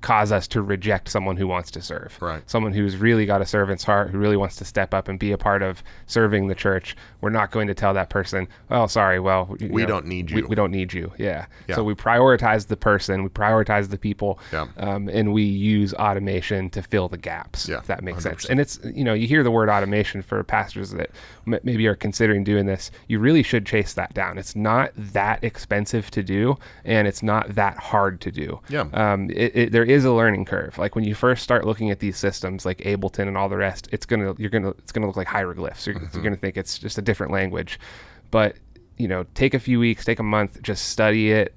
cause 0.00 0.30
us 0.30 0.46
to 0.48 0.62
reject 0.62 1.08
someone 1.08 1.36
who 1.36 1.46
wants 1.48 1.70
to 1.72 1.82
serve. 1.82 2.16
Right. 2.20 2.48
Someone 2.48 2.72
who's 2.72 2.96
really 2.96 3.26
got 3.26 3.40
a 3.42 3.46
servant's 3.46 3.82
heart, 3.84 4.10
who 4.10 4.18
really 4.18 4.36
wants 4.36 4.54
to 4.56 4.64
step 4.64 4.94
up 4.94 5.08
and 5.08 5.18
be 5.18 5.32
a 5.32 5.38
part 5.38 5.60
of 5.62 5.82
serving 6.06 6.46
the 6.46 6.54
church. 6.54 6.94
We're 7.20 7.30
not 7.30 7.50
going 7.50 7.66
to 7.66 7.74
tell 7.74 7.92
that 7.94 8.08
person, 8.08 8.46
"Oh, 8.70 8.86
sorry, 8.86 9.18
well, 9.18 9.56
We 9.60 9.82
know, 9.82 9.86
don't 9.88 10.06
need 10.06 10.30
you." 10.30 10.46
We, 10.46 10.54
don't 10.54 10.70
need 10.70 10.92
you." 10.92 11.12
Yeah. 11.18 11.46
Yeah. 11.66 11.74
So 11.74 11.82
we 11.82 11.94
prioritize 11.94 12.68
the 12.68 12.76
person, 12.76 13.22
we 13.24 13.28
prioritize 13.28 13.88
the 13.90 13.98
people, 13.98 14.38
Yeah. 14.52 14.66
um, 14.76 15.08
and 15.08 15.32
we 15.32 15.42
use 15.42 15.92
automation 15.94 16.70
to 16.70 16.82
fill 16.82 17.08
the 17.08 17.18
gaps. 17.18 17.68
Yeah, 17.68 17.78
If 17.78 17.86
that 17.88 18.04
makes 18.04 18.22
sense. 18.22 18.46
100%. 18.46 18.50
And 18.50 18.60
it's 18.60 18.78
you 18.94 19.02
know 19.04 19.14
you 19.14 19.26
hear 19.26 19.42
the 19.42 19.50
word 19.50 19.68
automation 19.68 20.22
for 20.22 20.42
pastors 20.44 20.92
that 20.92 21.10
m- 21.46 21.58
maybe 21.64 21.86
are 21.88 21.94
considering 21.96 22.44
doing 22.44 22.66
this. 22.66 22.90
You 23.08 23.18
really 23.18 23.42
should 23.42 23.66
chase 23.66 23.94
that 23.94 24.14
down. 24.14 24.38
It's 24.38 24.54
not 24.54 24.92
that 24.96 25.42
expensive 25.42 26.10
to 26.12 26.22
do, 26.22 26.56
and 26.84 27.08
it's 27.08 27.22
not 27.22 27.54
that 27.56 27.76
hard 27.78 28.20
to 28.20 28.30
do. 28.30 28.60
Yeah. 28.68 28.86
Um, 28.92 29.30
it, 29.30 29.56
it, 29.56 29.72
there 29.72 29.87
is 29.88 30.04
a 30.04 30.12
learning 30.12 30.44
curve. 30.44 30.76
Like 30.78 30.94
when 30.94 31.04
you 31.04 31.14
first 31.14 31.42
start 31.42 31.64
looking 31.64 31.90
at 31.90 31.98
these 31.98 32.16
systems, 32.16 32.66
like 32.66 32.78
Ableton 32.78 33.26
and 33.26 33.36
all 33.36 33.48
the 33.48 33.56
rest, 33.56 33.88
it's 33.90 34.06
gonna 34.06 34.34
you're 34.38 34.50
gonna 34.50 34.70
it's 34.70 34.92
gonna 34.92 35.06
look 35.06 35.16
like 35.16 35.26
hieroglyphs. 35.26 35.86
You're, 35.86 35.94
you're 35.96 36.08
mm-hmm. 36.08 36.22
gonna 36.22 36.36
think 36.36 36.56
it's 36.56 36.78
just 36.78 36.98
a 36.98 37.02
different 37.02 37.32
language, 37.32 37.80
but 38.30 38.56
you 38.98 39.08
know, 39.08 39.24
take 39.34 39.54
a 39.54 39.58
few 39.58 39.78
weeks, 39.78 40.04
take 40.04 40.18
a 40.18 40.24
month, 40.24 40.60
just 40.62 40.88
study 40.88 41.30
it, 41.30 41.54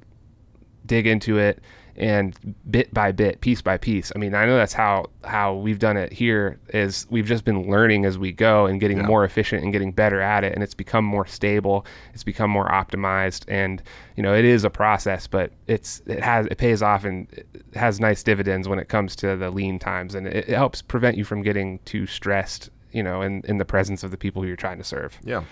dig 0.86 1.08
into 1.08 1.38
it, 1.38 1.62
and 2.02 2.36
bit 2.70 2.94
by 2.94 3.12
bit, 3.12 3.40
piece 3.42 3.62
by 3.62 3.78
piece. 3.78 4.12
I 4.16 4.20
mean, 4.20 4.34
I 4.34 4.46
know 4.46 4.58
that's 4.58 4.74
how 4.74 5.06
how 5.24 5.54
we've 5.54 5.80
done 5.80 5.96
it 5.98 6.12
here. 6.12 6.60
Is 6.74 7.06
we've 7.10 7.26
just 7.28 7.46
been 7.46 7.70
learning 7.70 8.06
as 8.06 8.18
we 8.18 8.32
go 8.32 8.66
and 8.66 8.80
getting 8.82 8.98
Yeah. 8.98 9.06
more 9.06 9.24
efficient 9.24 9.64
and 9.64 9.72
getting 9.72 9.92
better 9.92 10.20
at 10.20 10.44
it, 10.44 10.54
and 10.54 10.64
it's 10.64 10.74
become 10.74 11.06
more 11.06 11.26
stable. 11.28 11.86
It's 12.14 12.24
become 12.24 12.50
more 12.50 12.68
optimized, 12.68 13.46
and 13.48 13.82
you 14.18 14.24
know, 14.24 14.34
it 14.36 14.44
is 14.44 14.64
a 14.66 14.70
process, 14.70 15.28
but 15.28 15.52
it's 15.68 16.02
it 16.08 16.22
has 16.22 16.48
it 16.48 16.58
pays 16.58 16.82
off 16.82 17.06
and 17.06 17.28
it 17.32 17.48
has 17.76 18.00
nice 18.00 18.24
dividends 18.24 18.68
when 18.68 18.80
it 18.80 18.90
comes 18.90 19.16
to 19.18 19.38
the 19.38 19.52
lean 19.52 19.78
times, 19.80 20.16
and 20.16 20.28
it, 20.28 20.50
it 20.50 20.56
helps 20.56 20.82
prevent 20.82 21.16
you 21.18 21.24
from 21.24 21.42
getting 21.44 21.80
too 21.86 22.08
stressed. 22.08 22.70
You 22.92 23.04
know, 23.04 23.22
in 23.22 23.42
in 23.48 23.58
the 23.58 23.64
presence 23.66 24.04
of 24.04 24.12
the 24.12 24.18
people 24.18 24.42
who 24.42 24.48
you're 24.50 24.58
trying 24.58 24.80
to 24.80 24.84
serve. 24.84 25.18
Yeah. 25.24 25.44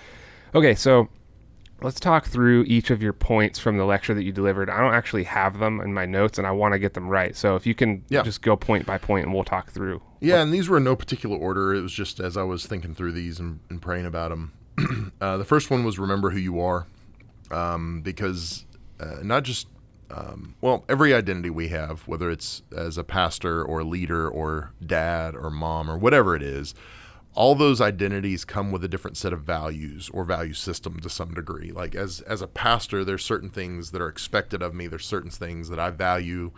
Okay, 0.56 0.74
so 0.76 1.08
let's 1.82 2.00
talk 2.00 2.26
through 2.26 2.64
each 2.68 2.90
of 2.90 3.02
your 3.02 3.14
points 3.14 3.60
from 3.60 3.78
the 3.78 3.86
lecture 3.86 4.14
that 4.14 4.24
you 4.24 4.32
delivered. 4.32 4.70
I 4.70 4.80
don't 4.80 4.94
actually 4.94 5.24
have 5.24 5.60
them 5.60 5.80
in 5.82 5.94
my 5.94 6.06
notes, 6.06 6.38
and 6.38 6.46
I 6.48 6.52
want 6.52 6.74
to 6.74 6.80
get 6.80 6.94
them 6.94 7.08
right. 7.08 7.36
So 7.36 7.56
if 7.56 7.66
you 7.66 7.76
can 7.76 8.04
Yeah. 8.10 8.24
just 8.24 8.42
go 8.42 8.56
point 8.56 8.86
by 8.86 8.98
point, 8.98 9.26
and 9.26 9.34
we'll 9.34 9.44
talk 9.44 9.72
through. 9.72 10.02
Yeah, 10.20 10.42
and 10.42 10.54
these 10.54 10.68
were 10.70 10.78
in 10.78 10.84
no 10.84 10.96
particular 10.96 11.38
order. 11.38 11.74
It 11.74 11.82
was 11.82 11.94
just 11.94 12.20
as 12.20 12.36
I 12.38 12.44
was 12.44 12.66
thinking 12.66 12.94
through 12.96 13.14
these 13.14 13.40
and, 13.40 13.60
and 13.70 13.82
praying 13.82 14.06
about 14.06 14.30
them. 14.30 14.54
uh, 15.22 15.38
the 15.38 15.46
first 15.46 15.70
one 15.70 15.84
was 15.84 15.98
remember 16.00 16.30
who 16.32 16.40
you 16.40 16.60
are, 16.60 16.88
um, 17.52 18.02
because 18.02 18.66
uh, 19.00 19.18
not 19.22 19.44
just 19.44 19.68
um, 20.12 20.56
well, 20.60 20.86
every 20.90 21.14
identity 21.14 21.52
we 21.52 21.68
have, 21.68 22.02
whether 22.08 22.32
it's 22.32 22.64
as 22.76 22.98
a 22.98 23.04
pastor 23.04 23.64
or 23.64 23.84
leader 23.84 24.28
or 24.28 24.72
dad 24.84 25.36
or 25.36 25.52
mom 25.52 25.90
or 25.90 25.98
whatever 26.00 26.36
it 26.36 26.42
is, 26.42 26.74
all 27.36 27.56
those 27.56 27.80
identities 27.80 28.44
come 28.44 28.72
with 28.72 28.84
a 28.84 28.88
different 28.88 29.16
set 29.16 29.34
of 29.34 29.42
values 29.42 30.10
or 30.14 30.26
value 30.26 30.54
system 30.54 31.00
to 31.00 31.10
some 31.10 31.34
degree. 31.34 31.72
Like 31.72 31.96
as 31.96 32.22
as 32.22 32.42
a 32.42 32.48
pastor, 32.48 33.06
there's 33.06 33.24
certain 33.24 33.50
things 33.50 33.92
that 33.92 34.02
are 34.02 34.10
expected 34.10 34.62
of 34.62 34.74
me. 34.74 34.88
There's 34.88 35.06
certain 35.06 35.32
things 35.32 35.70
that 35.70 35.80
I 35.80 35.90
value, 35.92 36.52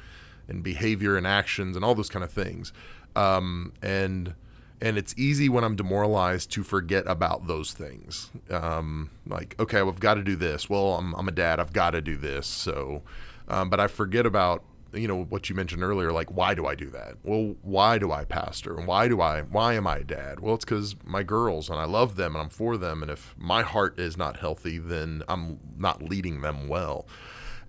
and 0.48 0.64
behavior 0.64 1.18
and 1.18 1.26
actions 1.26 1.76
and 1.76 1.84
all 1.84 1.96
those 1.96 2.10
kind 2.10 2.24
of 2.24 2.32
things. 2.32 2.74
Um, 3.16 3.74
and 3.82 4.36
and 4.82 4.98
it's 4.98 5.14
easy 5.18 5.48
when 5.48 5.64
I'm 5.64 5.76
demoralized 5.76 6.52
to 6.52 6.64
forget 6.64 7.06
about 7.08 7.48
those 7.48 7.72
things. 7.72 8.32
Um, 8.50 9.12
like, 9.28 9.56
okay, 9.60 9.80
I've 9.80 10.00
got 10.00 10.16
to 10.16 10.24
do 10.24 10.36
this. 10.36 10.70
Well, 10.70 10.96
I'm, 10.96 11.14
I'm 11.14 11.28
a 11.28 11.32
dad. 11.32 11.60
I've 11.60 11.72
got 11.72 11.92
to 11.92 12.02
do 12.02 12.18
this. 12.18 12.48
So, 12.48 13.04
um, 13.48 13.70
but 13.70 13.80
I 13.80 13.86
forget 13.86 14.26
about 14.26 14.64
you 14.94 15.08
know 15.08 15.24
what 15.24 15.50
you 15.50 15.56
mentioned 15.56 15.84
earlier. 15.84 16.12
Like, 16.12 16.36
why 16.36 16.54
do 16.54 16.66
I 16.66 16.76
do 16.76 16.90
that? 16.90 17.16
Well, 17.24 17.56
why 17.62 17.98
do 17.98 18.12
I 18.12 18.26
pastor? 18.26 18.78
And 18.78 18.88
why 18.88 19.08
do 19.08 19.22
I? 19.22 19.42
Why 19.42 19.74
am 19.74 19.88
I 19.88 19.98
a 19.98 20.04
dad? 20.04 20.40
Well, 20.40 20.56
it's 20.56 20.66
because 20.66 20.96
my 21.04 21.24
girls 21.24 21.70
and 21.70 21.80
I 21.80 21.86
love 21.86 22.16
them 22.16 22.36
and 22.36 22.44
I'm 22.44 22.50
for 22.50 22.78
them. 22.78 23.02
And 23.02 23.12
if 23.12 23.36
my 23.38 23.62
heart 23.62 24.00
is 24.00 24.18
not 24.18 24.38
healthy, 24.38 24.78
then 24.78 25.24
I'm 25.28 25.60
not 25.78 26.04
leading 26.04 26.42
them 26.42 26.68
well. 26.68 27.08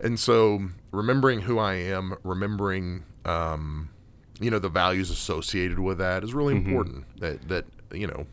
And 0.01 0.19
so, 0.19 0.69
remembering 0.91 1.43
who 1.43 1.59
I 1.59 1.75
am, 1.75 2.17
remembering 2.25 3.05
um, 3.25 3.91
you 4.41 4.51
know 4.51 4.59
the 4.59 4.69
values 4.69 5.11
associated 5.11 5.79
with 5.79 5.99
that 5.99 6.25
is 6.25 6.35
really 6.35 6.55
important 6.55 7.05
that 7.21 7.49
that 7.49 7.65
you 7.93 8.07
know 8.07 8.27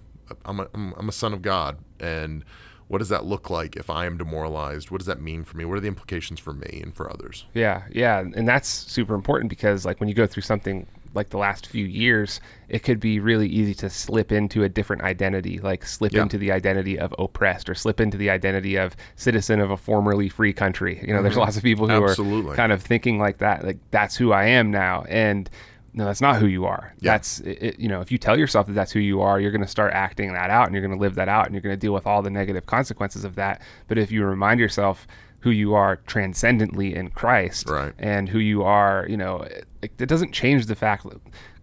I'm 0.45 0.60
a, 0.60 0.67
I'm, 0.73 0.93
I'm 0.97 1.10
a 1.10 1.12
son 1.12 1.34
of 1.34 1.41
god 1.41 1.78
and 1.99 2.43
what 2.89 2.97
does 2.97 3.10
that 3.10 3.23
look 3.25 3.49
like 3.49 3.75
if 3.78 3.89
i 3.89 4.06
am 4.06 4.17
demoralized 4.17 4.91
what 4.91 4.97
does 4.97 5.08
that 5.08 5.21
mean 5.21 5.43
for 5.45 5.56
me 5.58 5.63
what 5.65 5.78
are 5.78 5.80
the 5.80 5.88
implications 5.88 6.39
for 6.39 6.54
me 6.54 6.82
and 6.84 6.93
for 6.93 7.10
others 7.12 7.45
Yeah, 7.54 7.84
yeah, 7.91 8.19
and 8.19 8.45
that's 8.47 8.67
super 8.67 9.15
important 9.15 9.49
because 9.49 9.86
like 9.86 9.99
when 10.02 10.10
you 10.10 10.15
go 10.15 10.28
through 10.28 10.43
something 10.43 10.86
like 11.15 11.30
the 11.32 11.39
last 11.39 11.65
few 11.65 11.86
years, 11.86 12.39
it 12.67 12.84
could 12.84 12.99
be 12.99 13.19
really 13.19 13.47
easy 13.47 13.73
to 13.73 13.89
slip 13.89 14.32
into 14.32 14.63
a 14.63 14.69
different 14.69 15.02
identity, 15.02 15.58
like 15.58 15.84
slip 15.84 16.13
Yeah. 16.13 16.21
into 16.21 16.38
the 16.38 16.52
identity 16.52 16.99
of 16.99 17.15
oppressed 17.17 17.67
or 17.67 17.73
slip 17.73 17.99
into 17.99 18.15
the 18.15 18.30
identity 18.30 18.75
of 18.75 18.95
citizen 19.15 19.60
of 19.60 19.71
a 19.71 19.78
formerly 19.78 20.30
free 20.30 20.54
country. 20.54 20.99
You 21.04 21.13
know, 21.15 21.23
there's 21.23 21.36
lots 21.36 21.58
of 21.58 21.63
people 21.63 21.88
who 21.88 21.93
Mm-hmm. 21.93 22.10
Absolutely. 22.12 22.54
are 22.54 22.56
kind 22.56 22.71
of 22.71 22.84
thinking 22.84 23.17
like 23.17 23.39
that, 23.39 23.65
like 23.65 23.80
that's 23.89 24.17
who 24.17 24.32
I 24.32 24.45
am 24.45 24.69
now, 24.69 25.04
and 25.10 25.49
no, 25.93 26.06
that's 26.06 26.21
not 26.21 26.38
who 26.38 26.47
you 26.47 26.65
are. 26.65 26.93
Yeah. 26.99 27.13
That's 27.13 27.39
it, 27.41 27.80
you 27.80 27.88
know, 27.88 28.02
if 28.02 28.12
you 28.12 28.17
tell 28.17 28.38
yourself 28.38 28.67
that 28.67 28.73
that's 28.73 28.91
who 28.91 28.99
you 28.99 29.21
are, 29.21 29.39
you're 29.39 29.52
going 29.52 29.62
to 29.62 29.67
start 29.67 29.93
acting 29.93 30.34
that 30.34 30.49
out, 30.49 30.65
and 30.67 30.73
you're 30.75 30.86
going 30.86 30.97
to 30.97 31.02
live 31.02 31.15
that 31.15 31.30
out, 31.30 31.45
and 31.45 31.54
you're 31.54 31.62
going 31.62 31.75
to 31.75 31.80
deal 31.80 31.93
with 31.93 32.06
all 32.08 32.21
the 32.21 32.30
negative 32.30 32.65
consequences 32.65 33.23
of 33.23 33.36
that. 33.36 33.62
But 33.88 33.97
if 33.97 34.12
you 34.12 34.23
remind 34.25 34.60
yourself 34.60 35.08
who 35.41 35.52
you 35.52 35.73
are 35.73 35.95
transcendently 36.08 36.95
in 36.95 37.10
Christ, 37.12 37.69
Right. 37.69 37.93
and 37.97 38.28
who 38.28 38.39
you 38.39 38.63
are, 38.63 39.06
you 39.10 39.17
know, 39.17 39.41
it, 39.82 39.91
it 39.99 40.08
doesn't 40.10 40.34
change 40.34 40.65
the 40.65 40.75
fact. 40.75 41.04
that 41.04 41.17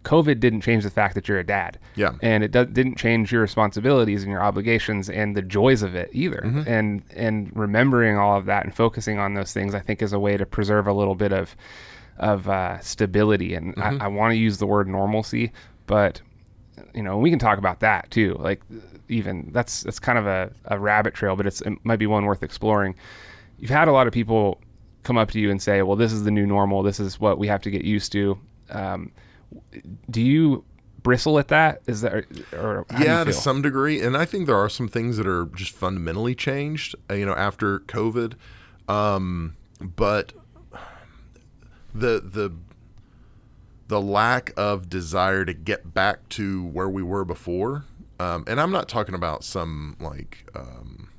COVID 0.05 0.39
didn't 0.39 0.61
change 0.61 0.85
the 0.85 0.91
fact 0.91 1.17
that 1.17 1.27
you're 1.29 1.41
a 1.41 1.45
dad. 1.45 1.79
Yeah. 1.97 2.12
And 2.23 2.45
it 2.45 2.53
do, 2.53 2.65
didn't 2.65 2.95
change 2.97 3.33
your 3.33 3.43
responsibilities 3.43 4.23
and 4.23 4.31
your 4.31 4.41
obligations 4.41 5.11
and 5.11 5.37
the 5.37 5.43
joys 5.43 5.83
of 5.83 5.97
it 5.97 6.11
either. 6.12 6.43
Mm-hmm. 6.45 6.62
And 6.69 7.03
and 7.17 7.51
remembering 7.57 8.17
all 8.17 8.39
of 8.39 8.47
that 8.47 8.65
and 8.65 8.73
focusing 8.75 9.19
on 9.19 9.35
those 9.35 9.53
things, 9.53 9.75
I 9.75 9.81
think, 9.81 10.03
is 10.03 10.12
a 10.12 10.21
way 10.21 10.37
to 10.37 10.47
preserve 10.47 10.87
a 10.87 10.93
little 10.93 11.17
bit 11.17 11.33
of 11.33 11.57
of 12.18 12.48
uh, 12.48 12.81
stability. 12.81 13.55
And 13.55 13.74
I, 13.76 13.96
I 14.02 14.09
want 14.09 14.33
to 14.33 14.37
use 14.37 14.59
the 14.59 14.66
word 14.66 14.88
normalcy, 14.88 15.52
but 15.87 16.20
you 16.94 17.02
know, 17.02 17.18
we 17.18 17.31
can 17.31 17.38
talk 17.38 17.59
about 17.59 17.81
that 17.81 18.11
too. 18.11 18.37
Like 18.38 18.62
even 19.09 19.50
that's 19.52 19.83
that's 19.83 19.98
kind 19.98 20.18
of 20.18 20.26
a, 20.26 20.50
a 20.66 20.79
rabbit 20.79 21.14
trail, 21.14 21.37
but 21.37 21.46
it's 21.46 21.61
it 21.62 21.74
might 21.85 21.98
be 21.98 22.07
one 22.07 22.24
worth 22.24 22.42
exploring. 22.42 22.94
You've 23.59 23.70
had 23.70 23.88
a 23.88 23.92
lot 23.92 24.07
of 24.07 24.12
people 24.12 24.61
come 25.02 25.16
up 25.16 25.31
to 25.33 25.40
you 25.40 25.50
and 25.50 25.62
say, 25.62 25.83
"Well, 25.83 25.96
this 25.96 26.12
is 26.12 26.24
the 26.24 26.31
new 26.31 26.46
normal. 26.46 26.83
This 26.83 27.00
is 27.00 27.20
what 27.20 27.38
we 27.38 27.46
have 27.48 27.62
to 27.62 27.70
get 27.70 27.85
used 27.85 28.12
to." 28.12 28.38
Um, 28.70 29.12
do 30.11 30.20
you 30.20 30.64
bristle 31.02 31.38
at 31.38 31.48
that? 31.48 31.83
Is 31.87 32.00
that 32.00 32.24
or 32.52 32.85
yeah 32.98 33.22
to 33.24 33.33
some 33.33 33.62
degree 33.62 34.00
and 34.00 34.16
i 34.16 34.24
think 34.24 34.46
there 34.46 34.57
are 34.57 34.68
some 34.68 34.88
things 34.88 35.16
that 35.16 35.26
are 35.26 35.46
just 35.55 35.70
fundamentally 35.72 36.35
changed 36.35 36.96
uh, 37.09 37.14
you 37.14 37.24
know 37.24 37.35
after 37.35 37.79
covid 37.81 38.35
um, 38.88 39.57
but 39.81 40.33
the 41.99 42.21
the 42.21 42.53
the 43.89 44.01
lack 44.01 44.53
of 44.57 44.91
desire 44.91 45.45
to 45.45 45.55
get 45.55 45.95
back 45.95 46.29
to 46.31 46.65
where 46.67 46.89
we 46.89 47.03
were 47.03 47.25
before. 47.25 47.85
Um, 48.19 48.45
and 48.47 48.59
i'm 48.59 48.73
not 48.73 48.89
talking 48.89 49.15
about 49.15 49.45
some 49.45 49.97
like 50.01 50.51
um, 50.55 51.11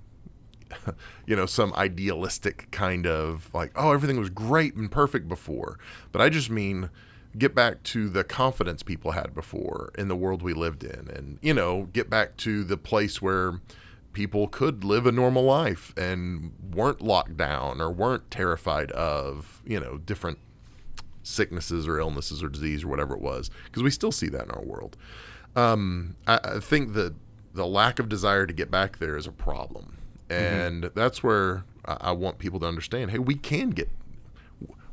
you 1.27 1.35
know 1.35 1.45
some 1.45 1.71
idealistic 1.75 2.69
kind 2.71 3.05
of 3.05 3.53
like 3.53 3.71
oh 3.75 3.91
everything 3.91 4.19
was 4.19 4.29
great 4.29 4.75
and 4.75 4.91
perfect 4.91 5.27
before. 5.27 5.77
But 6.11 6.21
i 6.21 6.29
just 6.29 6.49
mean 6.49 6.89
get 7.37 7.53
back 7.53 7.83
to 7.83 8.09
the 8.09 8.23
confidence 8.23 8.81
people 8.81 9.11
had 9.11 9.35
before 9.35 9.91
in 9.95 10.07
the 10.07 10.15
world 10.15 10.41
we 10.41 10.53
lived 10.53 10.83
in. 10.83 11.07
And 11.13 11.37
you 11.41 11.53
know 11.53 11.89
get 11.93 12.09
back 12.09 12.35
to 12.37 12.63
the 12.63 12.77
place 12.77 13.21
where 13.21 13.61
people 14.11 14.47
could 14.47 14.83
live 14.83 15.05
a 15.05 15.11
normal 15.11 15.43
life 15.43 15.93
and 15.95 16.51
weren't 16.73 17.01
locked 17.01 17.37
down 17.37 17.79
or 17.79 17.91
weren't 17.91 18.31
terrified 18.31 18.91
of 18.93 19.61
you 19.63 19.79
know 19.79 19.99
different 19.99 20.39
sicknesses 21.27 21.87
or 21.87 21.99
illnesses 21.99 22.41
or 22.41 22.49
disease 22.49 22.83
or 22.83 22.87
whatever 22.87 23.13
it 23.13 23.21
was 23.21 23.49
because 23.65 23.83
we 23.83 23.89
still 23.91 24.11
see 24.11 24.29
that 24.29 24.43
in 24.45 24.51
our 24.51 24.63
world 24.63 24.95
um, 25.55 26.15
I, 26.27 26.39
I 26.43 26.59
think 26.59 26.93
that 26.93 27.13
the 27.53 27.65
lack 27.65 27.97
of 27.99 28.07
desire 28.09 28.45
to 28.45 28.53
get 28.53 28.69
back 28.69 28.99
there 28.99 29.17
is 29.17 29.25
a 29.25 29.31
problem, 29.31 29.97
and 30.29 30.83
that's 30.93 31.23
where 31.23 31.63
I, 31.85 31.97
I 32.01 32.11
want 32.11 32.37
people 32.37 32.59
to 32.59 32.67
understand. 32.67 33.09
Hey, 33.09 33.17
we 33.17 33.33
can 33.33 33.71
get, 33.71 33.89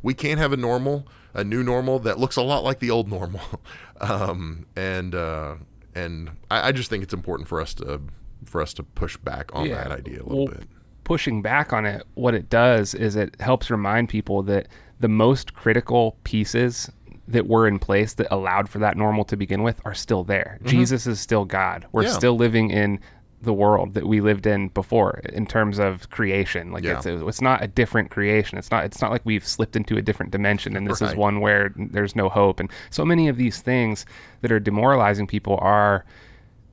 we 0.03 0.14
can 0.14 0.38
have 0.38 0.55
a 0.55 0.57
normal, 0.57 1.07
a 1.35 1.44
new 1.44 1.62
normal 1.62 1.99
that 1.99 2.18
looks 2.18 2.37
a 2.37 2.42
lot 2.42 2.64
like 2.64 2.79
the 2.79 2.90
old 2.90 3.09
normal, 3.11 3.42
um, 4.01 4.64
and 4.77 5.14
uh, 5.14 5.57
and 5.94 6.31
I, 6.51 6.68
I 6.68 6.73
just 6.73 6.88
think 6.88 7.03
it's 7.03 7.12
important 7.14 7.47
for 7.49 7.61
us 7.61 7.75
to 7.75 8.01
for 8.47 8.62
us 8.62 8.73
to 8.75 8.83
push 8.83 9.18
back 9.18 9.51
on 9.55 9.66
Yeah. 9.66 9.75
that 9.85 9.92
idea 9.92 10.23
a 10.23 10.25
little 10.25 10.47
Well, 10.47 10.55
bit. 10.55 10.64
pushing 11.05 11.42
back 11.42 11.75
on 11.75 11.85
it, 11.85 12.05
what 12.14 12.35
it 12.35 12.49
does 12.49 12.94
is 12.94 13.16
it 13.16 13.38
helps 13.40 13.70
remind 13.70 14.09
people 14.09 14.42
that 14.44 14.68
the 15.04 15.08
most 15.08 15.52
critical 15.52 16.16
pieces 16.24 16.90
that 17.28 17.46
were 17.46 17.68
in 17.68 17.78
place 17.78 18.14
that 18.14 18.26
allowed 18.30 18.70
for 18.70 18.78
that 18.78 18.96
normal 18.96 19.22
to 19.26 19.36
begin 19.36 19.62
with 19.62 19.78
are 19.84 19.92
still 19.92 20.24
there. 20.24 20.58
Jesus 20.64 21.06
is 21.06 21.20
still 21.20 21.44
God. 21.44 21.84
We're 21.92 22.04
Mm-hmm. 22.04 22.08
Yeah. 22.12 22.16
still 22.16 22.36
living 22.36 22.70
in 22.70 23.00
the 23.42 23.52
world 23.52 23.92
that 23.92 24.06
we 24.06 24.22
lived 24.22 24.46
in 24.46 24.68
before 24.68 25.20
in 25.30 25.44
terms 25.46 25.78
of 25.78 26.08
creation 26.08 26.72
like 26.72 26.82
Yeah. 26.82 26.96
it's, 26.96 27.04
it's 27.06 27.42
not 27.42 27.62
a 27.62 27.66
different 27.68 28.10
creation 28.10 28.56
it's 28.56 28.70
not 28.70 28.86
it's 28.86 29.02
not 29.02 29.10
like 29.10 29.20
we've 29.24 29.46
slipped 29.46 29.76
into 29.76 29.98
a 29.98 30.02
different 30.02 30.32
dimension 30.32 30.74
and 30.78 30.86
this 30.86 31.02
is 31.02 31.14
one 31.14 31.40
where 31.40 31.70
there's 31.76 32.16
no 32.16 32.30
hope 32.30 32.59
and 32.59 32.70
so 32.88 33.05
many 33.05 33.28
of 33.28 33.36
these 33.36 33.61
things 33.61 34.07
that 34.40 34.50
are 34.50 34.59
demoralizing 34.61 35.26
people 35.26 35.59
are 35.61 36.07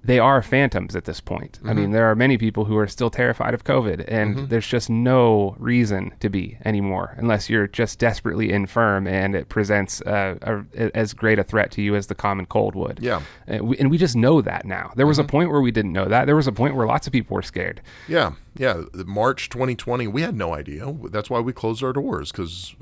they 0.03 0.17
are 0.17 0.41
phantoms 0.41 0.95
at 0.95 1.05
this 1.05 1.19
point. 1.21 1.59
I 1.63 1.67
Mm-hmm. 1.67 1.77
mean, 1.79 1.91
there 1.91 2.05
are 2.09 2.15
many 2.15 2.37
people 2.37 2.65
who 2.65 2.75
are 2.77 2.87
still 2.87 3.09
terrified 3.11 3.53
of 3.53 3.63
COVID, 3.63 4.03
and 4.07 4.49
there's 4.49 4.65
just 4.67 4.89
no 4.89 5.55
reason 5.59 6.13
to 6.21 6.29
be 6.29 6.57
anymore 6.65 7.13
unless 7.17 7.49
you're 7.51 7.67
just 7.67 7.99
desperately 7.99 8.51
infirm 8.51 9.05
and 9.07 9.35
it 9.35 9.49
presents 9.49 10.01
uh, 10.01 10.35
a, 10.75 10.97
as 10.97 11.13
great 11.13 11.37
a 11.37 11.43
threat 11.43 11.69
to 11.71 11.81
you 11.83 11.95
as 11.95 12.07
the 12.07 12.15
common 12.15 12.45
cold 12.47 12.73
would. 12.73 12.99
Yeah. 12.99 13.21
And 13.47 13.67
we, 13.67 13.77
and 13.77 13.91
we 13.91 13.97
just 13.99 14.15
know 14.15 14.41
that 14.41 14.65
now. 14.65 14.91
There 14.95 15.05
was 15.05 15.17
Mm-hmm. 15.19 15.25
a 15.25 15.31
point 15.31 15.49
where 15.51 15.61
we 15.61 15.71
didn't 15.71 15.93
know 15.93 16.05
that. 16.05 16.25
There 16.25 16.35
was 16.35 16.47
a 16.47 16.51
point 16.51 16.75
where 16.75 16.87
lots 16.87 17.05
of 17.05 17.13
people 17.13 17.35
were 17.35 17.41
scared. 17.43 17.81
Yeah, 18.07 18.33
yeah. 18.57 18.81
March 19.05 19.49
2020, 19.49 20.07
we 20.07 20.23
had 20.23 20.35
no 20.35 20.55
idea. 20.55 20.91
That's 21.11 21.29
why 21.29 21.39
we 21.41 21.53
closed 21.53 21.83
our 21.83 21.93
doors 21.93 22.31
because 22.31 22.75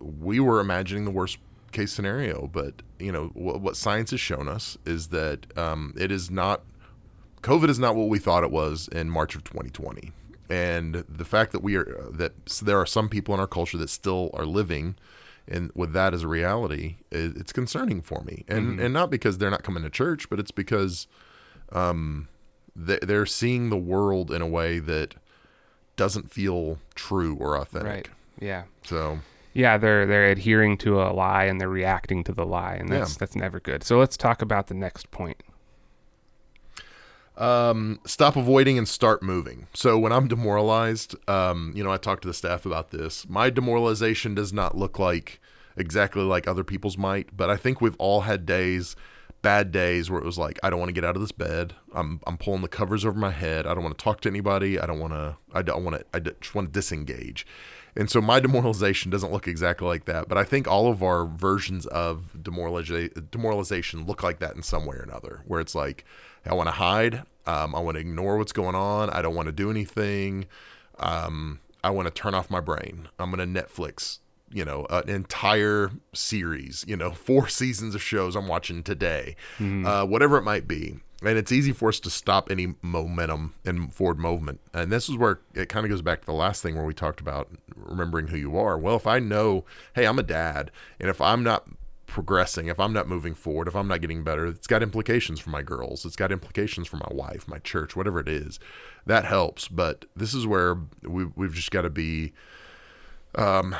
we 0.00 0.40
were 0.40 0.58
imagining 0.60 1.04
the 1.04 1.10
worst 1.10 1.38
case 1.74 1.92
scenario, 1.92 2.48
but 2.52 2.80
you 2.98 3.12
know 3.12 3.26
what, 3.34 3.60
what 3.60 3.76
science 3.76 4.10
has 4.12 4.20
shown 4.20 4.48
us 4.48 4.78
is 4.86 5.08
that 5.08 5.46
um, 5.58 5.92
it 5.98 6.10
is 6.10 6.30
not 6.30 6.62
COVID 7.42 7.68
is 7.68 7.78
not 7.78 7.94
what 7.94 8.08
we 8.08 8.18
thought 8.18 8.42
it 8.42 8.50
was 8.50 8.88
in 8.88 9.10
March 9.10 9.34
of 9.34 9.44
2020, 9.44 10.12
and 10.48 11.04
the 11.08 11.24
fact 11.26 11.52
that 11.52 11.62
we 11.62 11.76
are 11.76 12.08
that 12.10 12.32
there 12.62 12.78
are 12.80 12.86
some 12.86 13.08
people 13.10 13.34
in 13.34 13.40
our 13.40 13.46
culture 13.46 13.76
that 13.76 13.90
still 13.90 14.30
are 14.32 14.46
living 14.46 14.94
and 15.46 15.70
with 15.74 15.92
that 15.92 16.14
as 16.14 16.22
a 16.22 16.28
reality, 16.28 16.96
it, 17.10 17.36
it's 17.36 17.52
concerning 17.52 18.00
for 18.00 18.22
me, 18.24 18.44
and 18.48 18.64
Mm-hmm. 18.66 18.80
and 18.80 18.94
not 18.94 19.10
because 19.10 19.36
they're 19.36 19.50
not 19.50 19.62
coming 19.62 19.82
to 19.82 19.90
church, 19.90 20.30
but 20.30 20.40
it's 20.40 20.50
because 20.50 21.06
um, 21.72 22.28
they, 22.74 22.98
they're 23.02 23.26
seeing 23.26 23.68
the 23.68 23.76
world 23.76 24.30
in 24.30 24.40
a 24.40 24.46
way 24.46 24.78
that 24.78 25.16
doesn't 25.96 26.32
feel 26.32 26.78
true 26.94 27.36
or 27.38 27.56
authentic. 27.56 27.92
Right. 27.92 28.08
Yeah. 28.40 28.62
So 28.84 29.20
Yeah, 29.54 29.78
they're 29.78 30.04
they're 30.04 30.26
adhering 30.26 30.76
to 30.78 31.00
a 31.00 31.12
lie 31.12 31.44
and 31.44 31.60
they're 31.60 31.68
reacting 31.68 32.24
to 32.24 32.32
the 32.32 32.44
lie, 32.44 32.74
and 32.74 32.88
that's 32.88 33.12
Yeah. 33.12 33.16
that's 33.20 33.36
never 33.36 33.60
good. 33.60 33.82
So 33.84 33.98
let's 33.98 34.16
talk 34.16 34.42
about 34.42 34.66
the 34.66 34.74
next 34.74 35.10
point. 35.10 35.42
um, 37.36 37.98
stop 38.06 38.36
avoiding 38.36 38.78
and 38.78 38.86
start 38.88 39.20
moving. 39.22 39.66
So 39.74 39.98
when 39.98 40.12
I'm 40.12 40.28
demoralized, 40.28 41.16
um, 41.28 41.72
you 41.74 41.82
know, 41.82 41.90
I 41.90 41.96
talk 41.96 42.20
to 42.20 42.28
the 42.28 42.34
staff 42.34 42.64
about 42.64 42.90
this. 42.92 43.28
My 43.28 43.50
demoralization 43.50 44.36
does 44.36 44.52
not 44.52 44.76
look 44.76 45.00
like 45.00 45.40
exactly 45.76 46.22
like 46.22 46.46
other 46.46 46.62
people's 46.62 46.96
might, 46.96 47.36
but 47.36 47.50
I 47.50 47.56
think 47.56 47.80
we've 47.80 47.96
all 47.98 48.20
had 48.20 48.46
days, 48.46 48.94
bad 49.42 49.72
days 49.72 50.08
where 50.10 50.20
it 50.20 50.24
was 50.24 50.38
like, 50.38 50.60
I 50.62 50.70
don't 50.70 50.78
want 50.78 50.90
to 50.90 50.92
get 50.94 51.04
out 51.04 51.16
of 51.16 51.22
this 51.22 51.32
bed. 51.32 51.74
I'm 51.92 52.20
I'm 52.24 52.38
pulling 52.38 52.62
the 52.62 52.68
covers 52.68 53.04
over 53.04 53.18
my 53.18 53.32
head. 53.32 53.66
I 53.66 53.74
don't 53.74 53.82
want 53.82 53.98
to 53.98 54.04
talk 54.04 54.20
to 54.20 54.28
anybody. 54.28 54.78
I 54.78 54.86
don't 54.86 55.00
want 55.00 55.14
to. 55.14 55.36
I 55.52 55.62
don't 55.62 55.82
want 55.82 55.96
to. 55.98 56.04
I 56.14 56.20
just 56.20 56.54
want 56.54 56.68
to 56.68 56.72
disengage. 56.72 57.44
And 57.96 58.10
so 58.10 58.20
my 58.20 58.40
demoralization 58.44 59.10
doesn't 59.10 59.32
look 59.32 59.46
exactly 59.46 59.86
like 59.86 60.04
that, 60.06 60.28
but 60.28 60.38
I 60.38 60.44
think 60.44 60.66
all 60.66 60.88
of 60.90 61.02
our 61.02 61.24
versions 61.26 61.86
of 61.86 62.42
demoralization 62.42 63.28
demoralization 63.30 64.06
look 64.06 64.22
like 64.22 64.38
that 64.40 64.54
in 64.56 64.62
some 64.62 64.86
way 64.86 64.96
or 64.96 65.02
another, 65.02 65.42
where 65.46 65.60
it's 65.60 65.74
like 65.74 66.04
I 66.46 66.54
want 66.54 66.68
to 66.68 66.72
hide, 66.72 67.22
um, 67.46 67.74
I 67.74 67.80
want 67.80 67.96
to 67.96 68.00
ignore 68.00 68.36
what's 68.36 68.52
going 68.52 68.74
on, 68.74 69.10
I 69.10 69.22
don't 69.22 69.34
want 69.34 69.46
to 69.46 69.52
do 69.52 69.70
anything, 69.70 70.46
um, 70.98 71.60
I 71.82 71.90
want 71.90 72.06
to 72.06 72.12
turn 72.12 72.34
off 72.34 72.50
my 72.50 72.60
brain. 72.60 73.08
I'm 73.18 73.30
going 73.30 73.54
to 73.54 73.62
Netflix, 73.62 74.18
you 74.50 74.64
know, 74.64 74.86
an 74.90 75.08
entire 75.08 75.90
series, 76.14 76.84
you 76.88 76.96
know, 76.96 77.10
four 77.28 77.48
seasons 77.48 77.94
of 77.94 78.02
shows 78.02 78.34
I'm 78.36 78.48
watching 78.48 78.82
today, 78.82 79.36
uh, 79.86 80.04
whatever 80.06 80.36
it 80.38 80.42
might 80.42 80.66
be. 80.66 80.98
And 81.26 81.38
it's 81.38 81.52
easy 81.52 81.72
for 81.72 81.88
us 81.88 82.00
to 82.00 82.10
stop 82.10 82.50
any 82.50 82.74
momentum 82.82 83.54
and 83.64 83.92
forward 83.92 84.18
movement. 84.18 84.60
And 84.72 84.92
this 84.92 85.08
is 85.08 85.16
where 85.16 85.40
it 85.54 85.68
kind 85.68 85.86
of 85.86 85.90
goes 85.90 86.02
back 86.02 86.20
to 86.20 86.26
the 86.26 86.32
last 86.32 86.62
thing 86.62 86.76
where 86.76 86.84
we 86.84 86.94
talked 86.94 87.20
about 87.20 87.48
remembering 87.74 88.28
who 88.28 88.36
you 88.36 88.56
are. 88.56 88.78
Well, 88.78 88.96
if 88.96 89.06
I 89.06 89.18
know, 89.18 89.64
hey, 89.94 90.06
I'm 90.06 90.18
a 90.18 90.22
dad, 90.22 90.70
and 91.00 91.08
if 91.08 91.20
I'm 91.20 91.42
not 91.42 91.66
progressing, 92.06 92.68
if 92.68 92.78
I'm 92.78 92.92
not 92.92 93.08
moving 93.08 93.34
forward, 93.34 93.66
if 93.66 93.74
I'm 93.74 93.88
not 93.88 94.00
getting 94.00 94.22
better, 94.22 94.46
it's 94.46 94.66
got 94.66 94.82
implications 94.82 95.40
for 95.40 95.50
my 95.50 95.62
girls. 95.62 96.04
It's 96.04 96.16
got 96.16 96.30
implications 96.30 96.86
for 96.86 96.96
my 96.98 97.08
wife, 97.10 97.48
my 97.48 97.58
church, 97.58 97.96
whatever 97.96 98.20
it 98.20 98.28
is. 98.28 98.60
That 99.06 99.24
helps. 99.24 99.66
But 99.68 100.04
this 100.14 100.34
is 100.34 100.46
where 100.46 100.76
we, 101.02 101.24
we've 101.24 101.54
just 101.54 101.70
got 101.70 101.82
to 101.82 101.90
be 101.90 102.32
um, 103.34 103.74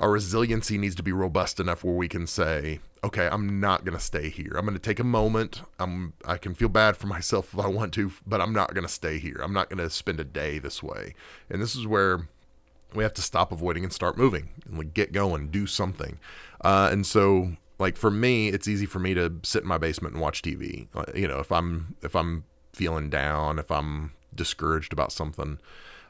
our 0.00 0.10
resiliency 0.10 0.78
needs 0.78 0.94
to 0.94 1.02
be 1.02 1.12
robust 1.12 1.60
enough 1.60 1.84
where 1.84 1.94
we 1.94 2.08
can 2.08 2.26
say, 2.26 2.80
okay, 3.04 3.28
I'm 3.30 3.60
not 3.60 3.84
going 3.84 3.96
to 3.96 4.02
stay 4.02 4.30
here. 4.30 4.52
I'm 4.56 4.64
going 4.64 4.74
to 4.74 4.80
take 4.80 4.98
a 4.98 5.04
moment. 5.04 5.62
I'm 5.78 6.14
I 6.24 6.38
can 6.38 6.54
feel 6.54 6.70
bad 6.70 6.96
for 6.96 7.06
myself 7.06 7.52
if 7.52 7.60
I 7.60 7.68
want 7.68 7.92
to, 7.94 8.10
but 8.26 8.40
I'm 8.40 8.54
not 8.54 8.74
going 8.74 8.86
to 8.86 8.92
stay 8.92 9.18
here. 9.18 9.40
I'm 9.42 9.52
not 9.52 9.68
going 9.68 9.78
to 9.78 9.90
spend 9.90 10.18
a 10.18 10.24
day 10.24 10.58
this 10.58 10.82
way. 10.82 11.14
And 11.50 11.60
this 11.60 11.76
is 11.76 11.86
where 11.86 12.28
we 12.94 13.04
have 13.04 13.14
to 13.14 13.22
stop 13.22 13.52
avoiding 13.52 13.84
and 13.84 13.92
start 13.92 14.16
moving 14.16 14.48
and 14.64 14.78
like 14.78 14.94
get 14.94 15.12
going, 15.12 15.48
do 15.48 15.66
something. 15.66 16.18
Uh, 16.62 16.88
and 16.90 17.06
so 17.06 17.52
like 17.78 17.96
for 17.96 18.10
me, 18.10 18.48
it's 18.48 18.66
easy 18.66 18.86
for 18.86 18.98
me 19.00 19.12
to 19.14 19.34
sit 19.42 19.62
in 19.62 19.68
my 19.68 19.78
basement 19.78 20.14
and 20.14 20.22
watch 20.22 20.40
TV. 20.40 20.88
Uh, 20.94 21.04
you 21.14 21.28
know, 21.28 21.40
if 21.40 21.52
I'm 21.52 21.94
if 22.02 22.16
I'm 22.16 22.44
feeling 22.72 23.10
down, 23.10 23.58
if 23.58 23.70
I'm 23.70 24.12
discouraged 24.34 24.94
about 24.94 25.12
something, 25.12 25.58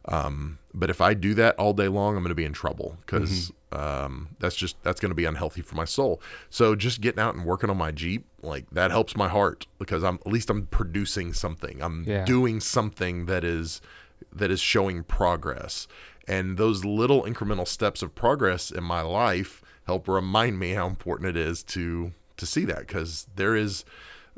um, 0.07 0.59
but 0.73 0.89
if 0.91 1.01
I 1.01 1.15
do 1.15 1.35
that 1.35 1.57
all 1.57 1.73
day 1.73 1.89
long, 1.89 2.17
I'm 2.17 2.23
going 2.23 2.31
to 2.31 2.35
be 2.35 2.45
in 2.45 2.53
trouble 2.53 2.97
because 3.05 3.53
um, 3.73 4.29
that's 4.39 4.57
just 4.57 4.77
that's 4.83 5.01
going 5.01 5.11
to 5.11 5.15
be 5.17 5.25
unhealthy 5.25 5.63
for 5.63 5.75
my 5.75 5.85
soul. 5.85 6.21
So 6.49 6.75
just 6.75 7.01
getting 7.01 7.21
out 7.21 7.35
and 7.35 7.45
working 7.45 7.71
on 7.71 7.77
my 7.77 7.91
Jeep, 7.91 8.25
like 8.43 8.71
that 8.71 8.91
helps 8.91 9.17
my 9.17 9.29
heart 9.29 9.67
because 9.79 10.03
I'm 10.05 10.17
at 10.17 10.27
least 10.27 10.49
I'm 10.51 10.67
producing 10.67 11.33
something. 11.33 11.83
I'm 11.83 12.05
Yeah. 12.05 12.25
doing 12.25 12.61
something 12.61 13.27
that 13.27 13.45
is 13.45 13.81
that 14.33 14.51
is 14.51 14.61
showing 14.61 15.03
progress. 15.05 15.87
And 16.29 16.57
those 16.57 16.85
little 16.85 17.25
incremental 17.25 17.67
steps 17.67 18.03
of 18.03 18.15
progress 18.15 18.71
in 18.71 18.85
my 18.85 19.01
life 19.01 19.63
help 19.87 20.07
remind 20.07 20.59
me 20.59 20.73
how 20.73 20.87
important 20.87 21.29
it 21.31 21.37
is 21.37 21.63
to 21.65 22.13
to 22.37 22.47
see 22.47 22.65
that 22.67 22.81
because 22.81 23.27
there 23.35 23.57
is 23.57 23.85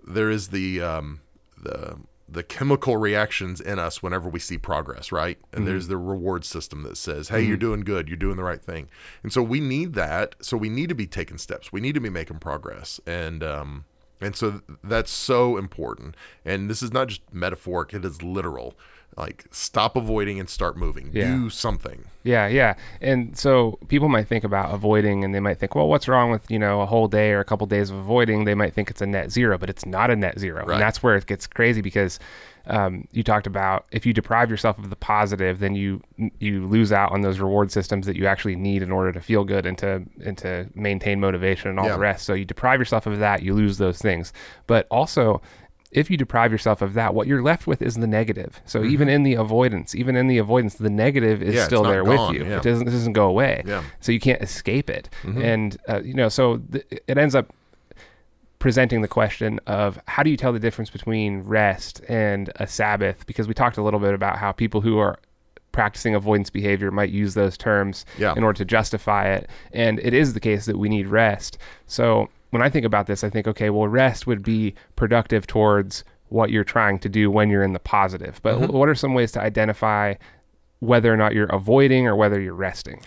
there 0.02 0.30
is 0.30 0.48
the 0.48 0.80
um, 0.80 1.20
the 1.62 1.96
the 2.32 2.42
chemical 2.42 2.96
reactions 2.96 3.60
in 3.60 3.78
us 3.78 4.02
whenever 4.02 4.28
we 4.28 4.38
see 4.38 4.56
progress, 4.56 5.12
right? 5.12 5.38
And 5.52 5.66
there's 5.66 5.88
the 5.88 5.98
reward 5.98 6.44
system 6.44 6.82
that 6.84 6.96
says, 6.96 7.28
"Hey, 7.28 7.42
you're 7.42 7.56
doing 7.56 7.80
good. 7.80 8.08
You're 8.08 8.16
doing 8.16 8.36
the 8.36 8.44
right 8.44 8.62
thing." 8.62 8.88
And 9.22 9.32
so 9.32 9.42
we 9.42 9.60
need 9.60 9.92
that. 9.94 10.34
So 10.40 10.56
we 10.56 10.68
need 10.68 10.88
to 10.88 10.94
be 10.94 11.06
taking 11.06 11.38
steps. 11.38 11.72
We 11.72 11.80
need 11.80 11.94
to 11.94 12.00
be 12.00 12.10
making 12.10 12.38
progress. 12.38 13.00
And 13.06 13.42
um, 13.42 13.84
and 14.20 14.34
so 14.34 14.62
that's 14.82 15.10
so 15.10 15.56
important. 15.56 16.16
And 16.44 16.70
this 16.70 16.82
is 16.82 16.92
not 16.92 17.08
just 17.08 17.22
metaphoric; 17.32 17.92
it 17.92 18.04
is 18.04 18.22
literal. 18.22 18.74
Like 19.16 19.44
stop 19.50 19.94
avoiding 19.96 20.40
and 20.40 20.48
start 20.48 20.76
moving. 20.76 21.10
Yeah. 21.12 21.26
Do 21.36 21.50
something. 21.50 22.04
Yeah, 22.24 22.46
yeah. 22.46 22.74
And 23.00 23.36
so 23.36 23.78
people 23.88 24.08
might 24.08 24.28
think 24.28 24.44
about 24.44 24.72
avoiding 24.72 25.24
and 25.24 25.34
they 25.34 25.40
might 25.40 25.58
think, 25.58 25.74
well, 25.74 25.88
what's 25.88 26.06
wrong 26.08 26.30
with, 26.30 26.48
you 26.50 26.58
know, 26.58 26.80
a 26.80 26.86
whole 26.86 27.08
day 27.08 27.32
or 27.32 27.40
a 27.40 27.44
couple 27.44 27.66
days 27.66 27.90
of 27.90 27.96
avoiding? 27.96 28.44
They 28.44 28.54
might 28.54 28.72
think 28.74 28.90
it's 28.90 29.02
a 29.02 29.06
net 29.06 29.30
zero, 29.32 29.58
but 29.58 29.68
it's 29.68 29.84
not 29.84 30.10
a 30.10 30.16
net 30.16 30.38
zero. 30.38 30.64
Right. 30.64 30.74
And 30.74 30.80
that's 30.82 31.02
where 31.02 31.16
it 31.16 31.26
gets 31.26 31.46
crazy 31.48 31.80
because 31.80 32.20
um, 32.66 33.08
you 33.10 33.24
talked 33.24 33.48
about 33.48 33.86
if 33.90 34.06
you 34.06 34.12
deprive 34.12 34.48
yourself 34.50 34.78
of 34.78 34.88
the 34.88 34.94
positive, 34.96 35.58
then 35.58 35.74
you 35.74 36.00
you 36.38 36.64
lose 36.68 36.92
out 36.92 37.10
on 37.10 37.22
those 37.22 37.40
reward 37.40 37.72
systems 37.72 38.06
that 38.06 38.14
you 38.14 38.26
actually 38.26 38.54
need 38.54 38.82
in 38.82 38.92
order 38.92 39.10
to 39.12 39.20
feel 39.20 39.42
good 39.42 39.66
and 39.66 39.76
to 39.78 40.04
and 40.24 40.38
to 40.38 40.68
maintain 40.76 41.18
motivation 41.18 41.70
and 41.70 41.80
all 41.80 41.86
Yeah. 41.86 41.94
the 41.94 41.98
rest. 41.98 42.24
So 42.24 42.34
you 42.34 42.44
deprive 42.44 42.78
yourself 42.78 43.06
of 43.08 43.18
that, 43.18 43.42
you 43.42 43.52
lose 43.52 43.78
those 43.78 43.98
things. 43.98 44.32
But 44.68 44.86
also 44.92 45.42
if 45.92 46.10
you 46.10 46.16
deprive 46.16 46.50
yourself 46.50 46.80
of 46.82 46.94
that, 46.94 47.14
what 47.14 47.26
you're 47.26 47.42
left 47.42 47.66
with 47.66 47.82
is 47.82 47.94
the 47.96 48.06
negative. 48.06 48.60
So 48.64 48.82
even 48.82 49.08
in 49.08 49.22
the 49.22 49.34
avoidance, 49.34 49.94
even 49.94 50.16
in 50.16 50.26
the 50.26 50.38
avoidance, 50.38 50.74
the 50.74 50.88
negative 50.90 51.42
is 51.42 51.48
Mm-hmm. 51.50 51.56
Yeah, 51.58 51.64
still 51.66 51.82
there 51.84 52.02
gone, 52.02 52.32
with 52.32 52.40
you. 52.40 52.46
yeah. 52.48 52.56
It 52.56 52.62
doesn't 52.62 52.88
it 52.88 52.90
doesn't 52.90 53.12
go 53.12 53.26
away. 53.28 53.62
Yeah. 53.66 53.84
So 54.00 54.10
you 54.12 54.20
can't 54.20 54.40
escape 54.42 54.88
it. 54.90 55.08
And 55.22 55.76
uh, 55.88 56.00
you 56.02 56.14
know, 56.14 56.28
so 56.28 56.58
th- 56.72 56.86
it 57.06 57.18
ends 57.18 57.34
up 57.34 57.52
presenting 58.58 59.02
the 59.02 59.08
question 59.08 59.58
of 59.66 59.98
how 60.06 60.22
do 60.22 60.30
you 60.30 60.36
tell 60.36 60.52
the 60.52 60.60
difference 60.60 60.88
between 60.90 61.40
rest 61.42 62.00
and 62.08 62.50
a 62.56 62.66
Sabbath? 62.66 63.26
Because 63.26 63.48
we 63.48 63.54
talked 63.54 63.76
a 63.76 63.82
little 63.82 64.00
bit 64.00 64.14
about 64.14 64.38
how 64.38 64.52
people 64.52 64.80
who 64.80 64.98
are 64.98 65.18
practicing 65.72 66.14
avoidance 66.14 66.50
behavior 66.50 66.90
might 66.90 67.10
use 67.10 67.34
those 67.34 67.56
terms 67.56 68.04
Yeah. 68.18 68.34
in 68.36 68.44
order 68.44 68.58
to 68.58 68.64
justify 68.64 69.28
it. 69.32 69.48
And 69.72 69.98
it 70.00 70.14
is 70.14 70.34
the 70.34 70.40
case 70.40 70.66
that 70.66 70.78
we 70.78 70.88
need 70.88 71.06
rest. 71.08 71.58
So 71.86 72.28
when 72.52 72.62
I 72.62 72.70
think 72.70 72.86
about 72.86 73.06
this, 73.08 73.22
I 73.24 73.28
think, 73.30 73.46
okay, 73.48 73.68
well, 73.68 73.88
rest 73.88 74.26
would 74.26 74.42
be 74.42 74.74
productive 74.96 75.46
towards 75.46 76.04
what 76.28 76.50
you're 76.50 76.64
trying 76.64 76.98
to 77.00 77.08
do 77.08 77.30
when 77.30 77.50
you're 77.50 77.62
in 77.64 77.72
the 77.74 77.78
positive. 77.80 78.40
But 78.42 78.54
Mm-hmm. 78.58 78.72
what 78.72 78.88
are 78.88 78.94
some 78.94 79.12
ways 79.12 79.32
to 79.32 79.40
identify 79.42 80.14
whether 80.80 81.12
or 81.12 81.16
not 81.16 81.34
you're 81.34 81.46
avoiding 81.46 82.06
or 82.06 82.16
whether 82.16 82.40
you're 82.40 82.54
resting? 82.54 83.00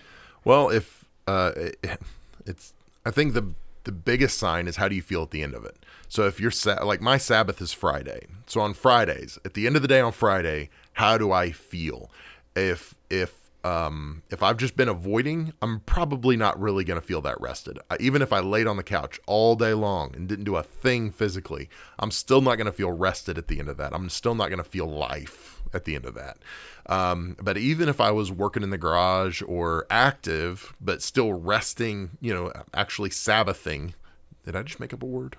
Well, 0.44 0.70
if 0.70 1.06
uh, 1.28 1.52
it- 1.56 1.80
it's, 2.46 2.74
I 3.06 3.12
think 3.12 3.34
the 3.34 3.54
the 3.86 3.92
biggest 3.92 4.40
sign 4.40 4.68
is 4.68 4.78
how 4.78 4.88
do 4.88 4.96
you 4.96 5.02
feel 5.04 5.22
at 5.22 5.30
the 5.30 5.44
end 5.44 5.54
of 5.54 5.64
it. 5.64 5.78
So 6.10 6.26
if 6.26 6.40
you're 6.40 6.50
sa- 6.50 6.84
like 6.84 7.02
my 7.02 7.18
Sabbath 7.18 7.62
is 7.62 7.72
Friday, 7.72 8.26
so 8.48 8.62
on 8.62 8.74
Fridays, 8.74 9.38
at 9.46 9.54
the 9.54 9.68
end 9.68 9.76
of 9.76 9.84
the 9.84 9.88
day 9.88 10.00
on 10.02 10.12
Friday, 10.12 10.70
how 10.94 11.20
do 11.20 11.32
I 11.32 11.52
feel? 11.52 12.10
If 12.56 12.96
if 13.12 13.45
um, 13.66 14.22
if 14.30 14.44
I've 14.44 14.58
just 14.58 14.78
been 14.78 14.90
avoiding, 14.90 15.52
I'm 15.60 15.80
probably 15.80 16.38
not 16.38 16.62
really 16.62 16.84
going 16.84 17.02
to 17.02 17.06
feel 17.06 17.22
that 17.22 17.42
rested. 17.42 17.80
I, 17.90 17.98
even 18.00 18.22
if 18.22 18.32
I 18.32 18.40
laid 18.40 18.68
on 18.68 18.78
the 18.78 18.84
couch 18.84 19.20
all 19.26 19.56
day 19.56 19.74
long 19.74 20.16
and 20.16 20.30
didn't 20.30 20.46
do 20.46 20.56
a 20.56 20.62
thing 20.62 21.10
physically, 21.10 21.68
I'm 21.98 22.12
still 22.12 22.42
not 22.42 22.58
going 22.58 22.68
to 22.68 22.72
feel 22.72 22.92
rested 22.92 23.40
at 23.40 23.48
the 23.48 23.58
end 23.58 23.68
of 23.68 23.78
that. 23.78 23.92
I'm 23.92 24.10
still 24.10 24.36
not 24.36 24.50
going 24.50 24.64
to 24.64 24.70
feel 24.70 24.86
life 24.86 25.64
at 25.74 25.86
the 25.86 25.96
end 25.96 26.06
of 26.06 26.14
that. 26.14 26.38
Um, 26.86 27.38
but 27.42 27.58
even 27.58 27.90
if 27.90 28.00
I 28.00 28.12
was 28.12 28.32
working 28.32 28.62
in 28.62 28.70
the 28.70 28.78
garage 28.78 29.42
or 29.48 29.88
active, 29.90 30.76
but 30.80 31.02
still 31.02 31.34
resting, 31.34 32.12
you 32.22 32.36
know, 32.36 32.54
actually 32.76 33.10
Sabbathing, 33.10 33.96
did 34.44 34.56
I 34.56 34.62
just 34.62 34.80
make 34.80 34.94
up 34.94 35.02
a 35.02 35.08
word? 35.08 35.38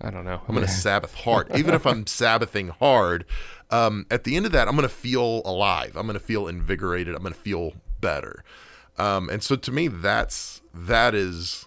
I 0.00 0.10
don't 0.10 0.24
know. 0.24 0.40
I'm 0.48 0.54
going 0.54 0.66
to 0.66 0.72
Sabbath 0.72 1.14
hard. 1.14 1.54
Even 1.56 1.74
if 1.74 1.86
I'm 1.86 2.06
Sabbathing 2.06 2.68
hard, 2.68 3.24
um, 3.70 4.06
at 4.10 4.24
the 4.24 4.36
end 4.36 4.46
of 4.46 4.52
that, 4.52 4.68
I'm 4.68 4.74
going 4.74 4.88
to 4.88 4.94
feel 4.94 5.42
alive. 5.44 5.96
I'm 5.96 6.06
going 6.06 6.18
to 6.18 6.24
feel 6.24 6.48
invigorated. 6.48 7.14
I'm 7.14 7.22
going 7.22 7.34
to 7.34 7.40
feel 7.40 7.74
better. 8.00 8.44
Um, 8.98 9.28
and 9.30 9.42
so 9.42 9.56
to 9.56 9.72
me, 9.72 9.88
that's 9.88 10.60
that 10.74 11.14
is 11.14 11.66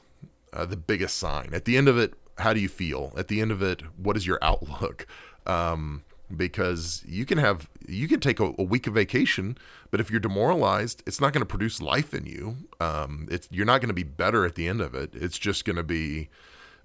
uh, 0.54 0.66
the 0.66 0.78
biggest 0.78 1.18
sign. 1.18 1.50
At 1.54 1.66
the 1.66 1.78
end 1.78 1.88
of 1.88 1.98
it, 1.98 2.14
how 2.38 2.54
do 2.54 2.60
you 2.60 2.70
feel? 2.70 3.14
At 3.18 3.28
the 3.28 3.42
end 3.42 3.52
of 3.52 3.62
it, 3.62 3.82
what 3.98 4.16
is 4.18 4.28
your 4.28 4.40
outlook? 4.42 5.08
Um, 5.46 6.04
because 6.36 7.04
you 7.08 7.26
can 7.26 7.38
have 7.38 7.70
you 7.88 8.08
can 8.08 8.20
take 8.20 8.40
a, 8.40 8.54
a 8.58 8.64
week 8.64 8.88
of 8.88 8.94
vacation, 8.94 9.58
but 9.92 10.00
if 10.00 10.10
you're 10.10 10.20
demoralized, 10.20 11.04
it's 11.06 11.22
not 11.22 11.34
going 11.34 11.42
to 11.42 11.46
produce 11.46 11.82
life 11.82 12.14
in 12.14 12.26
you. 12.26 12.58
Um, 12.80 13.28
it's 13.30 13.48
you're 13.52 13.66
not 13.66 13.82
going 13.82 13.90
to 13.90 13.94
be 13.96 14.04
better 14.04 14.46
at 14.46 14.56
the 14.56 14.68
end 14.68 14.82
of 14.82 14.96
it. 14.96 15.12
It's 15.14 15.38
just 15.38 15.66
going 15.66 15.76
to 15.76 15.84
be 15.84 16.30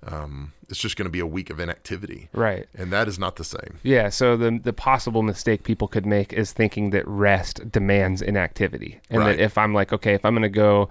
um, 0.06 0.52
it's 0.68 0.78
just 0.78 0.96
going 0.96 1.04
to 1.06 1.10
be 1.10 1.20
a 1.20 1.26
week 1.26 1.50
of 1.50 1.60
inactivity, 1.60 2.28
Right. 2.32 2.66
and 2.74 2.90
that 2.92 3.06
is 3.08 3.18
not 3.18 3.36
the 3.36 3.44
same. 3.44 3.78
Yeah, 3.82 4.08
so 4.08 4.36
the 4.36 4.58
the 4.62 4.72
possible 4.72 5.22
mistake 5.22 5.62
people 5.62 5.88
could 5.88 6.06
make 6.06 6.32
is 6.32 6.52
thinking 6.52 6.90
that 6.90 7.06
rest 7.06 7.70
demands 7.70 8.22
inactivity. 8.22 9.00
And 9.10 9.20
Right. 9.20 9.36
that 9.36 9.42
if 9.42 9.58
I'm 9.58 9.74
like, 9.74 9.92
okay, 9.92 10.14
if 10.14 10.24
I'm 10.24 10.32
going 10.34 10.42
to 10.42 10.48
go 10.48 10.88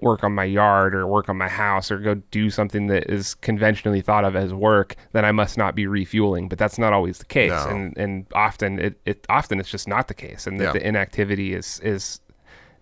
work 0.00 0.22
on 0.22 0.32
my 0.32 0.44
yard 0.44 0.94
or 0.94 1.06
work 1.08 1.28
on 1.28 1.36
my 1.36 1.48
house 1.48 1.90
or 1.90 1.98
go 1.98 2.14
do 2.30 2.50
something 2.50 2.86
that 2.86 3.10
is 3.10 3.34
conventionally 3.34 4.00
thought 4.00 4.24
of 4.24 4.36
as 4.36 4.54
work, 4.54 4.94
then 5.12 5.24
I 5.24 5.32
must 5.32 5.58
not 5.58 5.74
be 5.74 5.88
refueling. 5.88 6.48
But 6.48 6.56
that's 6.56 6.78
not 6.78 6.92
always 6.92 7.18
the 7.18 7.24
case. 7.24 7.50
No. 7.50 7.66
And 7.68 7.96
and 7.98 8.26
often 8.32 8.78
it, 8.78 9.00
it 9.04 9.26
often 9.28 9.58
it's 9.58 9.68
just 9.70 9.88
not 9.88 10.06
the 10.08 10.14
case. 10.14 10.46
And 10.46 10.60
that 10.60 10.64
Yeah. 10.66 10.72
the 10.72 10.86
inactivity 10.86 11.52
is 11.52 11.80
is 11.82 12.20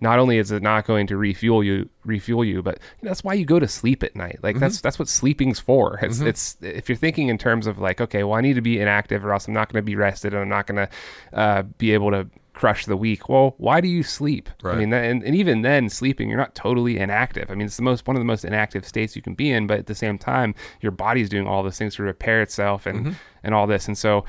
not 0.00 0.18
only 0.18 0.38
is 0.38 0.50
it 0.50 0.62
not 0.62 0.86
going 0.86 1.06
to 1.06 1.16
refuel 1.16 1.64
you 1.64 1.88
refuel 2.04 2.44
you 2.44 2.62
but 2.62 2.78
that's 3.02 3.24
why 3.24 3.34
you 3.34 3.44
go 3.44 3.58
to 3.58 3.68
sleep 3.68 4.02
at 4.02 4.14
night. 4.14 4.38
Like 4.42 4.58
that's 4.58 4.76
mm-hmm. 4.76 4.82
that's 4.82 4.98
what 4.98 5.08
sleeping's 5.08 5.60
for. 5.60 5.98
It's 6.02 6.18
mm-hmm. 6.18 6.28
it's 6.28 6.56
if 6.60 6.88
you're 6.88 6.96
thinking 6.96 7.28
in 7.28 7.38
terms 7.38 7.66
of 7.66 7.78
like 7.78 8.00
okay 8.00 8.24
well 8.24 8.38
i 8.38 8.40
need 8.40 8.54
to 8.54 8.60
be 8.60 8.80
inactive 8.80 9.24
or 9.24 9.32
else 9.32 9.48
i'm 9.48 9.54
not 9.54 9.72
going 9.72 9.82
to 9.82 9.86
be 9.86 9.96
rested 9.96 10.32
and 10.32 10.42
i'm 10.42 10.48
not 10.48 10.66
going 10.66 10.76
to 10.86 11.38
uh, 11.38 11.62
be 11.78 11.92
able 11.92 12.10
to 12.10 12.28
crush 12.52 12.86
the 12.86 12.96
week 12.96 13.28
well 13.28 13.54
why 13.58 13.80
do 13.80 13.88
you 13.88 14.02
sleep? 14.02 14.48
I 14.64 14.76
mean 14.76 14.90
that, 14.90 15.04
and, 15.04 15.22
and 15.22 15.34
even 15.34 15.62
then 15.62 15.88
sleeping 15.88 16.28
you're 16.28 16.38
not 16.38 16.54
totally 16.54 16.98
inactive. 16.98 17.50
I 17.50 17.54
mean 17.54 17.66
it's 17.66 17.76
the 17.76 17.82
most 17.82 18.06
one 18.06 18.16
of 18.16 18.20
the 18.20 18.26
most 18.26 18.44
inactive 18.44 18.86
states 18.86 19.14
you 19.14 19.22
can 19.22 19.34
be 19.34 19.50
in 19.50 19.66
but 19.66 19.78
at 19.78 19.86
the 19.86 19.94
same 19.94 20.18
time 20.18 20.54
your 20.80 20.92
body's 20.92 21.28
doing 21.28 21.46
all 21.46 21.62
those 21.62 21.78
things 21.78 21.96
to 21.96 22.02
repair 22.02 22.42
itself 22.42 22.86
and 22.86 23.00
mm-hmm. 23.00 23.12
and 23.44 23.54
all 23.54 23.66
this. 23.66 23.86
And 23.86 23.96
so 23.96 24.24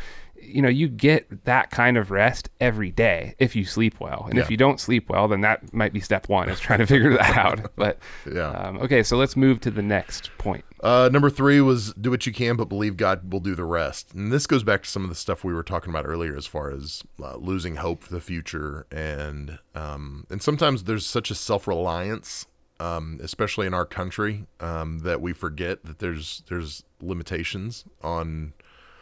you 0.47 0.61
know 0.61 0.69
you 0.69 0.87
get 0.87 1.43
that 1.45 1.69
kind 1.71 1.97
of 1.97 2.09
rest 2.11 2.49
every 2.61 2.91
day 2.91 3.35
if 3.39 3.55
you 3.55 3.65
sleep 3.65 3.99
well. 3.99 4.25
And 4.29 4.39
if 4.39 4.49
you 4.49 4.57
don't 4.57 4.79
sleep 4.79 5.09
well 5.09 5.27
then 5.27 5.41
that 5.41 5.73
might 5.73 5.93
be 5.93 5.99
step 5.99 6.29
one 6.29 6.49
is 6.49 6.59
trying 6.59 6.79
to 6.79 6.87
figure 6.93 7.11
that 7.17 7.37
out. 7.37 7.71
But 7.75 7.99
Yeah. 8.31 8.49
um, 8.51 8.77
okay 8.79 9.03
so 9.03 9.17
let's 9.17 9.35
move 9.35 9.59
to 9.61 9.71
the 9.71 9.81
next 9.81 10.31
point. 10.37 10.63
Uh, 10.81 11.09
number 11.11 11.29
three 11.29 11.59
was 11.59 11.91
do 11.95 12.09
what 12.11 12.25
you 12.27 12.31
can, 12.31 12.55
but 12.55 12.65
believe 12.69 12.97
God 12.97 13.31
will 13.33 13.39
do 13.39 13.55
the 13.55 13.65
rest. 13.65 14.13
And 14.13 14.31
this 14.31 14.45
goes 14.47 14.63
back 14.63 14.83
to 14.83 14.89
some 14.89 15.03
of 15.03 15.09
the 15.09 15.15
stuff 15.15 15.43
we 15.43 15.53
were 15.53 15.63
talking 15.63 15.89
about 15.89 16.05
earlier, 16.05 16.35
as 16.37 16.45
far 16.45 16.69
as 16.71 17.03
uh, 17.21 17.35
losing 17.37 17.77
hope 17.77 18.03
for 18.03 18.13
the 18.13 18.21
future, 18.21 18.85
and 18.91 19.57
um, 19.73 20.27
and 20.29 20.39
sometimes 20.41 20.83
there's 20.83 21.05
such 21.05 21.31
a 21.31 21.35
self 21.35 21.67
reliance, 21.67 22.45
um, 22.79 23.19
especially 23.23 23.65
in 23.65 23.73
our 23.73 23.85
country, 23.85 24.45
um, 24.59 24.99
that 24.99 25.19
we 25.19 25.33
forget 25.33 25.83
that 25.85 25.97
there's 25.97 26.43
there's 26.47 26.83
limitations 27.01 27.83
on 28.03 28.53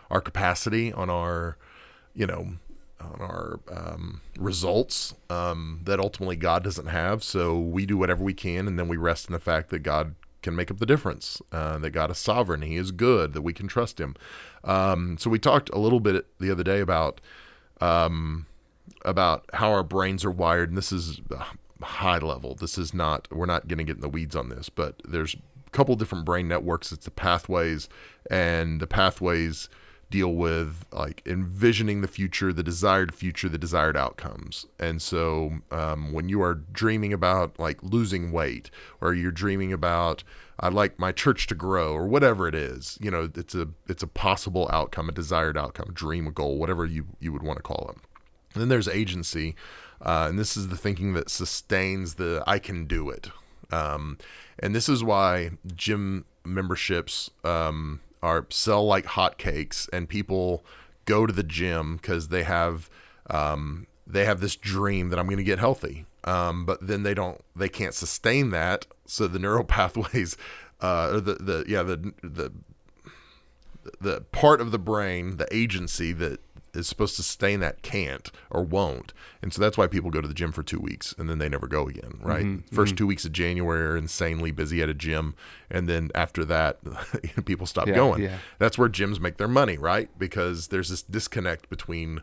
our 0.10 0.22
capacity, 0.22 0.94
on 0.94 1.10
our, 1.10 1.58
you 2.14 2.28
know, 2.28 2.54
on 3.00 3.22
our 3.22 3.60
um, 3.72 4.22
results 4.38 5.14
um, 5.30 5.82
that 5.84 6.00
ultimately 6.00 6.36
God 6.36 6.64
doesn't 6.64 6.88
have. 6.88 7.24
So 7.24 7.58
we 7.58 7.86
do 7.86 7.98
whatever 7.98 8.24
we 8.24 8.34
can, 8.34 8.68
and 8.68 8.80
then 8.80 8.88
we 8.88 8.98
rest 8.98 9.28
in 9.28 9.34
the 9.34 9.40
fact 9.40 9.70
that 9.70 9.80
God 9.80 10.16
can 10.42 10.56
make 10.56 10.70
up 10.70 10.78
the 10.78 10.86
difference. 10.86 11.42
Uh, 11.52 11.78
that 11.80 11.90
God 11.92 12.12
is 12.12 12.18
sovereign, 12.18 12.62
He 12.62 12.76
is 12.76 12.92
good, 12.92 13.34
that 13.34 13.42
we 13.42 13.54
can 13.54 13.68
trust 13.68 14.00
Him. 14.00 14.16
Um, 14.64 15.18
so 15.18 15.30
we 15.30 15.40
talked 15.40 15.70
a 15.72 15.80
little 15.80 16.00
bit 16.00 16.26
the 16.40 16.52
other 16.52 16.64
day 16.64 16.80
about 16.80 17.22
um, 17.82 18.46
about 19.04 19.46
how 19.54 19.72
our 19.72 19.84
brains 19.84 20.24
are 20.24 20.32
wired, 20.32 20.70
and 20.70 20.78
this 20.78 20.92
is 20.92 21.20
uh, 21.36 21.44
high 21.82 22.20
level. 22.20 22.56
This 22.56 22.78
is 22.78 22.94
not. 22.94 23.28
We're 23.32 23.46
not 23.46 23.68
going 23.68 23.80
to 23.80 23.84
get 23.84 23.98
in 23.98 24.02
the 24.02 24.10
weeds 24.10 24.36
on 24.36 24.50
this, 24.50 24.70
but 24.70 25.02
there's 25.06 25.36
a 25.36 25.70
couple 25.72 25.96
different 25.96 26.26
brain 26.26 26.48
networks. 26.48 26.92
It's 26.92 27.06
the 27.06 27.12
pathways, 27.12 27.90
and 28.30 28.80
the 28.80 28.88
pathways 28.88 29.70
deal 30.10 30.34
with 30.34 30.86
like 30.92 31.22
envisioning 31.26 32.02
the 32.02 32.08
future, 32.08 32.54
the 32.54 32.64
desired 32.64 33.14
future, 33.14 33.50
the 33.50 33.58
desired 33.58 33.98
outcomes. 33.98 34.66
And 34.80 35.02
so 35.02 35.60
um, 35.72 36.14
when 36.14 36.30
you 36.30 36.42
are 36.42 36.56
dreaming 36.56 37.14
about 37.14 37.60
like 37.60 37.82
losing 37.82 38.32
weight, 38.32 38.70
or 39.02 39.14
you're 39.14 39.32
dreaming 39.32 39.74
about 39.74 40.24
I'd 40.60 40.74
like 40.74 40.98
my 40.98 41.12
church 41.12 41.48
to 41.48 41.56
grow, 41.56 41.94
or 41.94 42.08
whatever 42.08 42.48
it 42.48 42.56
is, 42.56 42.98
you 43.02 43.12
know, 43.12 43.30
it's 43.36 43.56
a 43.56 43.68
it's 43.90 44.04
a 44.04 44.08
possible 44.08 44.70
outcome, 44.72 45.10
a 45.10 45.12
desired 45.12 45.58
outcome, 45.58 45.92
dream, 45.94 46.28
a 46.28 46.32
goal, 46.32 46.58
whatever 46.58 46.86
you 46.86 47.08
you 47.20 47.34
would 47.34 47.44
want 47.44 47.58
to 47.58 47.64
call 47.64 47.90
it. 47.94 47.98
And 48.54 48.62
then 48.62 48.70
there's 48.70 48.88
agency, 48.88 49.56
uh, 50.02 50.28
and 50.30 50.40
this 50.40 50.56
is 50.56 50.70
the 50.70 50.78
thinking 50.78 51.14
that 51.14 51.30
sustains 51.30 52.14
the 52.16 52.42
I 52.48 52.60
can 52.60 52.86
do 52.86 53.10
it. 53.10 53.30
Um, 53.70 54.18
and 54.58 54.74
this 54.74 54.88
is 54.88 55.04
why 55.04 55.52
gym 55.76 56.24
memberships 56.46 57.30
um, 57.44 58.00
are 58.26 58.48
sell 58.50 58.86
like 58.86 59.06
hotcakes, 59.06 59.88
and 59.94 60.10
people 60.10 60.66
go 61.06 61.28
to 61.28 61.32
the 61.34 61.44
gym 61.44 61.98
because 61.98 62.30
they 62.30 62.44
have 62.44 62.90
um, 63.30 63.86
they 64.08 64.26
have 64.26 64.42
this 64.42 64.56
dream 64.56 65.10
that 65.10 65.20
I'm 65.20 65.28
going 65.28 65.38
to 65.38 65.44
get 65.44 65.60
healthy. 65.60 66.06
Um, 66.24 66.66
but 66.66 66.86
then 66.86 67.04
they 67.04 67.14
don't 67.14 67.40
they 67.56 67.70
can't 67.70 67.94
sustain 67.94 68.50
that, 68.50 68.88
so 69.06 69.28
the 69.28 69.40
neural 69.40 69.64
pathways, 69.78 70.36
uh, 70.82 71.12
or 71.14 71.22
the 71.22 71.36
the 71.36 71.66
yeah 71.68 71.84
the 71.84 72.14
the 72.24 72.52
the 74.02 74.22
part 74.32 74.60
of 74.60 74.72
the 74.72 74.80
brain, 74.80 75.38
the 75.38 75.48
agency 75.52 76.12
that 76.14 76.40
is 76.76 76.88
supposed 76.88 77.16
to 77.16 77.24
sustain 77.24 77.60
that 77.62 77.82
can't 77.82 78.32
or 78.50 78.64
won't. 78.64 79.14
And 79.42 79.54
so 79.54 79.62
that's 79.62 79.78
why 79.78 79.88
people 79.88 80.10
go 80.10 80.22
to 80.22 80.28
the 80.28 80.34
gym 80.34 80.52
for 80.52 80.64
two 80.64 80.80
weeks 80.80 81.14
and 81.18 81.30
then 81.30 81.38
they 81.40 81.50
never 81.50 81.68
go 81.68 81.88
again, 81.88 82.20
right? 82.22 82.46
1st 82.72 82.98
two 82.98 83.08
weeks 83.08 83.26
of 83.26 83.32
January 83.32 83.86
are 83.86 83.98
insanely 83.98 84.52
busy 84.52 84.82
at 84.82 84.90
a 84.90 84.94
gym. 84.94 85.36
And 85.70 85.88
then 85.88 86.12
after 86.16 86.44
that, 86.46 86.80
people 87.46 87.66
stop 87.68 87.88
Yeah, 87.88 87.96
going. 87.96 88.24
yeah. 88.24 88.38
That's 88.60 88.78
where 88.78 88.90
gyms 88.90 89.20
make 89.20 89.38
their 89.38 89.48
money, 89.48 89.78
right? 89.78 90.10
Because 90.18 90.68
there's 90.68 90.90
this 90.90 91.02
disconnect 91.02 91.70
between 91.70 92.22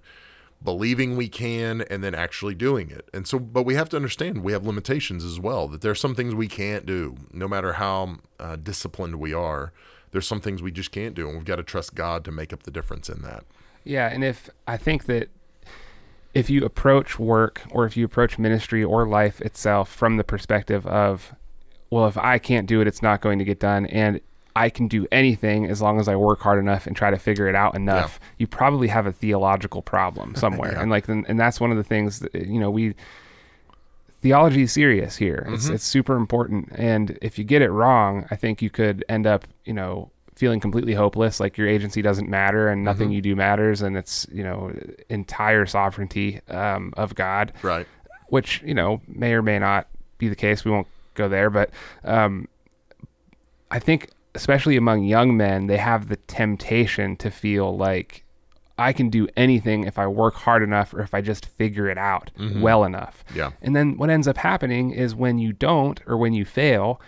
believing 0.64 1.16
we 1.16 1.28
can 1.28 1.82
and 1.90 2.04
then 2.04 2.14
actually 2.14 2.54
doing 2.54 2.90
it. 2.90 3.08
And 3.12 3.26
so, 3.26 3.38
but 3.38 3.64
we 3.64 3.74
have 3.74 3.88
to 3.90 3.96
understand 3.96 4.44
we 4.44 4.52
have 4.52 4.64
limitations 4.64 5.24
as 5.24 5.40
well, 5.40 5.66
that 5.68 5.80
there 5.80 5.90
are 5.90 5.96
some 5.96 6.14
things 6.14 6.34
we 6.34 6.48
can't 6.48 6.86
do, 6.86 7.16
no 7.32 7.48
matter 7.48 7.74
how 7.74 8.16
uh, 8.38 8.56
disciplined 8.56 9.16
we 9.16 9.32
are. 9.34 9.72
There's 10.12 10.26
some 10.26 10.40
things 10.40 10.62
we 10.62 10.70
just 10.70 10.92
can't 10.92 11.14
do, 11.14 11.26
and 11.26 11.36
we've 11.38 11.44
got 11.46 11.56
to 11.56 11.62
trust 11.62 11.94
God 11.94 12.24
to 12.26 12.30
make 12.30 12.52
up 12.52 12.62
the 12.64 12.70
difference 12.70 13.08
in 13.08 13.22
that. 13.22 13.44
Yeah, 13.84 14.08
and 14.08 14.22
if 14.22 14.48
I 14.66 14.76
think 14.76 15.06
that 15.06 15.28
if 16.34 16.48
you 16.48 16.64
approach 16.64 17.18
work 17.18 17.62
or 17.70 17.84
if 17.84 17.96
you 17.96 18.04
approach 18.04 18.38
ministry 18.38 18.82
or 18.82 19.06
life 19.06 19.40
itself 19.40 19.90
from 19.90 20.16
the 20.16 20.24
perspective 20.24 20.86
of, 20.86 21.34
well, 21.90 22.06
if 22.06 22.16
I 22.16 22.38
can't 22.38 22.66
do 22.66 22.80
it, 22.80 22.86
it's 22.86 23.02
not 23.02 23.20
going 23.20 23.38
to 23.38 23.44
get 23.44 23.60
done, 23.60 23.86
and 23.86 24.20
I 24.54 24.70
can 24.70 24.88
do 24.88 25.06
anything 25.10 25.66
as 25.66 25.80
long 25.80 25.98
as 25.98 26.08
I 26.08 26.16
work 26.16 26.40
hard 26.40 26.58
enough 26.58 26.86
and 26.86 26.96
try 26.96 27.10
to 27.10 27.18
figure 27.18 27.48
it 27.48 27.54
out 27.54 27.74
enough, 27.74 28.20
you 28.38 28.46
probably 28.46 28.88
have 28.88 29.06
a 29.06 29.12
theological 29.12 29.82
problem 29.82 30.34
somewhere. 30.36 30.72
Yeah. 30.72 30.82
And 30.82 30.90
like, 30.90 31.08
and, 31.08 31.38
that's 31.38 31.60
one 31.60 31.70
of 31.70 31.76
the 31.76 31.84
things 31.84 32.20
that 32.20 32.34
you 32.34 32.60
know 32.60 32.70
we 32.70 32.94
theology 34.20 34.62
is 34.62 34.72
serious 34.72 35.16
here. 35.16 35.46
Mm-hmm. 35.48 35.74
it's 35.74 35.84
super 35.84 36.16
important, 36.16 36.70
and 36.74 37.18
if 37.20 37.38
you 37.38 37.44
get 37.44 37.62
it 37.62 37.70
wrong, 37.70 38.26
I 38.30 38.36
think 38.36 38.62
you 38.62 38.70
could 38.70 39.04
end 39.08 39.26
up, 39.26 39.46
you 39.64 39.72
know, 39.72 40.11
feeling 40.42 40.58
completely 40.58 40.92
hopeless, 40.94 41.38
like 41.38 41.56
your 41.56 41.68
agency 41.68 42.02
doesn't 42.02 42.28
matter 42.28 42.68
and 42.68 42.82
nothing 42.82 43.06
Mm-hmm. 43.10 43.12
you 43.14 43.22
do 43.22 43.36
matters, 43.36 43.80
and 43.80 43.96
it's 43.96 44.26
you 44.32 44.42
know 44.42 44.72
entire 45.08 45.66
sovereignty 45.66 46.40
um, 46.48 46.92
of 46.96 47.14
God, 47.14 47.52
Right. 47.62 47.86
which 48.26 48.60
you 48.64 48.74
know 48.74 49.00
may 49.06 49.34
or 49.34 49.42
may 49.42 49.58
not 49.60 49.86
be 50.18 50.28
the 50.28 50.34
case. 50.34 50.64
We 50.64 50.72
won't 50.72 50.88
go 51.14 51.28
there, 51.28 51.48
but 51.48 51.70
um, 52.02 52.48
I 53.70 53.78
think 53.78 54.10
especially 54.34 54.76
among 54.76 55.04
young 55.04 55.36
men, 55.36 55.66
they 55.68 55.76
have 55.76 56.08
the 56.08 56.16
temptation 56.16 57.14
to 57.18 57.30
feel 57.30 57.76
like 57.76 58.24
I 58.78 58.92
can 58.92 59.10
do 59.10 59.28
anything 59.36 59.84
if 59.84 59.96
I 59.98 60.06
work 60.06 60.34
hard 60.34 60.62
enough 60.62 60.92
or 60.94 61.00
if 61.02 61.14
I 61.14 61.20
just 61.20 61.46
figure 61.46 61.88
it 61.88 61.98
out 61.98 62.30
well 62.56 62.82
enough. 62.84 63.22
Yeah. 63.34 63.50
And 63.60 63.76
then 63.76 63.96
what 63.98 64.10
ends 64.10 64.26
up 64.26 64.38
happening 64.38 64.90
is 64.90 65.14
when 65.14 65.38
you 65.38 65.52
don't 65.52 66.00
or 66.06 66.16
when 66.16 66.32
you 66.32 66.44
fail, 66.46 66.98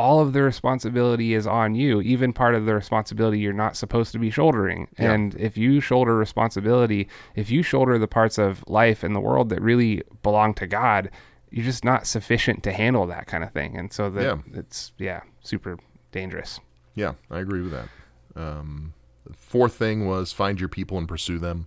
all 0.00 0.20
of 0.20 0.32
the 0.32 0.40
responsibility 0.42 1.34
is 1.34 1.46
on 1.46 1.74
you, 1.74 2.00
even 2.00 2.32
part 2.32 2.54
of 2.54 2.64
the 2.64 2.74
responsibility 2.74 3.38
you're 3.38 3.52
not 3.52 3.76
supposed 3.76 4.12
to 4.12 4.18
be 4.18 4.30
shouldering. 4.30 4.88
Yeah. 4.98 5.12
And 5.12 5.34
if 5.34 5.58
you 5.58 5.80
shoulder 5.80 6.16
responsibility, 6.16 7.06
if 7.34 7.50
you 7.50 7.62
shoulder 7.62 7.98
the 7.98 8.08
parts 8.08 8.38
of 8.38 8.64
life 8.66 9.02
and 9.04 9.14
the 9.14 9.20
world 9.20 9.50
that 9.50 9.60
really 9.60 10.02
belong 10.22 10.54
to 10.54 10.66
God, 10.66 11.10
you're 11.50 11.64
just 11.66 11.84
not 11.84 12.06
sufficient 12.06 12.62
to 12.62 12.72
handle 12.72 13.06
that 13.08 13.26
kind 13.26 13.44
of 13.44 13.52
thing. 13.52 13.76
And 13.76 13.92
so 13.92 14.08
that 14.10 14.22
Yeah. 14.22 14.36
it's 14.60 14.92
yeah, 14.98 15.20
super 15.42 15.76
dangerous. 16.12 16.60
Yeah, 16.94 17.12
I 17.30 17.40
agree 17.40 17.60
with 17.60 17.72
that. 17.72 17.88
Um, 18.36 18.94
the 19.26 19.34
fourth 19.34 19.74
thing 19.74 20.06
was 20.06 20.32
find 20.32 20.58
your 20.58 20.68
people 20.70 20.96
and 20.96 21.06
pursue 21.06 21.38
them. 21.38 21.66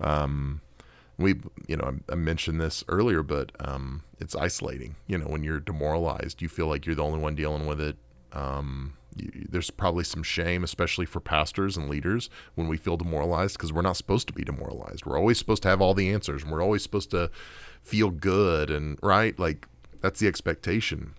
Um, 0.00 0.60
we, 1.18 1.40
you 1.66 1.76
know, 1.76 1.98
I, 2.10 2.14
mentioned 2.14 2.60
this 2.60 2.84
earlier, 2.88 3.22
but 3.22 3.52
um, 3.60 4.02
it's 4.20 4.36
isolating. 4.36 4.96
You 5.06 5.18
know, 5.18 5.26
when 5.26 5.42
you're 5.42 5.60
demoralized, 5.60 6.42
you 6.42 6.48
feel 6.48 6.66
like 6.66 6.84
you're 6.84 6.94
the 6.94 7.04
only 7.04 7.18
one 7.18 7.34
dealing 7.34 7.66
with 7.66 7.80
it. 7.80 7.96
Um, 8.32 8.94
you, 9.14 9.46
there's 9.48 9.70
probably 9.70 10.04
some 10.04 10.22
shame, 10.22 10.62
especially 10.62 11.06
for 11.06 11.20
pastors 11.20 11.76
and 11.76 11.88
leaders, 11.88 12.28
when 12.54 12.68
we 12.68 12.76
feel 12.76 12.98
demoralized 12.98 13.56
because 13.56 13.72
we're 13.72 13.82
not 13.82 13.96
supposed 13.96 14.26
to 14.28 14.34
be 14.34 14.44
demoralized. 14.44 15.06
We're 15.06 15.18
always 15.18 15.38
supposed 15.38 15.62
to 15.62 15.68
have 15.68 15.80
all 15.80 15.94
the 15.94 16.10
answers, 16.10 16.42
and 16.42 16.52
we're 16.52 16.62
always 16.62 16.82
supposed 16.82 17.10
to 17.12 17.30
feel 17.82 18.10
good 18.10 18.70
and 18.70 18.98
right. 19.02 19.38
Like 19.38 19.66
that's 20.02 20.20
the 20.20 20.28
expectation. 20.28 21.14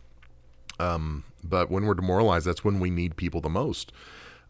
Um, 0.80 1.24
but 1.44 1.72
when 1.72 1.86
we're 1.86 1.96
demoralized, 1.96 2.46
that's 2.46 2.64
when 2.64 2.80
we 2.80 2.92
need 2.92 3.16
people 3.16 3.42
the 3.42 3.50
most. 3.50 3.92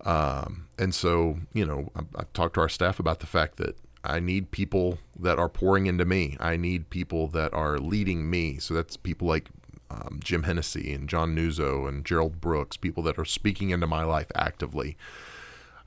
Um, 0.04 0.68
and 0.78 0.93
so, 0.93 1.39
you 1.54 1.66
know, 1.66 1.89
I, 1.95 2.02
I've 2.18 2.34
talked 2.34 2.56
to 2.56 2.62
our 2.62 2.70
staff 2.70 3.00
about 3.00 3.20
the 3.20 3.26
fact 3.26 3.58
that 3.58 3.78
I 4.04 4.20
need 4.20 4.52
people 4.52 5.00
that 5.20 5.39
are 5.39 5.50
pouring 5.50 5.88
into 5.88 6.06
me. 6.06 6.38
I 6.39 6.58
need 6.58 6.89
people 6.89 7.28
that 7.30 7.54
are 7.54 7.78
leading 7.78 8.30
me. 8.30 8.58
So 8.60 8.74
that's 8.74 8.98
people 8.98 9.28
like 9.28 9.50
um, 9.89 10.20
Jim 10.24 10.43
Hennessy 10.43 10.93
and 10.93 11.10
John 11.10 11.36
Nuzzo 11.36 11.88
and 11.88 12.06
Gerald 12.06 12.39
Brooks, 12.39 12.78
people 12.78 13.04
that 13.04 13.18
are 13.18 13.26
speaking 13.26 13.70
into 13.70 13.88
my 13.88 14.04
life 14.04 14.32
actively. 14.36 14.98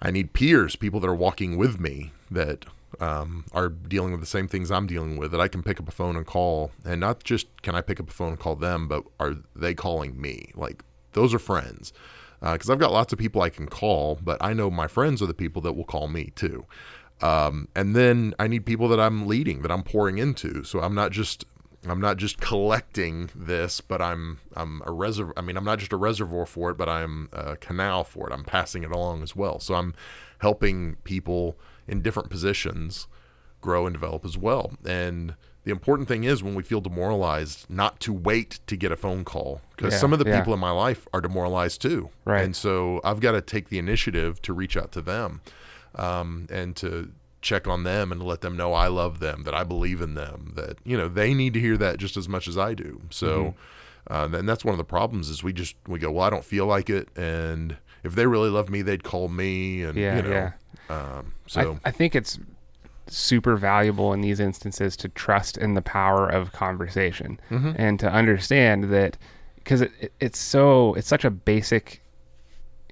I 0.02 0.10
need 0.10 0.32
peers, 0.32 0.76
people 0.76 1.00
that 1.00 1.08
are 1.08 1.14
walking 1.14 1.56
with 1.56 1.78
me 1.78 2.12
that 2.30 2.64
um, 3.00 3.44
are 3.52 3.68
dealing 3.68 4.12
with 4.12 4.20
the 4.20 4.26
same 4.26 4.48
things 4.48 4.70
I'm 4.70 4.86
dealing 4.86 5.16
with 5.16 5.30
that 5.32 5.40
I 5.40 5.48
can 5.48 5.62
pick 5.62 5.78
up 5.78 5.88
a 5.88 5.92
phone 5.92 6.16
and 6.16 6.26
call. 6.26 6.72
And 6.84 7.00
not 7.00 7.22
just 7.22 7.46
can 7.62 7.74
I 7.74 7.80
pick 7.80 8.00
up 8.00 8.08
a 8.08 8.12
phone 8.12 8.30
and 8.30 8.38
call 8.40 8.56
them, 8.56 8.88
but 8.88 9.04
are 9.18 9.36
they 9.54 9.74
calling 9.74 10.20
me? 10.20 10.52
Like, 10.54 10.82
those 11.12 11.34
are 11.34 11.38
friends. 11.38 11.92
Because 12.40 12.70
uh, 12.70 12.72
I've 12.72 12.78
got 12.78 12.92
lots 12.92 13.12
of 13.12 13.18
people 13.18 13.42
I 13.42 13.50
can 13.50 13.66
call, 13.66 14.18
but 14.22 14.38
I 14.40 14.54
know 14.54 14.70
my 14.70 14.86
friends 14.86 15.20
are 15.20 15.26
the 15.26 15.34
people 15.34 15.60
that 15.62 15.74
will 15.74 15.84
call 15.84 16.08
me 16.08 16.32
too. 16.34 16.64
Um, 17.22 17.68
and 17.74 17.94
then 17.94 18.34
I 18.38 18.46
need 18.46 18.64
people 18.64 18.88
that 18.88 19.00
I'm 19.00 19.26
leading, 19.26 19.62
that 19.62 19.70
I'm 19.70 19.82
pouring 19.82 20.18
into. 20.18 20.64
So 20.64 20.80
I'm 20.80 20.94
not 20.94 21.12
just 21.12 21.44
I'm 21.88 22.00
not 22.00 22.18
just 22.18 22.40
collecting 22.40 23.30
this, 23.34 23.80
but 23.80 24.02
I'm 24.02 24.38
I'm 24.54 24.82
a 24.84 24.92
reservoir. 24.92 25.34
I 25.36 25.40
mean, 25.40 25.56
I'm 25.56 25.64
not 25.64 25.78
just 25.78 25.92
a 25.92 25.96
reservoir 25.96 26.46
for 26.46 26.70
it, 26.70 26.76
but 26.76 26.88
I'm 26.88 27.28
a 27.32 27.56
canal 27.56 28.04
for 28.04 28.28
it. 28.28 28.32
I'm 28.32 28.44
passing 28.44 28.82
it 28.82 28.90
along 28.90 29.22
as 29.22 29.34
well. 29.34 29.60
So 29.60 29.74
I'm 29.74 29.94
helping 30.38 30.96
people 31.04 31.56
in 31.88 32.02
different 32.02 32.30
positions 32.30 33.06
grow 33.60 33.86
and 33.86 33.94
develop 33.94 34.24
as 34.24 34.38
well. 34.38 34.72
And 34.86 35.34
the 35.64 35.70
important 35.70 36.08
thing 36.08 36.24
is 36.24 36.42
when 36.42 36.54
we 36.54 36.62
feel 36.62 36.80
demoralized, 36.80 37.68
not 37.68 38.00
to 38.00 38.12
wait 38.12 38.60
to 38.66 38.76
get 38.76 38.92
a 38.92 38.96
phone 38.96 39.24
call 39.24 39.60
because 39.76 39.92
Yeah, 39.92 39.98
some 39.98 40.12
of 40.12 40.18
the 40.18 40.26
yeah. 40.26 40.38
people 40.38 40.54
in 40.54 40.60
my 40.60 40.70
life 40.70 41.06
are 41.12 41.20
demoralized 41.20 41.82
too. 41.82 42.10
Right. 42.24 42.42
And 42.42 42.56
so 42.56 43.00
I've 43.04 43.20
got 43.20 43.32
to 43.32 43.42
take 43.42 43.68
the 43.68 43.78
initiative 43.78 44.40
to 44.42 44.52
reach 44.54 44.76
out 44.76 44.92
to 44.92 45.02
them 45.02 45.42
um, 45.94 46.46
and 46.50 46.76
to 46.76 47.12
check 47.42 47.66
on 47.66 47.84
them 47.84 48.12
and 48.12 48.22
let 48.22 48.42
them 48.42 48.56
know 48.56 48.72
I 48.74 48.88
love 48.88 49.18
them, 49.20 49.44
that 49.44 49.54
I 49.54 49.64
believe 49.64 50.00
in 50.00 50.14
them, 50.14 50.52
that 50.56 50.76
you 50.84 50.96
know 50.96 51.08
they 51.08 51.32
need 51.34 51.54
to 51.54 51.60
hear 51.60 51.76
that 51.78 51.98
just 51.98 52.16
as 52.16 52.28
much 52.28 52.46
as 52.48 52.58
I 52.58 52.74
do. 52.74 53.00
So, 53.10 53.54
Mm-hmm. 54.08 54.34
uh, 54.34 54.38
and 54.38 54.48
that's 54.48 54.64
one 54.64 54.72
of 54.74 54.78
the 54.78 54.84
problems 54.84 55.28
is 55.28 55.42
we 55.42 55.52
just 55.52 55.76
we 55.86 55.98
go, 55.98 56.10
well, 56.10 56.26
I 56.26 56.30
don't 56.30 56.44
feel 56.44 56.66
like 56.66 56.90
it, 56.90 57.08
and 57.16 57.76
if 58.04 58.14
they 58.14 58.26
really 58.26 58.50
love 58.50 58.68
me, 58.70 58.82
they'd 58.82 59.04
call 59.04 59.28
me, 59.28 59.82
and 59.82 59.96
Yeah, 59.96 60.16
you 60.16 60.22
know, 60.22 60.30
yeah. 60.30 60.52
um, 60.88 61.32
I, 61.56 61.62
so 61.64 61.80
I 61.84 61.90
think 61.90 62.14
it's 62.14 62.38
super 63.06 63.56
valuable 63.56 64.12
in 64.12 64.20
these 64.20 64.38
instances 64.38 64.96
to 64.96 65.08
trust 65.08 65.56
in 65.56 65.74
the 65.74 65.82
power 65.82 66.28
of 66.28 66.52
conversation 66.52 67.40
Mm-hmm. 67.50 67.72
and 67.76 67.98
to 68.00 68.08
understand 68.10 68.84
that 68.92 69.16
because 69.56 69.80
it, 69.80 69.92
it, 70.00 70.12
it's 70.20 70.38
so 70.38 70.94
it's 70.94 71.08
such 71.08 71.24
a 71.24 71.30
basic 71.30 71.99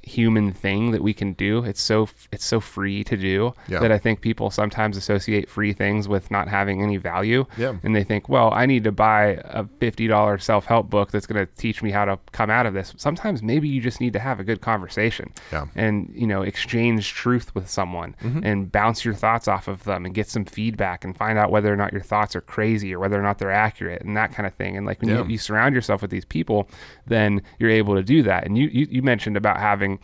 human 0.09 0.53
thing 0.53 0.91
that 0.91 1.03
we 1.03 1.13
can 1.15 1.33
do 1.35 1.63
it's 1.65 1.81
so 1.81 2.09
it's 2.33 2.45
so 2.45 2.59
free 2.61 3.05
to 3.05 3.17
do 3.17 3.55
Yeah. 3.69 3.81
that 3.81 3.93
i 3.93 3.99
think 3.99 4.21
people 4.21 4.51
sometimes 4.51 4.97
associate 4.97 5.49
free 5.49 5.73
things 5.73 6.09
with 6.09 6.31
not 6.31 6.49
having 6.49 6.83
any 6.83 6.97
value 6.97 7.45
Yeah. 7.57 7.75
and 7.85 7.95
they 7.95 8.05
think 8.05 8.29
well 8.29 8.51
i 8.53 8.67
need 8.67 8.83
to 8.85 8.93
buy 8.93 9.39
a 9.45 9.65
$50 9.65 10.41
self-help 10.43 10.91
book 10.91 11.11
that's 11.11 11.27
going 11.27 11.45
to 11.47 11.53
teach 11.55 11.83
me 11.83 11.91
how 11.91 12.05
to 12.05 12.19
come 12.33 12.51
out 12.51 12.67
of 12.67 12.75
this 12.75 12.95
sometimes 12.97 13.43
maybe 13.43 13.69
you 13.69 13.81
just 13.81 14.01
need 14.01 14.13
to 14.15 14.19
have 14.19 14.41
a 14.41 14.45
good 14.45 14.61
conversation 14.61 15.33
Yeah. 15.53 15.67
and 15.75 16.11
you 16.15 16.27
know 16.27 16.43
exchange 16.43 17.13
truth 17.15 17.55
with 17.55 17.69
someone 17.69 18.17
mm-hmm. 18.23 18.45
and 18.45 18.73
bounce 18.73 19.05
your 19.05 19.15
thoughts 19.15 19.47
off 19.49 19.69
of 19.69 19.85
them 19.85 20.05
and 20.07 20.15
get 20.15 20.29
some 20.29 20.45
feedback 20.45 21.05
and 21.05 21.17
find 21.17 21.39
out 21.39 21.51
whether 21.51 21.73
or 21.73 21.77
not 21.77 21.93
your 21.93 22.03
thoughts 22.03 22.35
are 22.35 22.41
crazy 22.41 22.95
or 22.95 22.99
whether 22.99 23.19
or 23.19 23.23
not 23.23 23.39
they're 23.39 23.51
accurate 23.51 24.03
and 24.03 24.17
that 24.17 24.33
kind 24.33 24.47
of 24.47 24.55
thing 24.55 24.77
and 24.77 24.87
like 24.87 25.01
when 25.01 25.11
Yeah. 25.11 25.23
you, 25.25 25.31
you 25.33 25.39
surround 25.39 25.75
yourself 25.75 26.03
with 26.03 26.11
these 26.11 26.25
people 26.25 26.69
then 27.07 27.43
you're 27.59 27.71
able 27.71 27.95
to 27.95 28.03
do 28.03 28.23
that 28.23 28.45
and 28.47 28.57
you 28.57 28.69
you, 28.69 28.87
you 28.91 29.03
mentioned 29.03 29.37
about 29.37 29.59
having 29.59 29.98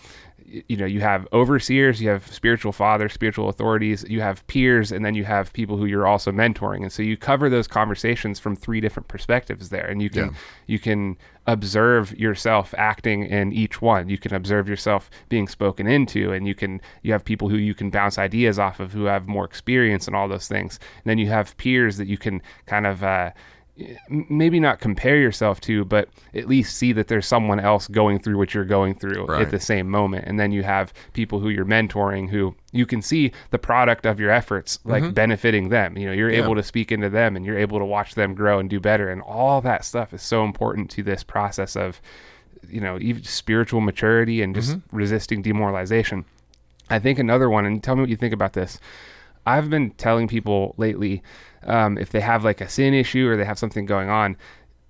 you 0.69 0.77
know 0.77 0.85
you 0.85 1.01
have 1.01 1.27
overseers 1.33 2.03
you 2.03 2.09
have 2.11 2.27
spiritual 2.33 2.71
fathers 2.71 3.15
spiritual 3.15 3.49
authorities 3.49 4.05
you 4.09 4.21
have 4.21 4.47
peers 4.47 4.93
and 4.93 5.03
then 5.03 5.15
you 5.15 5.25
have 5.25 5.51
people 5.55 5.79
who 5.79 5.87
you're 5.87 6.07
also 6.07 6.31
mentoring. 6.31 6.83
And 6.83 6.93
so 6.93 7.03
you 7.03 7.17
cover 7.17 7.49
those 7.49 7.67
conversations 7.67 8.39
from 8.39 8.55
three 8.55 8.81
different 8.81 9.09
perspectives 9.09 9.71
there. 9.71 9.87
And 9.87 10.03
you 10.03 10.11
can 10.11 10.25
Yeah. 10.27 10.31
you 10.67 10.79
can 10.79 11.17
observe 11.47 12.17
yourself 12.19 12.75
acting 12.77 13.25
in 13.27 13.53
each 13.53 13.81
one. 13.83 14.09
You 14.09 14.19
can 14.19 14.35
observe 14.35 14.69
yourself 14.69 15.11
being 15.29 15.49
spoken 15.49 15.87
into 15.87 16.33
and 16.33 16.47
you 16.47 16.55
can 16.55 16.81
you 17.03 17.13
have 17.13 17.25
people 17.25 17.49
who 17.49 17.57
you 17.57 17.75
can 17.75 17.89
bounce 17.91 18.19
ideas 18.19 18.59
off 18.59 18.81
of 18.81 18.93
who 18.93 19.05
have 19.05 19.27
more 19.27 19.45
experience 19.47 20.07
and 20.07 20.15
all 20.15 20.29
those 20.29 20.47
things. 20.49 20.79
And 21.05 21.11
then 21.11 21.19
you 21.19 21.29
have 21.29 21.57
peers 21.57 21.97
that 21.97 22.07
you 22.07 22.19
can 22.19 22.43
kind 22.67 22.87
of 22.87 23.03
uh, 23.03 23.31
maybe 24.09 24.61
not 24.61 24.79
compare 24.79 25.17
yourself 25.17 25.61
to 25.61 25.85
but 25.85 26.09
at 26.33 26.47
least 26.47 26.77
see 26.77 26.93
that 26.93 27.09
there's 27.09 27.27
someone 27.27 27.59
else 27.59 27.89
going 27.89 28.21
through 28.21 28.39
what 28.39 28.55
you're 28.55 28.65
going 28.65 28.95
through 28.95 29.25
Right. 29.27 29.43
at 29.43 29.51
the 29.51 29.59
same 29.59 29.91
moment 29.91 30.27
and 30.29 30.39
then 30.39 30.53
you 30.53 30.63
have 30.63 30.93
people 31.13 31.41
who 31.41 31.49
you're 31.49 31.65
mentoring 31.65 32.31
who 32.31 32.55
you 32.71 32.87
can 32.87 33.03
see 33.03 33.33
the 33.51 33.59
product 33.59 34.07
of 34.07 34.21
your 34.21 34.31
efforts 34.31 34.79
like 34.85 35.13
benefiting 35.13 35.71
them 35.71 35.99
you 35.99 36.07
know 36.07 36.13
you're 36.13 36.29
Mm-hmm. 36.29 36.39
Yeah. 36.39 36.45
able 36.45 36.55
to 36.55 36.63
speak 36.63 36.93
into 36.93 37.11
them 37.11 37.35
and 37.35 37.45
you're 37.45 37.59
able 37.59 37.81
to 37.81 37.85
watch 37.85 38.15
them 38.15 38.35
grow 38.35 38.61
and 38.61 38.71
do 38.71 38.79
better 38.79 39.09
and 39.11 39.21
all 39.23 39.61
that 39.63 39.85
stuff 39.85 40.15
is 40.15 40.23
so 40.23 40.45
important 40.45 40.89
to 40.93 41.03
this 41.03 41.25
process 41.25 41.75
of 41.75 42.01
you 42.69 42.81
know 42.81 42.97
even 43.01 43.25
spiritual 43.25 43.81
maturity 43.81 44.41
and 44.41 44.55
just 44.55 44.71
Mm-hmm. 44.77 44.97
resisting 44.97 45.43
demoralization 45.43 46.25
i 46.91 46.99
think 47.01 47.19
another 47.19 47.51
one 47.51 47.67
and 47.67 47.83
tell 47.83 47.97
me 47.97 48.03
what 48.03 48.09
you 48.11 48.17
think 48.17 48.33
about 48.33 48.53
this 48.53 48.79
i've 49.47 49.71
been 49.71 49.91
telling 49.93 50.29
people 50.29 50.75
lately 50.77 51.23
um, 51.67 51.99
if 51.99 52.11
they 52.11 52.21
have 52.21 52.45
like 52.45 52.61
a 52.61 52.69
sin 52.69 52.95
issue 52.95 53.29
or 53.29 53.37
they 53.37 53.45
have 53.45 53.59
something 53.59 53.87
going 53.87 54.09
on 54.11 54.37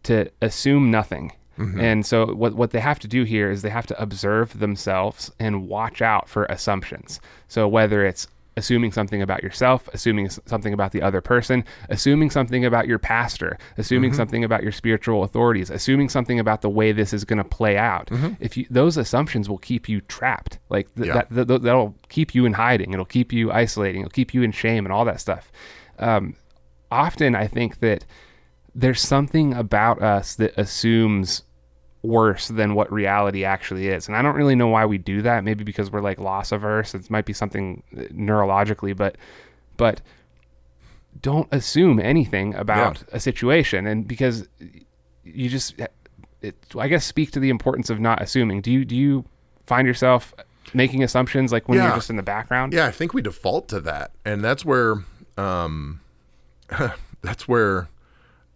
to 0.04 0.30
assume 0.40 0.90
nothing. 0.90 1.32
And 1.80 2.04
so 2.04 2.26
what 2.34 2.54
what 2.54 2.72
they 2.72 2.80
have 2.80 2.98
to 3.00 3.08
do 3.08 3.22
here 3.22 3.50
is 3.50 3.62
they 3.62 3.70
have 3.70 3.86
to 3.86 4.02
observe 4.02 4.58
themselves 4.58 5.30
and 5.38 5.68
watch 5.68 6.02
out 6.02 6.28
for 6.28 6.46
assumptions. 6.46 7.20
So 7.46 7.68
whether 7.68 8.04
it's 8.04 8.26
assuming 8.56 8.92
something 8.92 9.20
about 9.20 9.42
yourself, 9.42 9.88
assuming 9.92 10.28
something 10.30 10.72
about 10.72 10.92
the 10.92 11.02
other 11.02 11.20
person, 11.20 11.64
assuming 11.88 12.30
something 12.30 12.64
about 12.64 12.86
your 12.86 12.98
pastor, 12.98 13.58
assuming 13.78 14.12
something 14.14 14.44
about 14.44 14.62
your 14.62 14.70
spiritual 14.72 15.24
authorities, 15.24 15.70
assuming 15.70 16.08
something 16.08 16.38
about 16.38 16.62
the 16.62 16.70
way 16.70 16.92
this 16.92 17.12
is 17.12 17.24
going 17.24 17.38
to 17.38 17.44
play 17.44 17.76
out. 17.76 18.08
If 18.40 18.56
you 18.56 18.66
those 18.70 18.96
assumptions 18.96 19.48
will 19.48 19.58
keep 19.58 19.88
you 19.88 20.00
trapped. 20.02 20.58
Like 20.68 20.94
th- 20.94 21.08
Yeah. 21.08 21.14
that, 21.14 21.34
th- 21.34 21.48
th- 21.48 21.60
that'll 21.62 21.96
keep 22.08 22.34
you 22.34 22.46
in 22.46 22.52
hiding. 22.52 22.92
It'll 22.92 23.04
keep 23.04 23.32
you 23.32 23.50
isolating. 23.50 24.02
It'll 24.02 24.10
keep 24.10 24.32
you 24.34 24.42
in 24.42 24.52
shame 24.52 24.84
and 24.86 24.92
all 24.92 25.04
that 25.04 25.20
stuff. 25.20 25.50
Um, 25.98 26.36
often, 26.90 27.34
I 27.34 27.46
think 27.48 27.80
that 27.80 28.04
there's 28.74 29.00
something 29.00 29.52
about 29.54 30.02
us 30.02 30.34
that 30.36 30.56
assumes 30.56 31.42
worse 32.04 32.48
than 32.48 32.74
what 32.74 32.92
reality 32.92 33.44
actually 33.44 33.88
is. 33.88 34.06
And 34.08 34.16
I 34.16 34.20
don't 34.22 34.36
really 34.36 34.54
know 34.54 34.68
why 34.68 34.84
we 34.84 34.98
do 34.98 35.22
that. 35.22 35.42
Maybe 35.42 35.64
because 35.64 35.90
we're 35.90 36.02
like 36.02 36.18
loss 36.20 36.52
averse. 36.52 36.94
It 36.94 37.10
might 37.10 37.24
be 37.24 37.32
something 37.32 37.82
uh, 37.96 38.02
neurologically, 38.12 38.94
but 38.96 39.16
but 39.76 40.00
don't 41.20 41.48
assume 41.52 41.98
anything 41.98 42.54
about 42.54 43.02
a 43.12 43.20
situation 43.20 43.86
and 43.86 44.06
because 44.06 44.46
you 45.24 45.48
just 45.48 45.74
it, 46.42 46.56
I 46.78 46.88
guess 46.88 47.04
speak 47.04 47.30
to 47.32 47.40
the 47.40 47.48
importance 47.50 47.88
of 47.88 47.98
not 48.00 48.20
assuming. 48.20 48.60
Do 48.60 48.70
you 48.70 48.84
do 48.84 48.94
you 48.94 49.24
find 49.64 49.86
yourself 49.88 50.34
making 50.74 51.02
assumptions 51.02 51.52
like 51.52 51.68
when 51.68 51.78
Yeah. 51.78 51.86
you're 51.86 51.96
just 51.96 52.10
in 52.10 52.16
the 52.16 52.22
background? 52.22 52.72
Yeah, 52.74 52.86
I 52.86 52.90
think 52.90 53.14
we 53.14 53.22
default 53.22 53.68
to 53.68 53.80
that, 53.80 54.10
and 54.26 54.44
that's 54.44 54.64
where, 54.64 54.96
um, 55.38 56.00
that's 57.22 57.48
where 57.48 57.88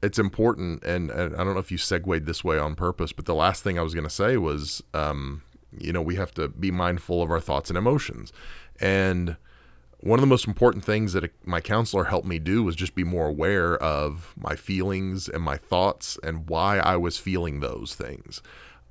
it's 0.03 0.19
important. 0.19 0.85
And, 0.85 1.11
and 1.11 1.35
I 1.35 1.45
don't 1.45 1.55
know 1.55 1.61
if 1.61 1.73
you 1.73 1.79
segued 1.79 2.27
this 2.27 2.45
way 2.45 2.59
on 2.59 2.75
purpose, 2.75 3.13
but 3.13 3.27
the 3.27 3.35
last 3.35 3.63
thing 3.63 3.79
I 3.79 3.83
was 3.83 3.95
going 3.95 4.07
to 4.07 4.11
say 4.11 4.37
was, 4.37 4.83
um, 4.95 5.43
you 5.77 5.93
know, 5.93 6.03
we 6.03 6.15
have 6.17 6.33
to 6.35 6.49
be 6.49 6.71
mindful 6.71 7.23
of 7.23 7.31
our 7.31 7.41
thoughts 7.41 7.71
and 7.71 7.77
emotions, 7.77 8.33
and 8.81 9.37
one 10.01 10.19
of 10.19 10.21
the 10.21 10.29
most 10.29 10.47
important 10.47 10.85
things 10.85 11.13
that 11.13 11.33
my 11.45 11.61
counselor 11.61 12.05
helped 12.05 12.27
me 12.27 12.39
do 12.39 12.63
was 12.63 12.77
just 12.77 12.95
be 12.95 13.03
more 13.03 13.27
aware 13.27 13.77
of 13.83 14.33
my 14.37 14.55
feelings 14.55 15.29
and 15.29 15.43
my 15.43 15.57
thoughts 15.57 16.17
and 16.23 16.49
why 16.49 16.79
I 16.79 16.97
was 16.97 17.19
feeling 17.19 17.61
those 17.61 17.95
things. 17.95 18.41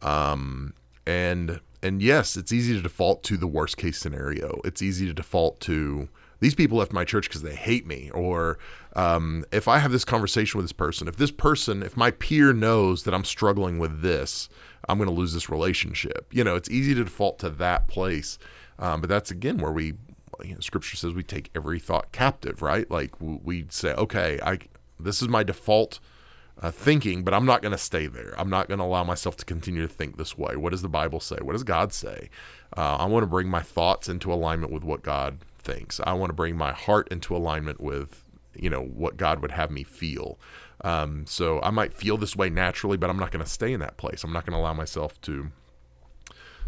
Um, 0.01 0.73
and 1.05 1.61
and 1.81 2.01
yes, 2.01 2.35
it's 2.35 2.51
easy 2.51 2.73
to 2.73 2.81
default 2.81 3.23
to 3.23 3.37
the 3.37 3.47
worst 3.47 3.77
case 3.77 3.97
scenario. 3.97 4.59
It's 4.65 4.81
easy 4.81 5.05
to 5.07 5.13
default 5.13 5.61
to 5.61 6.09
these 6.39 6.55
people 6.55 6.77
left 6.77 6.93
my 6.93 7.03
church 7.03 7.27
because 7.27 7.41
they 7.41 7.55
hate 7.55 7.85
me, 7.85 8.09
or 8.13 8.57
um, 8.95 9.45
if 9.51 9.67
I 9.67 9.79
have 9.79 9.91
this 9.91 10.05
conversation 10.05 10.57
with 10.57 10.65
this 10.65 10.73
person, 10.73 11.07
if 11.07 11.17
this 11.17 11.31
person, 11.31 11.83
if 11.83 11.97
my 11.97 12.11
peer 12.11 12.53
knows 12.53 13.03
that 13.03 13.13
I'm 13.13 13.23
struggling 13.23 13.79
with 13.79 14.01
this, 14.01 14.49
I'm 14.87 14.97
going 14.97 15.09
to 15.09 15.15
lose 15.15 15.33
this 15.33 15.49
relationship. 15.49 16.27
You 16.31 16.43
know, 16.43 16.55
it's 16.55 16.69
easy 16.69 16.93
to 16.95 17.03
default 17.03 17.39
to 17.39 17.49
that 17.49 17.87
place, 17.87 18.37
um, 18.79 19.01
but 19.01 19.09
that's 19.09 19.31
again 19.31 19.57
where 19.57 19.71
we, 19.71 19.93
you 20.43 20.53
know, 20.53 20.59
Scripture 20.59 20.95
says 20.95 21.13
we 21.13 21.23
take 21.23 21.49
every 21.55 21.79
thought 21.79 22.11
captive, 22.11 22.61
right? 22.61 22.89
Like 22.89 23.11
we 23.19 23.65
say, 23.69 23.93
okay, 23.93 24.39
I 24.43 24.59
this 24.99 25.21
is 25.21 25.27
my 25.27 25.43
default 25.43 25.99
uh, 26.61 26.71
thinking, 26.71 27.23
but 27.23 27.33
I'm 27.33 27.45
not 27.45 27.61
going 27.61 27.71
to 27.71 27.77
stay 27.77 28.07
there. 28.07 28.33
I'm 28.37 28.49
not 28.49 28.67
going 28.67 28.79
to 28.79 28.85
allow 28.85 29.03
myself 29.03 29.35
to 29.37 29.45
continue 29.45 29.81
to 29.81 29.93
think 29.93 30.17
this 30.17 30.37
way. 30.37 30.55
What 30.55 30.71
does 30.71 30.81
the 30.81 30.89
Bible 30.89 31.19
say? 31.19 31.37
What 31.41 31.53
does 31.53 31.63
God 31.63 31.93
say? 31.93 32.29
Uh, 32.75 32.97
I 32.97 33.05
want 33.05 33.23
to 33.23 33.27
bring 33.27 33.47
my 33.47 33.61
thoughts 33.61 34.09
into 34.09 34.33
alignment 34.33 34.71
with 34.71 34.83
what 34.83 35.03
God 35.03 35.39
thinks. 35.67 35.99
I 36.03 36.13
want 36.13 36.29
to 36.29 36.33
bring 36.33 36.55
my 36.57 36.71
heart 36.71 37.07
into 37.11 37.35
alignment 37.35 37.79
with, 37.81 38.23
you 38.55 38.69
know, 38.69 38.81
what 38.81 39.17
God 39.17 39.41
would 39.41 39.51
have 39.51 39.69
me 39.69 39.83
feel. 39.83 40.39
Um, 40.83 41.25
so 41.27 41.59
I 41.61 41.69
might 41.71 41.93
feel 41.93 42.17
this 42.17 42.35
way 42.35 42.49
naturally, 42.49 42.97
but 42.97 43.09
I'm 43.09 43.17
not 43.19 43.31
going 43.31 43.43
to 43.43 43.49
stay 43.49 43.73
in 43.73 43.79
that 43.81 43.97
place. 43.97 44.23
I'm 44.23 44.31
not 44.33 44.45
going 44.45 44.53
to 44.53 44.59
allow 44.59 44.73
myself 44.73 45.19
to 45.21 45.51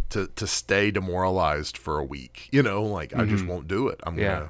to 0.09 0.27
to 0.35 0.47
stay 0.47 0.89
demoralized 0.91 1.77
for 1.77 1.99
a 1.99 2.03
week. 2.03 2.49
You 2.51 2.63
know, 2.63 2.81
like 2.83 3.15
I 3.15 3.25
just 3.25 3.45
won't 3.45 3.67
do 3.67 3.87
it. 3.89 3.99
I'm 4.03 4.17
Yeah. 4.17 4.25
gonna 4.39 4.49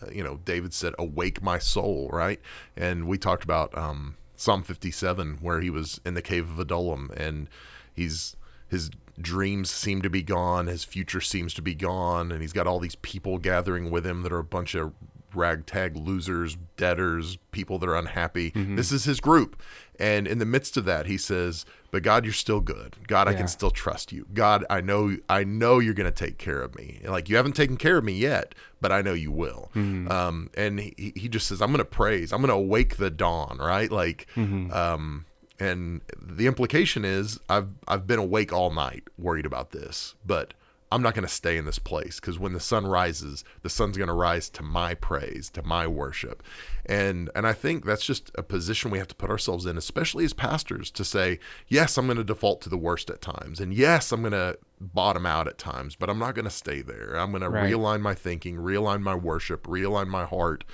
Uh, 0.00 0.10
You 0.12 0.22
know, 0.22 0.36
David 0.44 0.72
said, 0.74 0.94
"Awake 0.98 1.42
my 1.42 1.58
soul," 1.58 2.08
right? 2.12 2.40
And 2.76 3.08
we 3.08 3.18
talked 3.18 3.42
about 3.42 3.76
um, 3.76 4.16
Psalm 4.36 4.62
57, 4.62 5.38
where 5.40 5.60
he 5.60 5.70
was 5.70 6.00
in 6.04 6.14
the 6.14 6.22
cave 6.22 6.48
of 6.48 6.58
Adullam, 6.60 7.10
and 7.16 7.48
he's 7.92 8.36
his 8.68 8.90
dreams 9.20 9.70
seem 9.70 10.02
to 10.02 10.10
be 10.10 10.22
gone, 10.22 10.66
his 10.68 10.84
future 10.84 11.20
seems 11.20 11.52
to 11.54 11.62
be 11.62 11.74
gone, 11.74 12.30
and 12.30 12.40
he's 12.40 12.52
got 12.52 12.66
all 12.66 12.78
these 12.78 12.94
people 12.96 13.38
gathering 13.38 13.90
with 13.90 14.06
him 14.06 14.22
that 14.22 14.32
are 14.32 14.38
a 14.38 14.44
bunch 14.44 14.74
of 14.74 14.92
ragtag 15.34 15.94
losers, 15.96 16.56
debtors, 16.76 17.36
people 17.52 17.78
that 17.78 17.88
are 17.88 17.96
unhappy. 17.96 18.50
This 18.76 18.90
is 18.92 19.04
his 19.04 19.20
group. 19.20 19.60
And 20.00 20.26
in 20.26 20.38
the 20.38 20.46
midst 20.46 20.76
of 20.76 20.84
that, 20.84 21.06
he 21.06 21.18
says, 21.18 21.66
"But 21.90 22.02
God, 22.04 22.24
you're 22.24 22.32
still 22.32 22.60
good. 22.60 22.96
God, 23.08 23.26
I 23.26 23.34
can 23.34 23.48
still 23.48 23.70
trust 23.70 24.12
you. 24.12 24.26
God, 24.32 24.64
I 24.70 24.80
know 24.80 25.16
I 25.28 25.42
know 25.44 25.80
you're 25.80 25.92
going 25.94 26.10
to 26.10 26.24
take 26.24 26.38
care 26.38 26.62
of 26.62 26.76
me. 26.76 27.00
Like 27.04 27.28
you 27.28 27.36
haven't 27.36 27.56
taken 27.56 27.76
care 27.76 27.98
of 27.98 28.04
me 28.04 28.12
yet, 28.12 28.54
but 28.80 28.92
I 28.92 29.02
know 29.02 29.12
you 29.12 29.32
will." 29.32 29.70
Um, 29.74 30.50
and 30.54 30.78
he, 30.78 31.12
he 31.16 31.28
just 31.28 31.48
says, 31.48 31.60
"I'm 31.60 31.68
going 31.70 31.78
to 31.78 31.84
praise. 31.84 32.32
I'm 32.32 32.40
going 32.40 32.48
to 32.48 32.54
awake 32.54 32.96
the 32.96 33.10
dawn." 33.10 33.58
Right? 33.58 33.90
Like, 33.90 34.28
um, 34.36 35.24
and 35.60 36.02
the 36.20 36.46
implication 36.46 37.04
is 37.04 37.40
I've 37.48 37.68
I've 37.86 38.06
been 38.06 38.18
awake 38.18 38.52
all 38.52 38.70
night 38.70 39.04
worried 39.18 39.46
about 39.46 39.70
this, 39.70 40.14
but 40.24 40.54
I'm 40.90 41.02
not 41.02 41.14
going 41.14 41.26
to 41.26 41.32
stay 41.32 41.58
in 41.58 41.66
this 41.66 41.78
place 41.78 42.18
because 42.18 42.38
when 42.38 42.54
the 42.54 42.60
sun 42.60 42.86
rises, 42.86 43.44
the 43.62 43.68
sun's 43.68 43.98
going 43.98 44.08
to 44.08 44.14
rise 44.14 44.48
to 44.50 44.62
my 44.62 44.94
praise, 44.94 45.50
to 45.50 45.62
my 45.62 45.86
worship, 45.86 46.42
and 46.86 47.30
and 47.34 47.46
I 47.46 47.52
think 47.52 47.84
that's 47.84 48.06
just 48.06 48.30
a 48.36 48.42
position 48.42 48.90
we 48.90 48.98
have 48.98 49.08
to 49.08 49.14
put 49.14 49.30
ourselves 49.30 49.66
in, 49.66 49.76
especially 49.76 50.24
as 50.24 50.32
pastors, 50.32 50.90
to 50.92 51.04
say 51.04 51.40
yes, 51.66 51.98
I'm 51.98 52.06
going 52.06 52.18
to 52.18 52.24
default 52.24 52.60
to 52.62 52.68
the 52.68 52.78
worst 52.78 53.10
at 53.10 53.20
times, 53.20 53.60
and 53.60 53.74
yes, 53.74 54.12
I'm 54.12 54.22
going 54.22 54.32
to 54.32 54.58
bottom 54.80 55.26
out 55.26 55.48
at 55.48 55.58
times, 55.58 55.96
but 55.96 56.08
I'm 56.08 56.18
not 56.18 56.34
going 56.34 56.44
to 56.44 56.50
stay 56.50 56.82
there. 56.82 57.16
I'm 57.16 57.32
going 57.32 57.42
to 57.42 57.50
realign 57.50 58.00
my 58.00 58.14
thinking, 58.14 58.56
realign 58.56 59.02
my 59.02 59.14
worship, 59.14 59.66
realign 59.66 60.06
my 60.06 60.24
heart. 60.24 60.64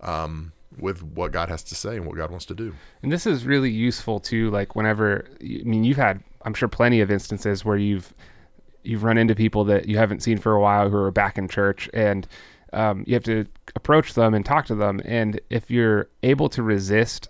Um, 0.00 0.52
with 0.78 1.02
what 1.02 1.32
God 1.32 1.48
has 1.48 1.62
to 1.64 1.74
say 1.74 1.96
and 1.96 2.06
what 2.06 2.16
God 2.16 2.30
wants 2.30 2.46
to 2.46 2.54
do. 2.54 2.74
And 3.02 3.10
this 3.12 3.26
is 3.26 3.44
really 3.44 3.70
useful 3.70 4.20
too. 4.20 4.50
Like 4.50 4.76
whenever, 4.76 5.26
I 5.40 5.62
mean, 5.64 5.84
you've 5.84 5.96
had, 5.96 6.22
I'm 6.42 6.54
sure, 6.54 6.68
plenty 6.68 7.00
of 7.00 7.10
instances 7.10 7.64
where 7.64 7.76
you've 7.76 8.12
you've 8.82 9.02
run 9.02 9.18
into 9.18 9.34
people 9.34 9.64
that 9.64 9.88
you 9.88 9.98
haven't 9.98 10.22
seen 10.22 10.38
for 10.38 10.52
a 10.52 10.60
while 10.60 10.88
who 10.88 10.96
are 10.96 11.10
back 11.10 11.36
in 11.38 11.48
church, 11.48 11.90
and 11.92 12.26
um, 12.72 13.02
you 13.06 13.14
have 13.14 13.24
to 13.24 13.44
approach 13.74 14.14
them 14.14 14.32
and 14.34 14.44
talk 14.44 14.66
to 14.66 14.74
them. 14.74 15.00
And 15.04 15.40
if 15.50 15.70
you're 15.70 16.08
able 16.22 16.48
to 16.50 16.62
resist 16.62 17.28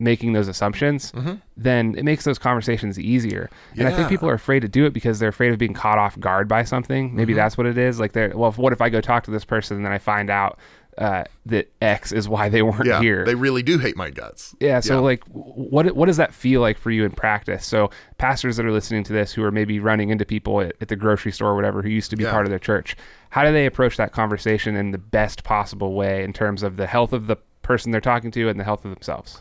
making 0.00 0.32
those 0.32 0.48
assumptions, 0.48 1.12
then 1.56 1.94
it 1.96 2.04
makes 2.04 2.24
those 2.24 2.38
conversations 2.38 2.98
easier. 2.98 3.48
And 3.78 3.86
I 3.86 3.90
think 3.90 4.00
Mm-hmm. 4.00 4.08
People 4.08 4.28
are 4.28 4.34
afraid 4.34 4.60
to 4.60 4.68
do 4.68 4.84
it 4.86 4.92
because 4.92 5.18
they're 5.20 5.28
afraid 5.30 5.52
of 5.52 5.58
being 5.58 5.72
caught 5.72 5.98
off 5.98 6.18
guard 6.18 6.46
by 6.48 6.64
something. 6.64 7.14
Maybe 7.14 7.32
Mm-hmm. 7.32 7.38
that's 7.38 7.56
what 7.56 7.66
it 7.66 7.78
is. 7.78 7.98
Like, 8.00 8.12
they're 8.12 8.36
well, 8.36 8.52
what 8.52 8.72
if 8.72 8.80
I 8.80 8.88
go 8.88 9.00
talk 9.00 9.22
to 9.24 9.30
this 9.30 9.44
person 9.44 9.76
and 9.76 9.86
then 9.86 9.92
I 9.92 9.98
find 9.98 10.30
out 10.30 10.58
uh, 10.98 11.24
that 11.46 11.70
X 11.82 12.12
is 12.12 12.28
why 12.28 12.48
they 12.48 12.62
weren't 12.62 12.86
Yeah, 12.86 13.00
here? 13.00 13.24
they 13.24 13.34
really 13.34 13.62
do 13.62 13.78
hate 13.78 13.96
my 13.96 14.10
guts. 14.10 14.54
Yeah. 14.60 14.80
So, 14.80 14.94
Yeah. 14.94 15.00
like, 15.00 15.24
what 15.28 15.94
what 15.96 16.06
does 16.06 16.16
that 16.18 16.32
feel 16.34 16.60
like 16.60 16.78
for 16.78 16.90
you 16.90 17.04
in 17.04 17.10
practice? 17.12 17.66
So, 17.66 17.90
pastors 18.18 18.56
that 18.56 18.66
are 18.66 18.72
listening 18.72 19.04
to 19.04 19.12
this, 19.12 19.32
who 19.32 19.42
are 19.44 19.50
maybe 19.50 19.80
running 19.80 20.10
into 20.10 20.24
people 20.24 20.60
at, 20.60 20.74
at 20.80 20.88
the 20.88 20.96
grocery 20.96 21.32
store 21.32 21.50
or 21.50 21.56
whatever, 21.56 21.82
who 21.82 21.88
used 21.88 22.10
to 22.10 22.16
be 22.16 22.24
Yeah. 22.24 22.30
part 22.32 22.46
of 22.46 22.50
their 22.50 22.58
church, 22.58 22.96
how 23.30 23.44
do 23.44 23.52
they 23.52 23.66
approach 23.66 23.96
that 23.96 24.12
conversation 24.12 24.76
in 24.76 24.90
the 24.92 24.98
best 24.98 25.44
possible 25.44 25.94
way 25.94 26.22
in 26.24 26.32
terms 26.32 26.62
of 26.62 26.76
the 26.76 26.86
health 26.86 27.12
of 27.12 27.26
the 27.26 27.36
person 27.62 27.90
they're 27.92 28.00
talking 28.00 28.30
to 28.30 28.48
and 28.48 28.60
the 28.60 28.64
health 28.64 28.84
of 28.84 28.92
themselves? 28.94 29.40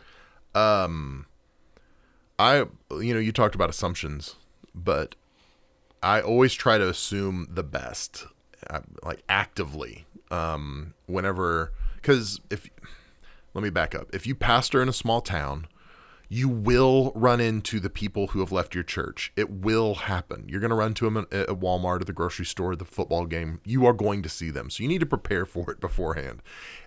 Um, 0.56 1.26
I, 2.40 2.66
you 2.92 3.14
know, 3.14 3.20
you 3.20 3.32
talked 3.32 3.56
about 3.56 3.70
assumptions, 3.70 4.36
but 4.74 5.16
I 6.02 6.22
always 6.22 6.54
try 6.54 6.78
to 6.78 6.88
assume 6.88 7.48
the 7.50 7.64
best, 7.64 8.26
uh, 8.70 8.82
like 9.04 9.24
actively. 9.30 10.06
Um, 10.34 10.94
whenever, 11.06 11.72
because 11.96 12.42
if, 12.50 12.70
let 13.54 13.64
me 13.64 13.70
back 13.70 13.94
up. 13.94 14.08
If 14.14 14.26
you 14.26 14.36
pastor 14.36 14.82
in 14.82 14.90
a 14.90 14.94
small 14.94 15.22
town, 15.22 15.68
you 16.28 16.50
will 16.50 17.12
run 17.14 17.40
into 17.40 17.80
the 17.80 17.90
people 17.90 18.28
who 18.28 18.40
have 18.40 18.52
left 18.52 18.74
your 18.74 18.84
church. 18.84 19.32
It 19.36 19.52
will 19.52 19.94
happen. 19.94 20.46
You're 20.48 20.60
going 20.60 20.72
to 20.72 20.76
run 20.76 20.96
to 20.96 21.06
them 21.06 21.18
at 21.32 21.48
Walmart, 21.50 22.02
at 22.02 22.08
the 22.08 22.14
grocery 22.14 22.46
store, 22.46 22.76
the 22.76 22.86
football 22.86 23.28
game. 23.28 23.62
You 23.64 23.86
are 23.86 23.94
going 23.94 24.24
to 24.24 24.30
see 24.30 24.50
them. 24.50 24.72
So 24.72 24.82
you 24.82 24.90
need 24.90 25.02
to 25.02 25.06
prepare 25.06 25.46
for 25.46 25.70
it 25.70 25.80
beforehand. 25.80 26.42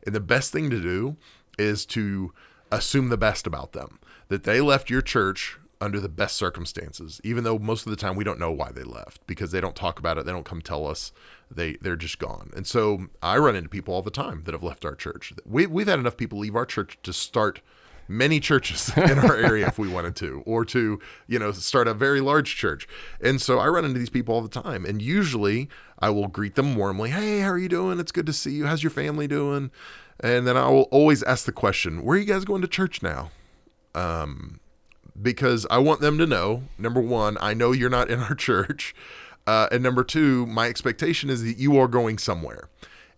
And 0.04 0.14
the 0.14 0.20
best 0.20 0.52
thing 0.52 0.68
to 0.70 0.82
do 0.82 1.16
is 1.56 1.86
to 1.86 2.32
assume 2.72 3.08
the 3.08 3.16
best 3.16 3.46
about 3.46 3.72
them 3.72 4.00
that 4.26 4.42
they 4.42 4.60
left 4.60 4.90
your 4.90 5.02
church 5.02 5.58
under 5.80 6.00
the 6.00 6.08
best 6.08 6.36
circumstances, 6.36 7.20
even 7.22 7.44
though 7.44 7.58
most 7.58 7.86
of 7.86 7.90
the 7.90 7.96
time 7.96 8.16
we 8.16 8.24
don't 8.24 8.40
know 8.40 8.50
why 8.50 8.72
they 8.72 8.82
left 8.82 9.24
because 9.26 9.52
they 9.52 9.60
don't 9.60 9.76
talk 9.76 9.98
about 10.00 10.18
it. 10.18 10.24
They 10.24 10.32
don't 10.32 10.44
come 10.44 10.62
tell 10.62 10.86
us. 10.88 11.12
They 11.50 11.74
they're 11.80 11.96
just 11.96 12.18
gone. 12.18 12.50
And 12.56 12.66
so 12.66 13.06
I 13.22 13.38
run 13.38 13.56
into 13.56 13.68
people 13.68 13.94
all 13.94 14.02
the 14.02 14.10
time 14.10 14.42
that 14.44 14.52
have 14.52 14.62
left 14.62 14.84
our 14.84 14.94
church. 14.94 15.32
We 15.44 15.66
we've 15.66 15.86
had 15.86 15.98
enough 15.98 16.16
people 16.16 16.38
leave 16.38 16.56
our 16.56 16.66
church 16.66 16.98
to 17.02 17.12
start 17.12 17.60
many 18.08 18.40
churches 18.40 18.90
in 18.96 19.18
our 19.18 19.36
area 19.36 19.66
if 19.66 19.78
we 19.78 19.88
wanted 19.88 20.16
to, 20.16 20.42
or 20.46 20.64
to, 20.64 21.00
you 21.26 21.38
know, 21.38 21.52
start 21.52 21.88
a 21.88 21.94
very 21.94 22.20
large 22.20 22.56
church. 22.56 22.88
And 23.20 23.40
so 23.40 23.58
I 23.58 23.68
run 23.68 23.84
into 23.84 23.98
these 23.98 24.10
people 24.10 24.34
all 24.34 24.42
the 24.42 24.48
time. 24.48 24.84
And 24.84 25.02
usually 25.02 25.68
I 25.98 26.10
will 26.10 26.28
greet 26.28 26.54
them 26.54 26.76
warmly. 26.76 27.10
Hey, 27.10 27.40
how 27.40 27.50
are 27.50 27.58
you 27.58 27.68
doing? 27.68 27.98
It's 27.98 28.12
good 28.12 28.26
to 28.26 28.32
see 28.32 28.52
you. 28.52 28.66
How's 28.66 28.82
your 28.82 28.90
family 28.90 29.26
doing? 29.26 29.70
And 30.20 30.46
then 30.46 30.56
I 30.56 30.68
will 30.68 30.88
always 30.90 31.22
ask 31.24 31.44
the 31.44 31.52
question, 31.52 32.02
where 32.02 32.16
are 32.16 32.20
you 32.20 32.26
guys 32.26 32.44
going 32.44 32.62
to 32.62 32.68
church 32.68 33.02
now? 33.02 33.30
Um, 33.94 34.60
because 35.20 35.66
I 35.70 35.78
want 35.78 36.00
them 36.00 36.18
to 36.18 36.26
know 36.26 36.64
number 36.78 37.00
one, 37.00 37.36
I 37.40 37.54
know 37.54 37.72
you're 37.72 37.90
not 37.90 38.10
in 38.10 38.20
our 38.20 38.34
church. 38.34 38.94
Uh, 39.46 39.68
and 39.70 39.82
number 39.82 40.02
two, 40.02 40.46
my 40.46 40.66
expectation 40.68 41.30
is 41.30 41.42
that 41.44 41.56
you 41.58 41.78
are 41.78 41.88
going 41.88 42.18
somewhere. 42.18 42.68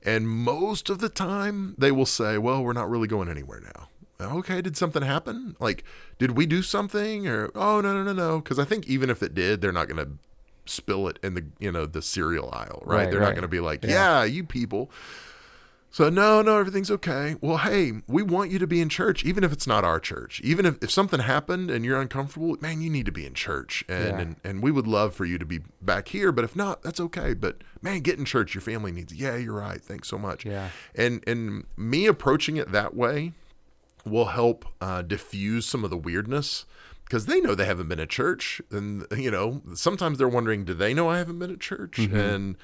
And 0.03 0.29
most 0.29 0.91
of 0.91 0.99
the 0.99 1.09
time, 1.09 1.74
they 1.79 1.91
will 1.91 2.07
say, 2.07 2.39
Well, 2.39 2.62
we're 2.62 2.72
not 2.72 2.89
really 2.89 3.09
going 3.09 3.29
anywhere 3.29 3.61
now. 3.61 3.89
Okay, 4.20 4.61
did 4.61 4.76
something 4.76 5.03
happen? 5.03 5.57
Like, 5.61 5.85
did 6.18 6.33
we 6.37 6.45
do 6.45 6.61
something? 6.62 7.29
Or, 7.29 7.51
oh, 7.55 7.81
no, 7.81 7.95
no, 7.95 8.03
no, 8.03 8.12
no. 8.12 8.41
Because 8.41 8.59
I 8.59 8.64
think 8.64 8.87
even 8.89 9.11
if 9.11 9.22
it 9.22 9.33
did, 9.35 9.61
they're 9.61 9.72
not 9.72 9.89
going 9.89 10.05
to 10.05 10.12
spill 10.66 11.09
it 11.09 11.18
in 11.22 11.35
the, 11.35 11.45
you 11.61 11.70
know, 11.70 11.87
the 11.87 12.03
cereal 12.03 12.51
aisle, 12.53 12.83
right? 12.85 12.97
Right, 12.97 13.11
they're 13.11 13.20
right. 13.20 13.26
not 13.26 13.35
going 13.35 13.43
to 13.43 13.49
be 13.49 13.61
like, 13.61 13.85
Yeah. 13.85 14.20
yeah, 14.20 14.24
you 14.24 14.45
people. 14.45 14.91
So 15.91 16.11
no, 16.11 16.43
no, 16.43 16.59
everything's 16.59 16.91
okay. 16.91 17.36
Well, 17.41 17.57
hey, 17.59 17.93
we 18.07 18.22
want 18.22 18.51
you 18.51 18.59
to 18.59 18.66
be 18.66 18.80
in 18.82 18.91
church, 18.91 19.24
even 19.24 19.43
if 19.43 19.53
it's 19.53 19.66
not 19.66 19.84
our 19.84 19.99
church. 19.99 20.39
Even 20.45 20.66
if, 20.66 20.76
if 20.82 20.91
something 20.91 21.20
happened 21.20 21.70
and 21.70 21.82
you're 21.84 22.01
uncomfortable, 22.01 22.57
man, 22.61 22.82
you 22.82 22.91
need 22.91 23.07
to 23.07 23.12
be 23.12 23.24
in 23.24 23.32
church. 23.34 23.84
And, 23.89 24.05
Yeah. 24.07 24.18
and 24.20 24.36
and 24.45 24.62
we 24.62 24.70
would 24.70 24.86
love 24.86 25.14
for 25.14 25.24
you 25.24 25.39
to 25.39 25.47
be 25.47 25.61
back 25.80 26.09
here. 26.09 26.30
But 26.30 26.45
if 26.45 26.55
not, 26.55 26.82
that's 26.82 27.01
okay. 27.01 27.32
But 27.32 27.62
man, 27.80 28.01
get 28.01 28.18
in 28.18 28.26
church. 28.26 28.55
Your 28.55 28.62
family 28.62 28.93
needs 28.93 29.12
it. 29.12 29.18
Yeah, 29.18 29.36
you're 29.36 29.55
right. 29.59 29.80
Thanks 29.80 30.09
so 30.09 30.18
much. 30.18 30.45
Yeah. 30.45 30.68
And 30.95 31.24
and 31.26 31.64
me 31.76 32.07
approaching 32.07 32.59
it 32.59 32.70
that 32.72 32.95
way 32.95 33.32
will 34.05 34.26
help 34.26 34.66
uh, 34.80 35.03
diffuse 35.03 35.66
some 35.66 35.84
of 35.84 35.91
the 35.91 35.97
weirdness 35.97 36.66
because 37.09 37.25
they 37.25 37.41
know 37.41 37.55
they 37.55 37.65
haven't 37.65 37.89
been 37.89 38.01
at 38.01 38.11
church 38.11 38.61
and 38.71 39.07
you 39.17 39.31
know 39.31 39.63
sometimes 39.75 40.19
they're 40.19 40.29
wondering 40.29 40.65
do 40.65 40.75
they 40.75 40.93
know 40.93 41.09
i 41.09 41.19
haven't 41.19 41.39
been 41.39 41.51
at 41.51 41.61
church 41.61 41.97
mm-hmm. 41.97 42.17
and 42.17 42.57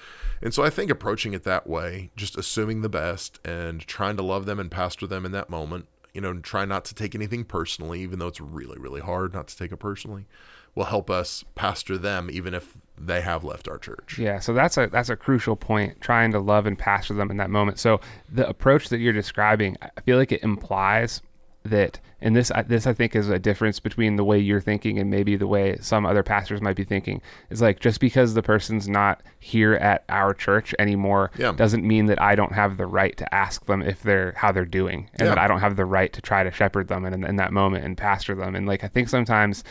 and 0.43 0.53
so 0.53 0.63
i 0.63 0.71
think 0.71 0.91
approaching 0.91 1.33
it 1.33 1.45
that 1.45 1.67
way 1.67 2.11
just 2.15 2.37
assuming 2.37 2.83
the 2.83 2.89
best 2.89 3.41
and 3.45 3.81
trying 3.87 4.17
to 4.17 4.23
love 4.23 4.47
them 4.47 4.61
and 4.61 4.71
pastor 4.71 5.07
them 5.07 5.25
in 5.25 5.33
that 5.33 5.49
moment 5.49 5.87
you 6.13 6.21
know 6.21 6.31
and 6.31 6.45
try 6.45 6.65
not 6.65 6.85
to 6.85 6.95
take 6.95 7.15
anything 7.15 7.45
personally 7.45 8.01
even 8.01 8.19
though 8.19 8.29
it's 8.29 8.41
really 8.41 8.79
really 8.79 9.01
hard 9.01 9.33
not 9.33 9.49
to 9.49 9.57
take 9.57 9.73
it 9.73 9.79
personally 9.79 10.27
will 10.75 10.85
help 10.85 11.09
us 11.09 11.45
pastor 11.55 11.97
them 11.97 12.29
even 12.31 12.53
if 12.53 12.77
they 12.97 13.21
have 13.23 13.43
left 13.43 13.69
our 13.69 13.79
church 13.79 14.19
Yeah, 14.19 14.39
so 14.39 14.53
that's 14.53 14.77
a 14.77 14.87
that's 14.87 15.09
a 15.09 15.17
crucial 15.17 15.57
point. 15.57 16.01
Trying 16.01 16.31
to 16.31 16.39
love 16.39 16.65
and 16.65 16.79
pastor 16.79 17.13
them 17.15 17.29
in 17.29 17.39
that 17.39 17.51
moment. 17.51 17.81
So 17.81 18.01
the 18.33 18.49
approach 18.49 18.89
that 18.91 18.99
you're 18.99 19.13
describing, 19.13 19.77
I 19.83 20.01
feel 20.03 20.17
like 20.17 20.31
it 20.31 20.45
implies 20.45 21.21
that, 21.65 21.99
and 22.21 22.37
this 22.37 22.51
I- 22.51 22.63
this 22.63 22.87
I 22.87 22.93
think 22.93 23.17
is 23.17 23.29
a 23.31 23.39
difference 23.39 23.81
between 23.81 24.17
the 24.17 24.25
way 24.25 24.39
you're 24.39 24.61
thinking 24.61 24.99
and 24.99 25.11
maybe 25.11 25.35
the 25.37 25.47
way 25.47 25.77
some 25.81 26.05
other 26.05 26.23
pastors 26.23 26.61
might 26.61 26.77
be 26.77 26.85
thinking. 26.85 27.23
Is 27.51 27.63
like 27.63 27.81
just 27.81 28.01
because 28.01 28.35
the 28.35 28.43
person's 28.43 28.87
not 28.89 29.23
here 29.41 29.75
at 29.75 30.05
our 30.11 30.35
church 30.35 30.75
anymore 30.79 31.31
Yeah. 31.39 31.53
doesn't 31.53 31.83
mean 31.87 32.07
that 32.07 32.21
I 32.21 32.35
don't 32.35 32.53
have 32.53 32.77
the 32.77 32.87
right 32.87 33.17
to 33.17 33.35
ask 33.35 33.65
them 33.67 33.81
if 33.83 34.03
they're 34.03 34.35
how 34.37 34.53
they're 34.53 34.65
doing, 34.67 35.09
and 35.15 35.23
Yeah. 35.27 35.35
that 35.35 35.39
I 35.39 35.47
don't 35.47 35.61
have 35.61 35.77
the 35.77 35.87
right 35.87 36.13
to 36.13 36.21
try 36.21 36.43
to 36.45 36.51
shepherd 36.51 36.89
them 36.89 37.05
in, 37.07 37.25
in 37.25 37.37
that 37.37 37.53
moment 37.53 37.85
and 37.87 37.97
pastor 37.97 38.35
them. 38.35 38.55
And 38.55 38.67
like 38.67 38.85
I 38.85 38.89
think 38.89 39.09
sometimes. 39.09 39.65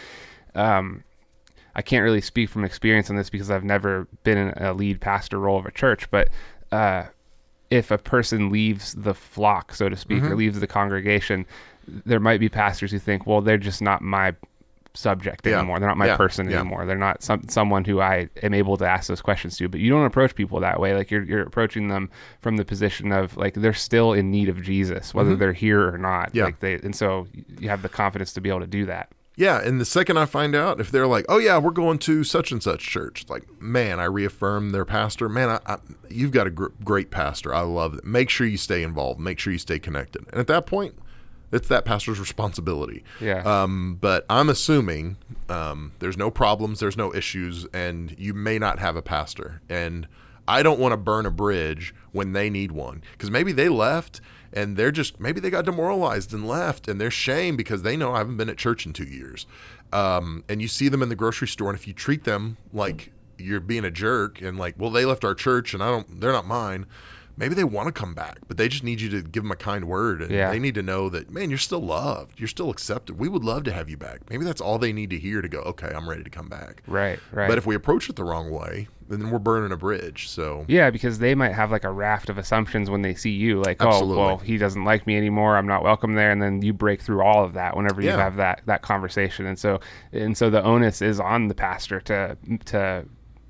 Um, 0.55 1.03
I 1.75 1.81
can't 1.81 2.03
really 2.03 2.21
speak 2.21 2.49
from 2.51 2.63
experience 2.63 3.09
on 3.09 3.15
this 3.15 3.31
because 3.31 3.49
I've 3.49 3.63
never 3.63 4.07
been 4.23 4.37
in 4.37 4.49
a 4.63 4.73
lead 4.73 5.01
pastor 5.01 5.39
role 5.39 5.57
of 5.57 5.65
a 5.65 5.71
church, 5.71 6.07
but 6.11 6.29
uh, 6.71 7.05
if 7.74 7.91
a 7.91 7.97
person 7.97 8.49
leaves 8.51 8.93
the 8.93 9.13
flock, 9.13 9.74
so 9.74 9.89
to 9.89 9.95
speak, 9.95 10.21
Mm-hmm. 10.24 10.32
or 10.32 10.36
leaves 10.36 10.59
the 10.59 10.67
congregation, 10.67 11.45
there 11.88 12.19
might 12.19 12.39
be 12.39 12.49
pastors 12.49 12.91
who 12.91 12.99
think, 12.99 13.26
well, 13.28 13.41
they're 13.41 13.57
just 13.57 13.82
not 13.82 14.01
my 14.01 14.36
subject 14.95 15.45
Yeah. 15.45 15.57
anymore. 15.57 15.80
They're 15.80 15.88
not 15.89 15.97
my 15.97 16.05
Yeah. 16.05 16.17
person 16.17 16.47
Yeah. 16.49 16.59
anymore. 16.59 16.86
They're 16.86 16.97
not 16.97 17.24
some 17.24 17.41
someone 17.49 17.84
who 17.84 17.99
I 17.99 18.30
am 18.43 18.53
able 18.53 18.78
to 18.78 18.86
ask 18.86 19.07
those 19.07 19.21
questions 19.21 19.57
to. 19.57 19.67
But 19.67 19.80
you 19.80 19.89
don't 19.89 20.05
approach 20.05 20.36
people 20.36 20.59
that 20.59 20.80
way. 20.80 20.93
Like 20.95 21.09
you're 21.09 21.24
you're 21.24 21.41
approaching 21.41 21.88
them 21.88 22.09
from 22.41 22.57
the 22.57 22.63
position 22.65 23.11
of 23.11 23.36
like 23.36 23.55
they're 23.55 23.74
still 23.74 24.13
in 24.13 24.30
need 24.30 24.49
of 24.49 24.61
Jesus, 24.61 25.11
whether 25.13 25.36
they're 25.36 25.51
here 25.53 25.91
or 25.91 25.97
not. 25.97 26.28
Mm-hmm. 26.28 26.38
Yeah. 26.38 26.43
Like 26.45 26.59
they 26.59 26.76
and 26.76 26.95
so 26.95 27.28
you 27.59 27.69
have 27.69 27.82
the 27.82 27.89
confidence 27.89 28.34
to 28.34 28.41
be 28.41 28.49
able 28.49 28.59
to 28.61 28.67
do 28.67 28.86
that. 28.86 29.09
Yeah, 29.36 29.59
and 29.59 29.81
the 29.81 29.86
second 29.86 30.17
I 30.17 30.25
find 30.25 30.55
out, 30.55 30.79
if 30.79 30.91
they're 30.91 31.07
like, 31.07 31.25
"Oh 31.27 31.39
yeah, 31.39 31.57
we're 31.57 31.71
going 31.71 31.97
to 31.99 32.23
such 32.23 32.51
and 32.51 32.61
such 32.61 32.81
church," 32.81 33.21
it's 33.21 33.31
like, 33.31 33.45
man, 33.59 33.99
I 33.99 34.05
reaffirm 34.05 34.71
their 34.71 34.86
pastor. 34.86 35.27
Man, 35.27 35.49
I, 35.49 35.59
I, 35.65 35.77
you've 36.09 36.31
got 36.31 36.45
a 36.45 36.51
gr- 36.51 36.67
great 36.84 37.09
pastor. 37.09 37.53
I 37.53 37.61
love 37.61 37.95
it. 37.95 38.05
Make 38.05 38.29
sure 38.29 38.45
you 38.45 38.57
stay 38.57 38.84
involved. 38.84 39.19
Make 39.19 39.39
sure 39.39 39.51
you 39.51 39.59
stay 39.59 39.79
connected. 39.79 40.27
And 40.29 40.39
at 40.39 40.47
that 40.47 40.67
point, 40.67 40.95
it's 41.51 41.67
that 41.67 41.84
pastor's 41.86 42.19
responsibility. 42.19 43.03
Yeah. 43.19 43.41
Um, 43.43 43.97
but 43.99 44.25
I'm 44.29 44.49
assuming 44.49 45.17
um, 45.49 45.93
there's 45.99 46.17
no 46.17 46.29
problems, 46.29 46.79
there's 46.79 46.97
no 46.97 47.13
issues, 47.13 47.65
and 47.73 48.15
you 48.19 48.34
may 48.34 48.59
not 48.59 48.79
have 48.79 48.95
a 48.95 49.01
pastor. 49.01 49.61
And 49.69 50.07
I 50.47 50.61
don't 50.63 50.79
want 50.79 50.93
to 50.93 50.97
burn 50.97 51.25
a 51.25 51.31
bridge 51.31 51.93
when 52.11 52.34
they 52.34 52.49
need 52.49 52.71
one 52.71 53.01
because 53.13 53.31
maybe 53.31 53.51
they 53.51 53.69
left 53.69 54.19
and 54.53 54.77
they're 54.77 54.91
just 54.91 55.19
maybe 55.19 55.39
they 55.39 55.49
got 55.49 55.65
demoralized 55.65 56.33
and 56.33 56.47
left 56.47 56.87
and 56.87 57.01
they're 57.01 57.11
shame 57.11 57.57
because 57.57 57.81
they 57.81 57.97
know 57.97 58.13
I 58.13 58.19
haven't 58.19 58.37
been 58.37 58.49
at 58.49 58.57
church 58.57 58.85
in 58.85 58.93
two 58.93 59.03
years. 59.05 59.45
Um, 59.91 60.43
and 60.49 60.61
you 60.61 60.67
see 60.67 60.89
them 60.89 61.03
in 61.03 61.09
the 61.09 61.15
grocery 61.15 61.47
store, 61.47 61.69
and 61.69 61.77
if 61.77 61.87
you 61.87 61.93
treat 61.93 62.23
them 62.23 62.57
like 62.71 63.11
you're 63.37 63.59
being 63.59 63.83
a 63.85 63.91
jerk 63.91 64.41
and 64.41 64.57
like, 64.57 64.75
well, 64.77 64.89
they 64.89 65.05
left 65.05 65.23
our 65.25 65.35
church 65.35 65.73
and 65.73 65.83
I 65.83 65.89
don't, 65.89 66.19
they're 66.21 66.31
not 66.31 66.47
mine. 66.47 66.85
Maybe 67.35 67.55
they 67.55 67.63
want 67.63 67.87
to 67.87 67.91
come 67.91 68.13
back, 68.13 68.37
but 68.47 68.57
they 68.57 68.67
just 68.67 68.83
need 68.83 69.01
you 69.01 69.09
to 69.09 69.23
give 69.23 69.41
them 69.41 69.51
a 69.51 69.55
kind 69.55 69.85
word, 69.85 70.21
and 70.21 70.29
Yeah. 70.29 70.51
they 70.51 70.59
need 70.59 70.75
to 70.75 70.83
know 70.83 71.09
that, 71.09 71.31
man, 71.31 71.49
you're 71.49 71.57
still 71.57 71.79
loved, 71.81 72.39
you're 72.39 72.47
still 72.47 72.69
accepted. 72.69 73.17
We 73.17 73.27
would 73.27 73.43
love 73.43 73.63
to 73.63 73.71
have 73.73 73.89
you 73.89 73.97
back. 73.97 74.19
Maybe 74.29 74.45
that's 74.45 74.61
all 74.61 74.77
they 74.77 74.93
need 74.93 75.09
to 75.09 75.17
hear 75.17 75.41
to 75.41 75.47
go, 75.47 75.61
okay, 75.61 75.91
I'm 75.95 76.07
ready 76.07 76.23
to 76.23 76.29
come 76.29 76.47
back. 76.47 76.83
right, 76.85 77.17
right. 77.31 77.47
But 77.47 77.57
if 77.57 77.65
we 77.65 77.73
approach 77.73 78.07
it 78.07 78.17
the 78.17 78.23
wrong 78.23 78.51
way, 78.51 78.87
then 79.22 79.32
we're 79.32 79.39
burning 79.39 79.72
a 79.72 79.78
bridge. 79.78 80.28
So 80.30 80.66
Yeah, 80.68 80.89
because 80.89 81.20
they 81.20 81.36
might 81.36 81.51
have 81.53 81.72
like 81.72 81.84
a 81.84 81.91
raft 81.91 82.30
of 82.30 82.38
assumptions 82.38 82.89
when 82.89 83.01
they 83.01 83.14
see 83.16 83.32
you, 83.32 83.59
like, 83.61 83.82
Absolutely. 83.82 84.22
oh, 84.24 84.26
well, 84.28 84.38
he 84.38 84.57
doesn't 84.57 84.84
like 84.86 85.05
me 85.05 85.18
anymore. 85.18 85.57
I'm 85.57 85.68
not 85.68 85.84
welcome 85.84 86.14
there, 86.14 86.32
and 86.32 86.41
then 86.41 86.61
you 86.61 86.74
break 86.74 87.01
through 87.01 87.22
all 87.22 87.43
of 87.43 87.53
that 87.53 87.76
whenever 87.76 88.01
you 88.01 88.09
Yeah. 88.09 88.18
have 88.18 88.36
that 88.38 88.61
that 88.66 88.82
conversation, 88.82 89.45
and 89.45 89.59
so 89.59 89.80
and 90.11 90.38
so 90.38 90.49
the 90.49 90.64
onus 90.64 91.01
is 91.01 91.20
on 91.20 91.47
the 91.47 91.55
pastor 91.55 91.99
to 92.01 92.38
to 92.66 93.05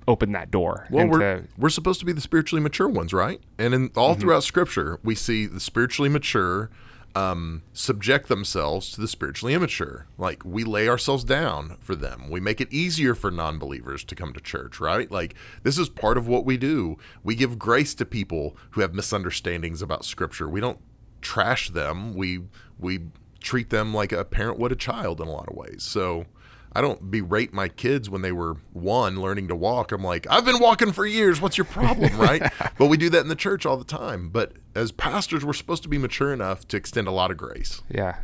open 0.05 0.34
that 0.34 0.51
door. 0.51 0.86
Well, 0.91 1.03
and 1.03 1.09
we're, 1.11 1.20
to, 1.20 1.43
we're 1.57 1.70
supposed 1.70 2.01
to 2.01 2.05
be 2.05 2.11
the 2.11 2.20
spiritually 2.20 2.61
mature 2.61 2.89
ones, 2.89 3.14
right? 3.14 3.39
And 3.57 3.74
in 3.74 3.88
Mm-hmm. 3.89 3.99
all 3.99 4.16
throughout 4.16 4.43
Scripture, 4.43 4.99
we 5.01 5.16
see 5.16 5.45
the 5.45 5.61
spiritually 5.61 6.09
mature 6.09 6.70
um, 7.16 7.61
subject 7.74 8.28
themselves 8.28 8.91
to 8.91 9.01
the 9.01 9.07
spiritually 9.07 9.53
immature. 9.53 10.07
Like 10.18 10.43
we 10.43 10.64
lay 10.64 10.88
ourselves 10.88 11.24
down 11.24 11.78
for 11.80 11.95
them. 11.95 12.30
We 12.30 12.39
make 12.39 12.59
it 12.59 12.72
easier 12.74 13.14
for 13.14 13.30
non-believers 13.30 14.03
to 14.05 14.16
come 14.16 14.34
to 14.34 14.39
church, 14.41 14.80
right? 14.80 15.09
Like 15.11 15.36
this 15.64 15.78
is 15.78 15.89
part 15.89 16.18
of 16.18 16.28
what 16.28 16.45
we 16.45 16.57
do. 16.57 16.97
We 17.24 17.36
give 17.36 17.59
grace 17.59 17.93
to 17.95 18.05
people 18.05 18.57
who 18.72 18.82
have 18.82 18.93
misunderstandings 18.93 19.82
about 19.82 20.05
Scripture. 20.05 20.49
We 20.49 20.61
don't 20.61 20.80
trash 21.22 21.70
them. 21.70 22.16
We 22.16 22.45
we 22.80 23.01
treat 23.39 23.70
them 23.70 23.93
like 23.93 24.11
a 24.11 24.26
parent 24.26 24.57
would 24.59 24.72
a 24.72 24.76
child 24.76 25.22
in 25.22 25.28
a 25.28 25.32
lot 25.32 25.49
of 25.49 25.55
ways. 25.55 25.84
So. 25.84 26.26
I 26.76 26.82
don't 26.82 27.11
berate 27.11 27.53
my 27.53 27.67
kids 27.67 28.09
when 28.09 28.21
they 28.24 28.32
were 28.32 28.57
one 28.71 29.21
learning 29.21 29.47
to 29.49 29.55
walk. 29.55 29.91
I'm 29.91 30.03
like, 30.03 30.26
I've 30.30 30.45
been 30.45 30.59
walking 30.59 30.91
for 30.91 31.05
years. 31.05 31.39
What's 31.39 31.57
your 31.57 31.65
problem, 31.65 32.17
right? 32.17 32.41
but 32.78 32.88
we 32.88 32.97
do 32.97 33.09
that 33.11 33.21
in 33.21 33.28
the 33.28 33.36
church 33.36 33.65
all 33.65 33.78
the 33.78 33.84
time. 33.84 34.30
But 34.30 34.53
as 34.76 34.91
pastors, 34.91 35.45
we're 35.45 35.53
supposed 35.53 35.84
to 35.84 35.89
be 35.89 35.97
mature 35.97 36.34
enough 36.34 36.67
to 36.69 36.78
extend 36.78 37.07
a 37.07 37.11
lot 37.11 37.30
of 37.32 37.38
grace. 37.38 37.82
yeah, 37.89 38.15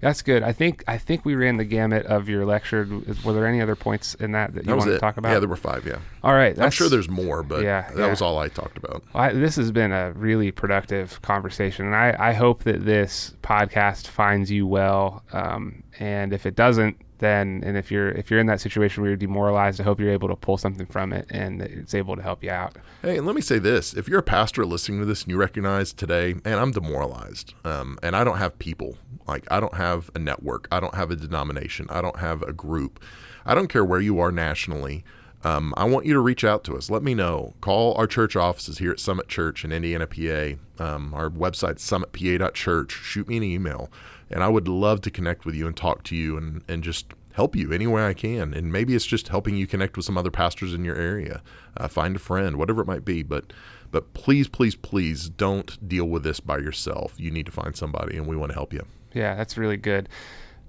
that's 0.00 0.20
good. 0.20 0.42
I 0.42 0.50
think 0.50 0.82
I 0.88 0.98
think 0.98 1.24
we 1.24 1.36
ran 1.36 1.58
the 1.58 1.64
gamut 1.64 2.06
of 2.06 2.28
your 2.28 2.44
lecture. 2.44 2.88
Were 3.24 3.32
there 3.32 3.46
any 3.46 3.60
other 3.60 3.76
points 3.76 4.14
in 4.16 4.32
that 4.32 4.52
that 4.54 4.64
you 4.64 4.66
That 4.70 4.74
was 4.74 4.82
want 4.82 4.90
it. 4.90 4.94
to 4.94 4.98
talk 5.00 5.16
about? 5.16 5.30
Yeah, 5.30 5.38
there 5.38 5.48
were 5.48 5.54
five. 5.54 5.86
Yeah, 5.86 5.98
all 6.24 6.34
right, 6.34 6.58
I'm 6.58 6.72
sure 6.72 6.88
there's 6.88 7.08
more, 7.08 7.44
but 7.44 7.62
Yeah, 7.62 7.88
that 7.90 7.96
yeah. 7.98 8.10
was 8.10 8.20
all 8.20 8.36
I 8.40 8.48
talked 8.48 8.76
about. 8.78 9.04
I, 9.14 9.32
this 9.32 9.54
has 9.54 9.70
been 9.70 9.92
a 9.92 10.10
really 10.14 10.50
productive 10.50 11.22
conversation, 11.22 11.86
and 11.86 11.94
I, 11.94 12.16
I 12.18 12.32
hope 12.32 12.64
that 12.64 12.84
this 12.84 13.34
podcast 13.44 14.08
finds 14.08 14.50
you 14.50 14.66
well. 14.66 15.22
Um, 15.32 15.84
and 16.00 16.32
if 16.32 16.46
it 16.46 16.56
doesn't, 16.56 16.96
then 17.22 17.62
and 17.64 17.76
if 17.76 17.90
you're 17.90 18.10
if 18.10 18.30
you're 18.30 18.40
in 18.40 18.46
that 18.46 18.60
situation 18.60 19.02
where 19.02 19.10
you're 19.10 19.16
demoralized, 19.16 19.80
I 19.80 19.84
hope 19.84 20.00
you're 20.00 20.10
able 20.10 20.28
to 20.28 20.36
pull 20.36 20.58
something 20.58 20.86
from 20.86 21.12
it 21.12 21.26
and 21.30 21.62
it's 21.62 21.94
able 21.94 22.16
to 22.16 22.22
help 22.22 22.42
you 22.42 22.50
out. 22.50 22.76
Hey, 23.00 23.16
and 23.16 23.26
let 23.26 23.34
me 23.34 23.40
say 23.40 23.58
this: 23.58 23.94
if 23.94 24.08
you're 24.08 24.18
a 24.18 24.24
pastor 24.24 24.66
listening 24.66 25.00
to 25.00 25.06
this 25.06 25.22
and 25.22 25.30
you 25.30 25.38
recognize 25.38 25.92
today, 25.92 26.34
man, 26.44 26.58
I'm 26.58 26.72
demoralized, 26.72 27.54
um, 27.64 27.98
and 28.02 28.14
I 28.14 28.24
don't 28.24 28.38
have 28.38 28.58
people. 28.58 28.98
Like 29.26 29.46
I 29.50 29.60
don't 29.60 29.74
have 29.74 30.10
a 30.14 30.18
network. 30.18 30.68
I 30.70 30.80
don't 30.80 30.94
have 30.94 31.10
a 31.10 31.16
denomination. 31.16 31.86
I 31.88 32.02
don't 32.02 32.18
have 32.18 32.42
a 32.42 32.52
group. 32.52 33.02
I 33.46 33.54
don't 33.54 33.68
care 33.68 33.84
where 33.84 34.00
you 34.00 34.18
are 34.20 34.32
nationally. 34.32 35.04
Um, 35.44 35.74
I 35.76 35.84
want 35.84 36.06
you 36.06 36.14
to 36.14 36.20
reach 36.20 36.44
out 36.44 36.62
to 36.64 36.76
us. 36.76 36.88
Let 36.88 37.02
me 37.02 37.14
know. 37.14 37.54
Call 37.60 37.94
our 37.94 38.06
church 38.06 38.36
offices 38.36 38.78
here 38.78 38.92
at 38.92 39.00
Summit 39.00 39.28
Church 39.28 39.64
in 39.64 39.72
Indiana, 39.72 40.06
PA. 40.06 40.54
Um, 40.78 41.12
our 41.14 41.30
website, 41.30 41.78
summitpa.church. 41.78 42.92
Shoot 42.92 43.28
me 43.28 43.38
an 43.38 43.42
email, 43.42 43.90
and 44.32 44.42
I 44.42 44.48
would 44.48 44.68
love 44.68 45.00
to 45.02 45.10
connect 45.10 45.44
with 45.44 45.54
you 45.54 45.66
and 45.66 45.76
talk 45.76 46.02
to 46.04 46.16
you 46.16 46.36
and, 46.36 46.62
and 46.68 46.82
just 46.82 47.06
help 47.34 47.56
you 47.56 47.72
any 47.72 47.86
way 47.86 48.06
I 48.06 48.14
can. 48.14 48.52
And 48.54 48.72
maybe 48.72 48.94
it's 48.94 49.06
just 49.06 49.28
helping 49.28 49.56
you 49.56 49.66
connect 49.66 49.96
with 49.96 50.06
some 50.06 50.18
other 50.18 50.30
pastors 50.30 50.74
in 50.74 50.84
your 50.84 50.96
area, 50.96 51.42
uh, 51.76 51.88
find 51.88 52.16
a 52.16 52.18
friend, 52.18 52.56
whatever 52.56 52.82
it 52.82 52.86
might 52.86 53.04
be. 53.04 53.22
But 53.22 53.52
but 53.90 54.14
please, 54.14 54.48
please, 54.48 54.74
please 54.74 55.28
don't 55.28 55.86
deal 55.86 56.06
with 56.06 56.24
this 56.24 56.40
by 56.40 56.56
yourself. 56.58 57.14
You 57.18 57.30
need 57.30 57.44
to 57.46 57.52
find 57.52 57.76
somebody, 57.76 58.16
and 58.16 58.26
we 58.26 58.36
want 58.36 58.50
to 58.50 58.54
help 58.54 58.72
you. 58.72 58.86
Yeah, 59.12 59.34
that's 59.34 59.58
really 59.58 59.76
good. 59.76 60.08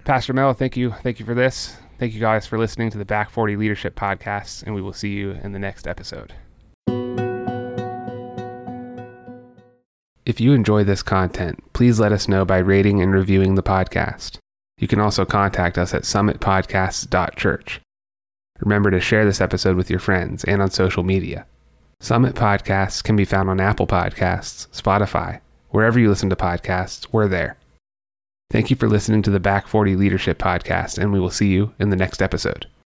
Pastor 0.04 0.34
Mel. 0.34 0.52
thank 0.52 0.76
you. 0.76 0.90
Thank 1.02 1.18
you 1.18 1.24
for 1.24 1.34
this. 1.34 1.74
Thank 1.98 2.12
you 2.12 2.20
guys 2.20 2.46
for 2.46 2.58
listening 2.58 2.90
to 2.90 2.98
the 2.98 3.04
Back 3.06 3.30
40 3.30 3.56
Leadership 3.56 3.96
Podcast, 3.96 4.62
and 4.64 4.74
we 4.74 4.82
will 4.82 4.92
see 4.92 5.10
you 5.10 5.30
in 5.42 5.52
the 5.52 5.58
next 5.58 5.86
episode. 5.86 6.34
If 10.26 10.40
you 10.40 10.52
enjoy 10.54 10.84
this 10.84 11.02
content, 11.02 11.62
please 11.74 12.00
let 12.00 12.12
us 12.12 12.28
know 12.28 12.44
by 12.44 12.58
rating 12.58 13.02
and 13.02 13.12
reviewing 13.12 13.54
the 13.54 13.62
podcast. 13.62 14.38
You 14.78 14.88
can 14.88 14.98
also 14.98 15.24
contact 15.24 15.76
us 15.76 15.92
at 15.92 16.02
summitpodcasts.church. 16.02 17.80
Remember 18.60 18.90
to 18.90 19.00
share 19.00 19.24
this 19.26 19.40
episode 19.40 19.76
with 19.76 19.90
your 19.90 19.98
friends 19.98 20.42
and 20.44 20.62
on 20.62 20.70
social 20.70 21.02
media. 21.02 21.46
Summit 22.00 22.34
Podcasts 22.34 23.02
can 23.02 23.16
be 23.16 23.24
found 23.24 23.50
on 23.50 23.60
Apple 23.60 23.86
Podcasts, 23.86 24.68
Spotify, 24.68 25.40
wherever 25.70 25.98
you 25.98 26.08
listen 26.08 26.30
to 26.30 26.36
podcasts, 26.36 27.06
we're 27.12 27.28
there. 27.28 27.56
Thank 28.50 28.70
you 28.70 28.76
for 28.76 28.88
listening 28.88 29.22
to 29.22 29.30
the 29.30 29.40
Back 29.40 29.66
40 29.66 29.96
Leadership 29.96 30.38
Podcast, 30.38 30.98
and 30.98 31.12
we 31.12 31.20
will 31.20 31.30
see 31.30 31.48
you 31.48 31.74
in 31.78 31.90
the 31.90 31.96
next 31.96 32.22
episode. 32.22 32.66